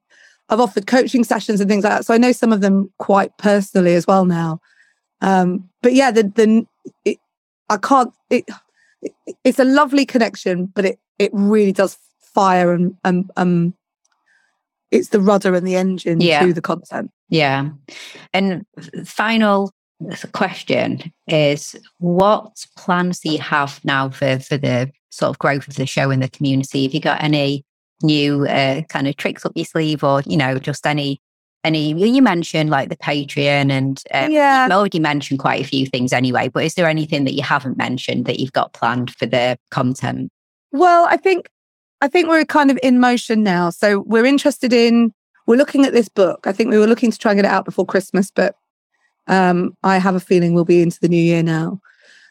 I've 0.48 0.60
offered 0.60 0.86
coaching 0.86 1.24
sessions 1.24 1.60
and 1.60 1.70
things 1.70 1.84
like 1.84 1.92
that. 1.92 2.06
So 2.06 2.14
I 2.14 2.18
know 2.18 2.32
some 2.32 2.52
of 2.52 2.60
them 2.60 2.92
quite 2.98 3.36
personally 3.38 3.94
as 3.94 4.06
well 4.06 4.24
now. 4.24 4.60
Um, 5.20 5.68
but 5.82 5.94
yeah, 5.94 6.10
the, 6.10 6.24
the, 6.24 6.66
it, 7.04 7.18
I 7.70 7.78
can't, 7.78 8.12
it, 8.30 8.44
it, 9.00 9.12
it's 9.42 9.58
a 9.58 9.64
lovely 9.64 10.04
connection, 10.04 10.66
but 10.66 10.84
it, 10.84 10.98
it 11.18 11.30
really 11.32 11.72
does 11.72 11.96
fire 12.20 12.72
and, 12.72 12.94
and, 13.04 13.30
um, 13.36 13.74
it's 14.90 15.08
the 15.08 15.20
rudder 15.20 15.54
and 15.54 15.66
the 15.66 15.76
engine 15.76 16.20
Yeah. 16.20 16.44
to 16.44 16.52
the 16.52 16.60
content. 16.60 17.10
Yeah. 17.28 17.70
And 18.32 18.64
final 19.06 19.72
question 20.32 21.12
is 21.26 21.74
what 21.98 22.64
plans 22.76 23.20
do 23.20 23.30
you 23.30 23.38
have 23.38 23.80
now 23.84 24.10
for, 24.10 24.38
for 24.38 24.56
the 24.56 24.92
sort 25.10 25.30
of 25.30 25.38
growth 25.38 25.66
of 25.68 25.74
the 25.76 25.86
show 25.86 26.10
in 26.10 26.20
the 26.20 26.28
community? 26.28 26.84
Have 26.84 26.94
you 26.94 27.00
got 27.00 27.22
any 27.22 27.64
new 28.02 28.46
uh, 28.46 28.82
kind 28.82 29.08
of 29.08 29.16
tricks 29.16 29.44
up 29.44 29.52
your 29.54 29.64
sleeve 29.64 30.04
or, 30.04 30.22
you 30.26 30.36
know, 30.36 30.58
just 30.58 30.86
any, 30.86 31.20
any, 31.62 31.92
you 31.92 32.22
mentioned 32.22 32.70
like 32.70 32.88
the 32.88 32.96
Patreon 32.96 33.70
and 33.70 34.02
uh, 34.12 34.28
yeah. 34.30 34.66
I've 34.66 34.72
already 34.72 34.98
mentioned 34.98 35.40
quite 35.40 35.60
a 35.60 35.66
few 35.66 35.86
things 35.86 36.12
anyway, 36.12 36.48
but 36.48 36.64
is 36.64 36.74
there 36.74 36.88
anything 36.88 37.24
that 37.24 37.34
you 37.34 37.42
haven't 37.42 37.78
mentioned 37.78 38.26
that 38.26 38.38
you've 38.38 38.52
got 38.52 38.72
planned 38.72 39.14
for 39.14 39.26
the 39.26 39.56
content? 39.70 40.30
Well, 40.72 41.06
I 41.08 41.16
think 41.16 41.48
I 42.00 42.08
think 42.08 42.28
we're 42.28 42.44
kind 42.44 42.70
of 42.70 42.78
in 42.82 43.00
motion 43.00 43.42
now. 43.42 43.70
So 43.70 44.00
we're 44.00 44.26
interested 44.26 44.72
in 44.72 45.12
we're 45.46 45.56
looking 45.56 45.84
at 45.84 45.92
this 45.92 46.08
book. 46.08 46.46
I 46.46 46.52
think 46.52 46.70
we 46.70 46.78
were 46.78 46.86
looking 46.86 47.10
to 47.10 47.18
try 47.18 47.32
and 47.32 47.38
get 47.38 47.44
it 47.46 47.50
out 47.50 47.64
before 47.64 47.86
Christmas, 47.86 48.30
but 48.30 48.56
um, 49.26 49.76
I 49.82 49.98
have 49.98 50.14
a 50.14 50.20
feeling 50.20 50.54
we'll 50.54 50.64
be 50.64 50.82
into 50.82 50.98
the 51.00 51.08
new 51.08 51.22
year 51.22 51.42
now. 51.42 51.80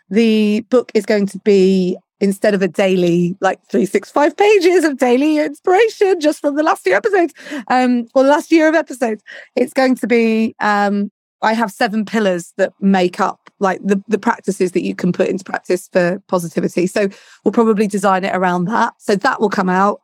The 0.10 0.62
book 0.70 0.92
is 0.94 1.06
going 1.06 1.28
to 1.28 1.40
be 1.40 1.98
instead 2.24 2.54
of 2.54 2.62
a 2.62 2.68
daily 2.68 3.36
like 3.42 3.60
365 3.70 4.36
pages 4.38 4.84
of 4.84 4.98
daily 4.98 5.38
inspiration 5.38 6.20
just 6.20 6.40
from 6.42 6.56
the 6.56 6.64
last 6.64 6.84
few 6.84 6.96
episodes 6.96 7.34
um 7.68 8.06
or 8.16 8.24
the 8.24 8.30
last 8.30 8.52
year 8.52 8.68
of 8.70 8.76
episodes 8.76 9.22
it's 9.56 9.74
going 9.74 9.94
to 9.94 10.08
be 10.08 10.56
um 10.60 11.12
i 11.42 11.54
have 11.54 11.70
seven 11.72 12.06
pillars 12.06 12.54
that 12.58 12.72
make 12.80 13.20
up 13.20 13.44
like 13.60 13.80
the, 13.84 14.02
the 14.08 14.18
practices 14.20 14.72
that 14.74 14.84
you 14.84 14.94
can 14.94 15.12
put 15.12 15.28
into 15.30 15.44
practice 15.44 15.88
for 15.92 16.22
positivity. 16.28 16.86
So 16.86 17.08
we'll 17.44 17.52
probably 17.54 17.88
design 17.88 18.26
it 18.26 18.36
around 18.36 18.66
that. 18.66 18.94
So 19.00 19.16
that 19.16 19.40
will 19.40 19.50
come 19.50 19.70
out 19.70 20.02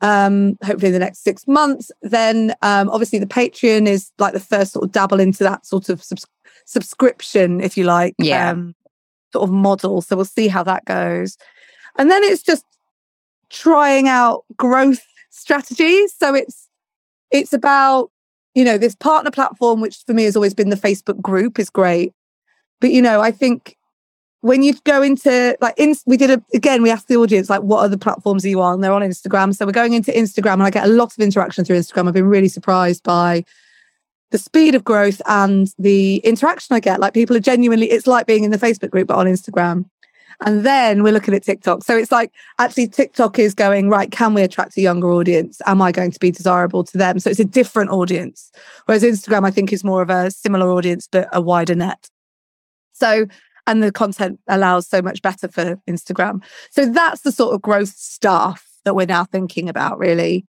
um 0.00 0.56
hopefully 0.64 0.88
in 0.88 0.92
the 0.92 0.98
next 0.98 1.22
six 1.22 1.46
months. 1.46 1.90
Then 2.02 2.54
um 2.62 2.88
obviously 2.90 3.18
the 3.18 3.26
patreon 3.26 3.86
is 3.86 4.10
like 4.18 4.32
the 4.32 4.40
first 4.40 4.72
sort 4.72 4.84
of 4.84 4.92
dabble 4.92 5.20
into 5.20 5.44
that 5.44 5.64
sort 5.66 5.88
of 5.88 6.02
subs- 6.02 6.26
subscription 6.66 7.60
if 7.60 7.76
you 7.76 7.84
like 7.84 8.14
Yeah. 8.18 8.50
um 8.50 8.74
sort 9.32 9.44
of 9.48 9.50
model. 9.54 10.00
So 10.00 10.16
we'll 10.16 10.24
see 10.24 10.48
how 10.48 10.62
that 10.64 10.84
goes 10.84 11.36
and 11.98 12.10
then 12.10 12.22
it's 12.22 12.42
just 12.42 12.64
trying 13.50 14.08
out 14.08 14.44
growth 14.56 15.04
strategies. 15.30 16.14
So 16.14 16.34
it's 16.34 16.68
it's 17.30 17.52
about 17.52 18.10
you 18.54 18.64
know 18.64 18.78
this 18.78 18.94
partner 18.94 19.30
platform 19.30 19.80
which 19.80 19.98
for 20.06 20.14
me 20.14 20.24
has 20.24 20.36
always 20.36 20.54
been 20.54 20.70
the 20.70 20.76
facebook 20.76 21.20
group 21.20 21.58
is 21.58 21.70
great. 21.70 22.12
But 22.80 22.90
you 22.90 23.00
know 23.00 23.20
i 23.20 23.30
think 23.30 23.76
when 24.44 24.62
you 24.62 24.74
go 24.84 25.00
into 25.00 25.56
like 25.62 25.72
in, 25.78 25.94
we 26.04 26.18
did 26.18 26.30
a 26.30 26.42
again 26.52 26.82
we 26.82 26.90
asked 26.90 27.08
the 27.08 27.16
audience 27.16 27.48
like 27.48 27.62
what 27.62 27.82
other 27.82 27.96
platforms 27.96 28.44
are 28.44 28.48
you 28.50 28.60
on? 28.60 28.82
They're 28.82 28.92
on 28.92 29.00
instagram. 29.00 29.56
So 29.56 29.64
we're 29.64 29.72
going 29.72 29.94
into 29.94 30.12
instagram 30.12 30.54
and 30.54 30.64
i 30.64 30.70
get 30.70 30.84
a 30.84 30.92
lot 30.92 31.12
of 31.12 31.18
interaction 31.18 31.64
through 31.64 31.78
instagram. 31.78 32.08
I've 32.08 32.14
been 32.14 32.26
really 32.26 32.48
surprised 32.48 33.02
by 33.04 33.44
the 34.32 34.38
speed 34.38 34.74
of 34.74 34.84
growth 34.84 35.22
and 35.26 35.72
the 35.78 36.16
interaction 36.18 36.76
i 36.76 36.80
get. 36.80 37.00
Like 37.00 37.14
people 37.14 37.34
are 37.36 37.40
genuinely 37.40 37.90
it's 37.90 38.06
like 38.06 38.26
being 38.26 38.44
in 38.44 38.50
the 38.50 38.58
facebook 38.58 38.90
group 38.90 39.08
but 39.08 39.16
on 39.16 39.26
instagram 39.26 39.86
and 40.44 40.64
then 40.64 41.02
we're 41.02 41.12
looking 41.12 41.34
at 41.34 41.42
tiktok 41.42 41.82
so 41.82 41.96
it's 41.96 42.12
like 42.12 42.32
actually 42.58 42.86
tiktok 42.86 43.38
is 43.38 43.54
going 43.54 43.88
right 43.88 44.10
can 44.10 44.34
we 44.34 44.42
attract 44.42 44.76
a 44.76 44.80
younger 44.80 45.10
audience 45.10 45.60
am 45.66 45.80
i 45.82 45.92
going 45.92 46.10
to 46.10 46.20
be 46.20 46.30
desirable 46.30 46.84
to 46.84 46.98
them 46.98 47.18
so 47.18 47.30
it's 47.30 47.40
a 47.40 47.44
different 47.44 47.90
audience 47.90 48.50
whereas 48.86 49.02
instagram 49.02 49.46
i 49.46 49.50
think 49.50 49.72
is 49.72 49.84
more 49.84 50.02
of 50.02 50.10
a 50.10 50.30
similar 50.30 50.70
audience 50.70 51.08
but 51.10 51.28
a 51.32 51.40
wider 51.40 51.74
net 51.74 52.08
so 52.92 53.26
and 53.66 53.82
the 53.82 53.92
content 53.92 54.40
allows 54.48 54.86
so 54.86 55.00
much 55.00 55.22
better 55.22 55.48
for 55.48 55.76
Instagram. 55.88 56.42
So 56.70 56.86
that's 56.86 57.22
the 57.22 57.32
sort 57.32 57.54
of 57.54 57.62
growth 57.62 57.94
stuff 57.96 58.66
that 58.84 58.94
we're 58.94 59.06
now 59.06 59.24
thinking 59.24 59.68
about, 59.68 59.98
really. 59.98 60.46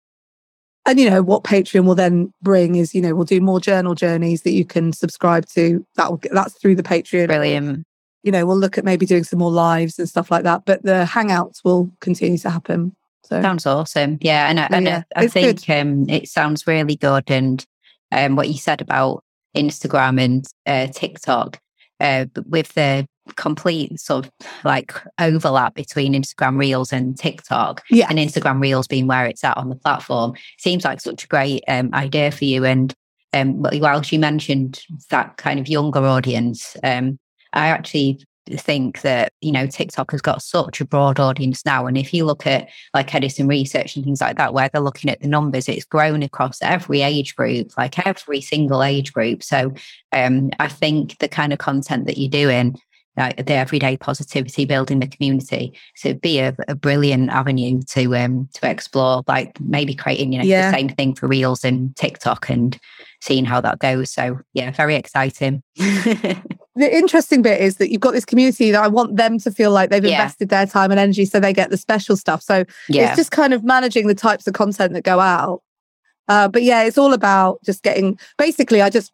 And 0.85 0.99
you 0.99 1.09
know 1.09 1.23
what 1.23 1.45
Patreon 1.45 1.85
will 1.85 1.95
then 1.95 2.33
bring 2.43 2.75
is, 2.75 2.95
you 2.95 3.01
know, 3.01 3.15
we'll 3.15 3.25
do 3.25 3.41
more 3.41 3.61
journal 3.61 3.95
journeys 3.95 4.43
that 4.43 4.51
you 4.53 4.65
can 4.65 4.93
subscribe 4.93 5.47
to. 5.51 5.87
That 5.95 6.11
will 6.11 6.21
that's 6.33 6.55
through 6.55 6.77
the 6.77 6.83
Patreon. 6.83 7.29
Brilliant. 7.29 7.87
You 8.23 8.33
know, 8.33 8.47
we'll 8.47 8.59
look 8.59 8.79
at 8.79 8.85
maybe 8.85 9.07
doing 9.07 9.25
some 9.25 9.39
more 9.39 9.51
lives 9.51 9.99
and 9.99 10.09
stuff 10.09 10.31
like 10.31 10.45
that. 10.45 10.65
But 10.65 10.83
the 10.83 11.09
hangouts 11.11 11.65
will 11.65 11.91
continue 12.01 12.39
to 12.39 12.51
happen. 12.51 12.95
So 13.25 13.41
Sounds 13.41 13.67
awesome. 13.67 14.19
Yeah. 14.21 14.49
And, 14.49 14.61
I- 14.61 14.69
and 14.71 14.87
yeah, 14.87 15.03
I, 15.17 15.23
I 15.25 15.27
think 15.29 15.69
um, 15.71 16.09
it 16.09 16.29
sounds 16.29 16.67
really 16.67 16.97
good. 16.97 17.25
And 17.31 17.65
um, 18.11 18.37
what 18.37 18.49
you 18.49 18.55
said 18.59 18.81
about 18.81 19.23
Instagram 19.57 20.21
and 20.21 20.47
uh, 20.67 20.93
TikTok, 20.93 21.59
uh, 22.01 22.27
with 22.49 22.73
the 22.75 23.07
complete 23.37 24.01
sort 24.01 24.27
of 24.27 24.33
like 24.65 24.93
overlap 25.21 25.75
between 25.75 26.13
Instagram 26.15 26.59
Reels 26.59 26.93
and 26.93 27.17
TikTok, 27.17 27.83
yeah, 27.91 28.07
and 28.11 28.19
Instagram 28.19 28.61
Reels 28.61 28.89
being 28.89 29.07
where 29.07 29.27
it's 29.27 29.45
at 29.45 29.57
on 29.57 29.69
the 29.69 29.77
platform, 29.77 30.35
seems 30.59 30.85
like 30.85 31.01
such 31.01 31.25
a 31.25 31.29
great 31.29 31.63
um, 31.69 31.91
idea 31.95 32.33
for 32.33 32.45
you. 32.45 32.65
And 32.65 32.93
um, 33.33 33.63
whilst 33.63 34.11
you 34.11 34.19
mentioned 34.19 34.83
that 35.11 35.37
kind 35.37 35.61
of 35.61 35.69
younger 35.69 36.05
audience, 36.05 36.77
um, 36.83 37.19
I 37.53 37.69
actually 37.69 38.25
think 38.51 39.03
that 39.03 39.33
you 39.41 39.53
know 39.53 39.67
TikTok 39.67 40.11
has 40.11 40.21
got 40.21 40.43
such 40.43 40.81
a 40.81 40.85
broad 40.85 41.21
audience 41.21 41.65
now, 41.65 41.87
and 41.87 41.97
if 41.97 42.13
you 42.13 42.25
look 42.25 42.47
at 42.47 42.69
like 42.95 43.15
Edison 43.15 43.47
research 43.49 43.97
and 43.97 44.05
things 44.05 44.21
like 44.21 44.37
that, 44.37 44.55
where 44.55 44.69
they're 44.69 44.83
looking 44.83 45.11
at 45.11 45.21
the 45.21 45.29
numbers, 45.29 45.69
it's 45.69 45.85
grown 45.85 46.23
across 46.23 46.61
every 46.63 47.03
age 47.03 47.37
group, 47.37 47.77
like 47.77 48.05
every 48.07 48.41
single 48.41 48.83
age 48.83 49.13
group. 49.13 49.43
So 49.43 49.73
um, 50.13 50.51
I 50.59 50.69
think 50.69 51.19
the 51.19 51.29
kind 51.29 51.53
of 51.53 51.59
content 51.59 52.07
that 52.07 52.19
you're 52.19 52.31
doing 52.31 52.79
like 53.17 53.37
the 53.45 53.53
everyday 53.53 53.97
positivity 53.97 54.65
building 54.65 55.01
the 55.01 55.07
community 55.07 55.73
so 55.97 56.09
it'd 56.09 56.21
be 56.21 56.39
a, 56.39 56.55
a 56.69 56.75
brilliant 56.75 57.29
avenue 57.31 57.81
to 57.89 58.15
um 58.17 58.49
to 58.55 58.71
explore 58.71 59.23
like 59.29 59.59
maybe 59.61 59.95
creating 59.95 60.33
you 60.33 60.39
know 60.39 60.45
Yeah. 60.45 60.71
the 60.71 60.77
same 60.77 60.89
thing 60.89 61.15
for 61.15 61.27
reels 61.29 61.65
and 61.65 61.95
tiktok 61.97 62.49
and 62.49 62.79
seeing 63.21 63.45
how 63.45 63.61
that 63.61 63.79
goes 63.81 64.11
so 64.11 64.41
yeah 64.55 64.71
very 64.71 64.95
exciting 64.97 65.63
the 65.77 66.97
interesting 66.97 67.43
bit 67.43 67.61
is 67.61 67.77
that 67.77 67.91
you've 67.91 68.01
got 68.01 68.13
this 68.13 68.25
community 68.25 68.71
that 68.71 68.83
I 68.83 68.89
want 68.89 69.17
them 69.17 69.39
to 69.41 69.51
feel 69.51 69.71
like 69.71 69.91
they've 69.91 70.03
Yeah. 70.05 70.13
invested 70.13 70.49
their 70.49 70.65
time 70.67 70.91
and 70.91 70.99
energy 70.99 71.27
so 71.27 71.39
they 71.39 71.53
get 71.53 71.69
the 71.71 71.77
special 71.77 72.17
stuff. 72.17 72.43
So 72.43 72.65
yeah 72.89 73.09
it's 73.09 73.17
just 73.17 73.31
kind 73.31 73.53
of 73.53 73.63
managing 73.63 74.07
the 74.07 74.15
types 74.15 74.47
of 74.47 74.55
content 74.55 74.95
that 74.95 75.05
go 75.05 75.21
out. 75.21 75.63
Uh, 76.29 76.49
but 76.49 76.63
yeah, 76.63 76.83
it's 76.85 76.97
all 76.97 77.13
about 77.13 77.59
just 77.63 77.83
getting 77.83 78.19
basically, 78.39 78.81
I 78.81 78.89
just 78.89 79.13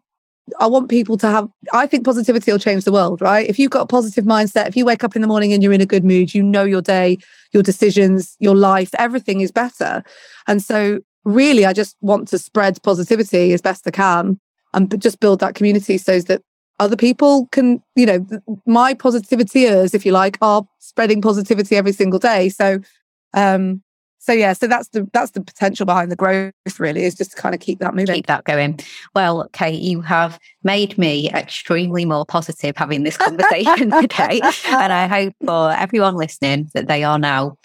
I 0.59 0.67
want 0.67 0.89
people 0.89 1.17
to 1.19 1.27
have 1.29 1.49
I 1.73 1.87
think 1.87 2.05
positivity 2.05 2.51
will 2.51 2.59
change 2.59 2.85
the 2.85 2.93
world, 2.93 3.21
right? 3.21 3.49
If 3.49 3.59
you've 3.59 3.71
got 3.71 3.83
a 3.83 3.87
positive 3.87 4.25
mindset, 4.25 4.69
if 4.69 4.77
you 4.77 4.85
wake 4.85 5.05
up 5.05 5.17
in 5.17 5.23
the 5.23 5.29
morning 5.29 5.53
and 5.53 5.63
you're 5.63 5.73
in 5.73 5.81
a 5.81 5.87
good 5.87 6.05
mood, 6.05 6.35
you 6.35 6.43
know 6.43 6.65
your 6.65 6.83
day, 6.83 7.19
your 7.53 7.63
decisions, 7.63 8.37
your 8.39 8.55
life, 8.55 8.91
everything 8.99 9.41
is 9.41 9.51
better. 9.53 10.03
And 10.47 10.63
so 10.63 11.01
really 11.25 11.67
I 11.67 11.73
just 11.73 11.97
want 12.01 12.29
to 12.29 12.39
spread 12.39 12.83
positivity 12.83 13.53
as 13.53 13.63
best 13.63 13.87
I 13.87 13.91
can 13.91 14.41
and 14.75 15.01
just 15.01 15.21
build 15.21 15.41
that 15.41 15.55
community 15.55 15.99
so 15.99 16.21
that 16.21 16.43
other 16.81 16.97
people 16.97 17.49
can, 17.49 17.83
you 17.97 18.07
know, 18.07 18.27
my 18.67 18.95
positiviteers, 18.95 19.95
if 19.95 20.07
you 20.07 20.13
like, 20.13 20.39
are 20.41 20.67
spreading 20.79 21.21
positivity 21.21 21.77
every 21.77 21.93
single 21.93 22.19
day. 22.19 22.49
So 22.49 22.81
um 23.35 23.83
so 24.29 24.35
yeah, 24.35 24.53
so 24.53 24.67
that's 24.67 24.89
the 24.89 25.09
that's 25.15 25.31
the 25.31 25.41
potential 25.41 25.87
behind 25.87 26.13
the 26.13 26.17
growth 26.17 26.53
really 26.79 27.05
is 27.05 27.15
just 27.15 27.31
to 27.31 27.37
kind 27.39 27.55
of 27.55 27.63
keep 27.63 27.79
that 27.79 27.95
moving. 27.95 28.15
keep 28.15 28.27
that 28.27 28.45
going 28.45 28.79
well 29.15 29.49
kate 29.55 29.81
you 29.81 30.03
have 30.03 30.39
made 30.63 30.99
me 30.99 31.31
extremely 31.31 32.05
more 32.05 32.27
positive 32.27 32.77
having 32.77 33.05
this 33.05 33.17
conversation 33.17 33.91
today 34.03 34.41
and 34.67 34.93
i 34.93 35.07
hope 35.07 35.33
for 35.47 35.73
everyone 35.73 36.15
listening 36.15 36.71
that 36.75 36.89
they 36.89 37.05
are 37.05 37.19
now 37.19 37.57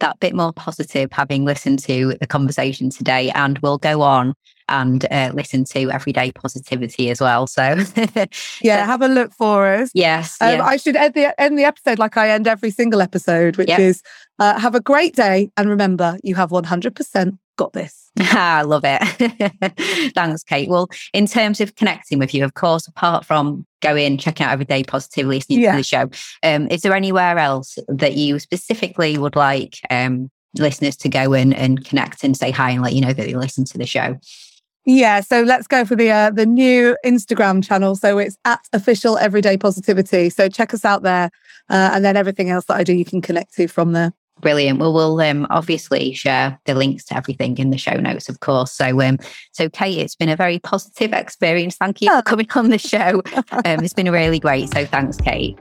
that 0.00 0.18
bit 0.20 0.34
more 0.34 0.52
positive 0.52 1.10
having 1.12 1.44
listened 1.44 1.78
to 1.80 2.14
the 2.20 2.26
conversation 2.26 2.90
today 2.90 3.30
and 3.30 3.58
we'll 3.60 3.78
go 3.78 4.02
on 4.02 4.34
and 4.68 5.04
uh, 5.10 5.30
listen 5.34 5.62
to 5.64 5.90
everyday 5.90 6.32
positivity 6.32 7.10
as 7.10 7.20
well 7.20 7.46
so 7.46 7.76
yeah, 8.62 8.84
have 8.86 9.02
a 9.02 9.08
look 9.08 9.32
for 9.32 9.66
us. 9.66 9.90
yes 9.94 10.38
Um, 10.40 10.54
yeah. 10.54 10.64
I 10.64 10.76
should 10.78 10.96
end 10.96 11.14
the 11.14 11.38
end 11.40 11.58
the 11.58 11.64
episode 11.64 11.98
like 11.98 12.16
I 12.16 12.30
end 12.30 12.48
every 12.48 12.70
single 12.70 13.02
episode, 13.02 13.56
which 13.56 13.68
Yep. 13.68 13.78
is 13.80 14.02
uh, 14.38 14.58
have 14.58 14.74
a 14.74 14.80
great 14.80 15.14
day 15.14 15.50
and 15.56 15.68
remember 15.68 16.18
you 16.22 16.34
have 16.34 16.50
one 16.50 16.64
hundred 16.64 16.96
percent 16.96 17.36
got 17.56 17.72
this. 17.72 18.10
I 18.18 18.62
love 18.62 18.82
it. 18.84 20.12
Thanks, 20.14 20.42
Kate. 20.44 20.68
Well, 20.68 20.88
in 21.12 21.26
terms 21.26 21.60
of 21.60 21.74
connecting 21.74 22.18
with 22.18 22.34
you, 22.34 22.44
of 22.44 22.54
course, 22.54 22.86
apart 22.86 23.24
from 23.24 23.66
going, 23.80 24.18
checking 24.18 24.46
out 24.46 24.52
Everyday 24.52 24.82
Positivity, 24.84 25.36
listening 25.38 25.60
Yeah. 25.60 25.72
to 25.72 25.76
the 25.78 25.82
show, 25.84 26.10
um, 26.42 26.68
is 26.70 26.82
there 26.82 26.94
anywhere 26.94 27.38
else 27.38 27.78
that 27.88 28.14
you 28.14 28.38
specifically 28.38 29.18
would 29.18 29.36
like 29.36 29.78
um, 29.90 30.30
listeners 30.58 30.96
to 30.98 31.08
go 31.08 31.32
in 31.32 31.52
and 31.52 31.84
connect 31.84 32.24
and 32.24 32.36
say 32.36 32.50
hi 32.50 32.70
and 32.70 32.82
let 32.82 32.92
you 32.94 33.00
know 33.00 33.12
that 33.12 33.26
they 33.26 33.34
listen 33.34 33.64
to 33.64 33.78
the 33.78 33.86
show? 33.86 34.16
Yeah, 34.86 35.20
so 35.20 35.40
let's 35.40 35.66
go 35.66 35.86
for 35.86 35.96
the 35.96 36.10
uh, 36.10 36.30
the 36.30 36.44
new 36.44 36.94
Instagram 37.06 37.64
channel. 37.64 37.96
So 37.96 38.18
it's 38.18 38.36
at 38.44 38.60
official 38.74 39.16
everyday 39.16 39.56
positivity. 39.56 40.28
So 40.28 40.48
check 40.48 40.74
us 40.74 40.84
out 40.84 41.02
there. 41.02 41.30
Uh, 41.70 41.90
and 41.94 42.04
then 42.04 42.16
everything 42.18 42.50
else 42.50 42.66
that 42.66 42.76
I 42.76 42.84
do, 42.84 42.92
you 42.92 43.06
can 43.06 43.22
connect 43.22 43.54
to 43.54 43.66
from 43.66 43.92
there. 43.92 44.12
Brilliant. 44.40 44.78
Well, 44.78 44.92
we'll 44.92 45.20
um, 45.20 45.46
obviously 45.50 46.12
share 46.12 46.58
the 46.64 46.74
links 46.74 47.04
to 47.06 47.16
everything 47.16 47.56
in 47.58 47.70
the 47.70 47.78
show 47.78 47.94
notes, 47.94 48.28
of 48.28 48.40
course. 48.40 48.72
So, 48.72 49.00
um, 49.00 49.18
so 49.52 49.68
Kate, 49.70 49.98
it's 49.98 50.16
been 50.16 50.28
a 50.28 50.36
very 50.36 50.58
positive 50.58 51.12
experience. 51.12 51.76
Thank 51.76 52.02
you 52.02 52.10
for 52.10 52.22
coming 52.22 52.48
on 52.54 52.70
the 52.70 52.78
show. 52.78 53.22
Um, 53.66 53.84
it's 53.84 53.94
been 53.94 54.10
really 54.10 54.40
great. 54.40 54.72
So, 54.72 54.84
thanks, 54.84 55.16
Kate. 55.16 55.58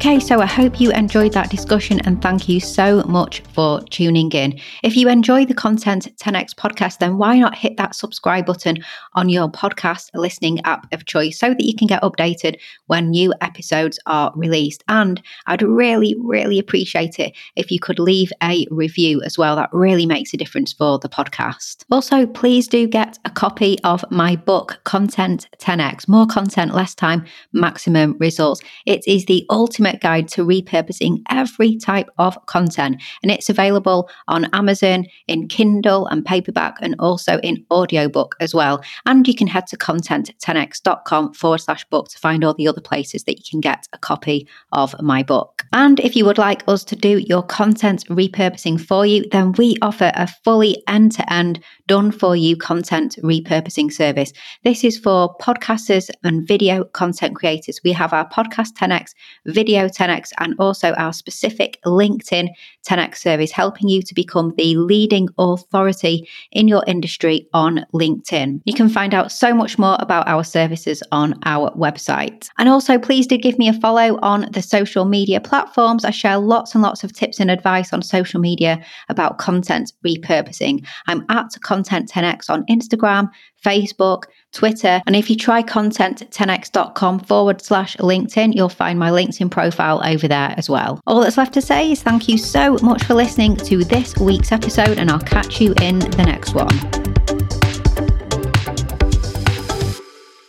Okay, 0.00 0.18
so 0.18 0.40
I 0.40 0.46
hope 0.46 0.80
you 0.80 0.90
enjoyed 0.92 1.34
that 1.34 1.50
discussion 1.50 2.00
and 2.06 2.22
thank 2.22 2.48
you 2.48 2.58
so 2.58 3.02
much 3.02 3.40
for 3.52 3.82
tuning 3.90 4.32
in. 4.32 4.58
If 4.82 4.96
you 4.96 5.10
enjoy 5.10 5.44
the 5.44 5.52
Content 5.52 6.08
10x 6.16 6.54
podcast, 6.54 7.00
then 7.00 7.18
why 7.18 7.38
not 7.38 7.54
hit 7.54 7.76
that 7.76 7.94
subscribe 7.94 8.46
button 8.46 8.78
on 9.12 9.28
your 9.28 9.50
podcast 9.50 10.08
listening 10.14 10.58
app 10.62 10.90
of 10.94 11.04
choice 11.04 11.38
so 11.38 11.50
that 11.50 11.60
you 11.60 11.74
can 11.74 11.86
get 11.86 12.00
updated 12.00 12.58
when 12.86 13.10
new 13.10 13.34
episodes 13.42 13.98
are 14.06 14.32
released? 14.34 14.82
And 14.88 15.20
I'd 15.46 15.60
really, 15.60 16.16
really 16.18 16.58
appreciate 16.58 17.18
it 17.18 17.36
if 17.56 17.70
you 17.70 17.78
could 17.78 17.98
leave 17.98 18.32
a 18.42 18.66
review 18.70 19.20
as 19.20 19.36
well. 19.36 19.54
That 19.54 19.68
really 19.70 20.06
makes 20.06 20.32
a 20.32 20.38
difference 20.38 20.72
for 20.72 20.98
the 20.98 21.10
podcast. 21.10 21.84
Also, 21.90 22.24
please 22.24 22.66
do 22.66 22.86
get 22.86 23.18
a 23.26 23.30
copy 23.30 23.78
of 23.84 24.02
my 24.10 24.34
book, 24.34 24.80
Content 24.84 25.46
10x 25.58 26.08
More 26.08 26.26
Content, 26.26 26.74
Less 26.74 26.94
Time, 26.94 27.26
Maximum 27.52 28.16
Results. 28.18 28.62
It 28.86 29.06
is 29.06 29.26
the 29.26 29.44
ultimate 29.50 29.89
ultimate 29.90 30.02
guide 30.02 30.28
to 30.28 30.44
repurposing 30.44 31.22
every 31.30 31.76
type 31.76 32.08
of 32.18 32.38
content. 32.46 33.02
And 33.22 33.30
it's 33.30 33.48
available 33.48 34.08
on 34.28 34.46
Amazon 34.52 35.06
in 35.26 35.48
Kindle 35.48 36.06
and 36.06 36.24
paperback 36.24 36.76
and 36.80 36.94
also 36.98 37.38
in 37.38 37.64
audiobook 37.70 38.36
as 38.40 38.54
well. 38.54 38.82
And 39.06 39.26
you 39.26 39.34
can 39.34 39.46
head 39.46 39.66
to 39.68 39.76
content10x.com 39.76 41.34
forward 41.34 41.58
slash 41.58 41.84
book 41.86 42.08
to 42.08 42.18
find 42.18 42.44
all 42.44 42.54
the 42.54 42.68
other 42.68 42.80
places 42.80 43.24
that 43.24 43.38
you 43.38 43.44
can 43.48 43.60
get 43.60 43.86
a 43.92 43.98
copy 43.98 44.46
of 44.72 44.94
my 45.00 45.22
book. 45.22 45.64
And 45.72 46.00
if 46.00 46.16
you 46.16 46.24
would 46.24 46.38
like 46.38 46.62
us 46.68 46.84
to 46.84 46.96
do 46.96 47.18
your 47.18 47.42
content 47.42 48.04
repurposing 48.08 48.80
for 48.80 49.06
you, 49.06 49.24
then 49.30 49.52
we 49.52 49.76
offer 49.82 50.12
a 50.14 50.26
fully 50.44 50.82
end 50.88 51.12
to 51.12 51.32
end 51.32 51.60
done 51.86 52.12
for 52.12 52.36
you 52.36 52.56
content 52.56 53.16
repurposing 53.22 53.92
service. 53.92 54.32
This 54.64 54.84
is 54.84 54.98
for 54.98 55.36
podcasters 55.38 56.10
and 56.22 56.46
video 56.46 56.84
content 56.84 57.34
creators. 57.34 57.80
We 57.84 57.92
have 57.92 58.12
our 58.12 58.28
Podcast 58.28 58.74
10x 58.78 59.10
video 59.46 59.79
10x 59.88 60.30
and 60.38 60.54
also 60.58 60.92
our 60.94 61.12
specific 61.12 61.78
LinkedIn 61.84 62.48
10x 62.86 63.16
service, 63.16 63.50
helping 63.50 63.88
you 63.88 64.02
to 64.02 64.14
become 64.14 64.52
the 64.56 64.76
leading 64.76 65.28
authority 65.38 66.28
in 66.52 66.68
your 66.68 66.84
industry 66.86 67.48
on 67.52 67.84
LinkedIn. 67.94 68.60
You 68.64 68.74
can 68.74 68.88
find 68.88 69.14
out 69.14 69.32
so 69.32 69.54
much 69.54 69.78
more 69.78 69.96
about 70.00 70.26
our 70.26 70.44
services 70.44 71.02
on 71.12 71.38
our 71.44 71.70
website. 71.72 72.48
And 72.58 72.68
also, 72.68 72.98
please 72.98 73.26
do 73.26 73.36
give 73.36 73.58
me 73.58 73.68
a 73.68 73.72
follow 73.74 74.18
on 74.22 74.48
the 74.52 74.62
social 74.62 75.04
media 75.04 75.40
platforms. 75.40 76.04
I 76.04 76.10
share 76.10 76.38
lots 76.38 76.74
and 76.74 76.82
lots 76.82 77.04
of 77.04 77.12
tips 77.12 77.40
and 77.40 77.50
advice 77.50 77.92
on 77.92 78.02
social 78.02 78.40
media 78.40 78.82
about 79.08 79.38
content 79.38 79.92
repurposing. 80.06 80.86
I'm 81.06 81.24
at 81.28 81.50
Content 81.62 82.10
10x 82.10 82.50
on 82.50 82.64
Instagram, 82.66 83.28
Facebook, 83.64 84.24
Twitter. 84.52 85.00
And 85.06 85.14
if 85.14 85.30
you 85.30 85.36
try 85.36 85.62
content10x.com 85.62 87.20
forward 87.20 87.62
slash 87.62 87.96
LinkedIn, 87.96 88.54
you'll 88.54 88.68
find 88.68 88.98
my 88.98 89.10
LinkedIn 89.10 89.50
profile 89.50 90.00
over 90.04 90.26
there 90.28 90.54
as 90.56 90.68
well. 90.68 91.00
All 91.06 91.20
that's 91.20 91.36
left 91.36 91.54
to 91.54 91.62
say 91.62 91.92
is 91.92 92.02
thank 92.02 92.28
you 92.28 92.38
so 92.38 92.76
much 92.82 93.04
for 93.04 93.14
listening 93.14 93.56
to 93.56 93.84
this 93.84 94.16
week's 94.16 94.52
episode, 94.52 94.98
and 94.98 95.10
I'll 95.10 95.20
catch 95.20 95.60
you 95.60 95.74
in 95.80 95.98
the 95.98 96.24
next 96.24 96.54
one. 96.54 97.39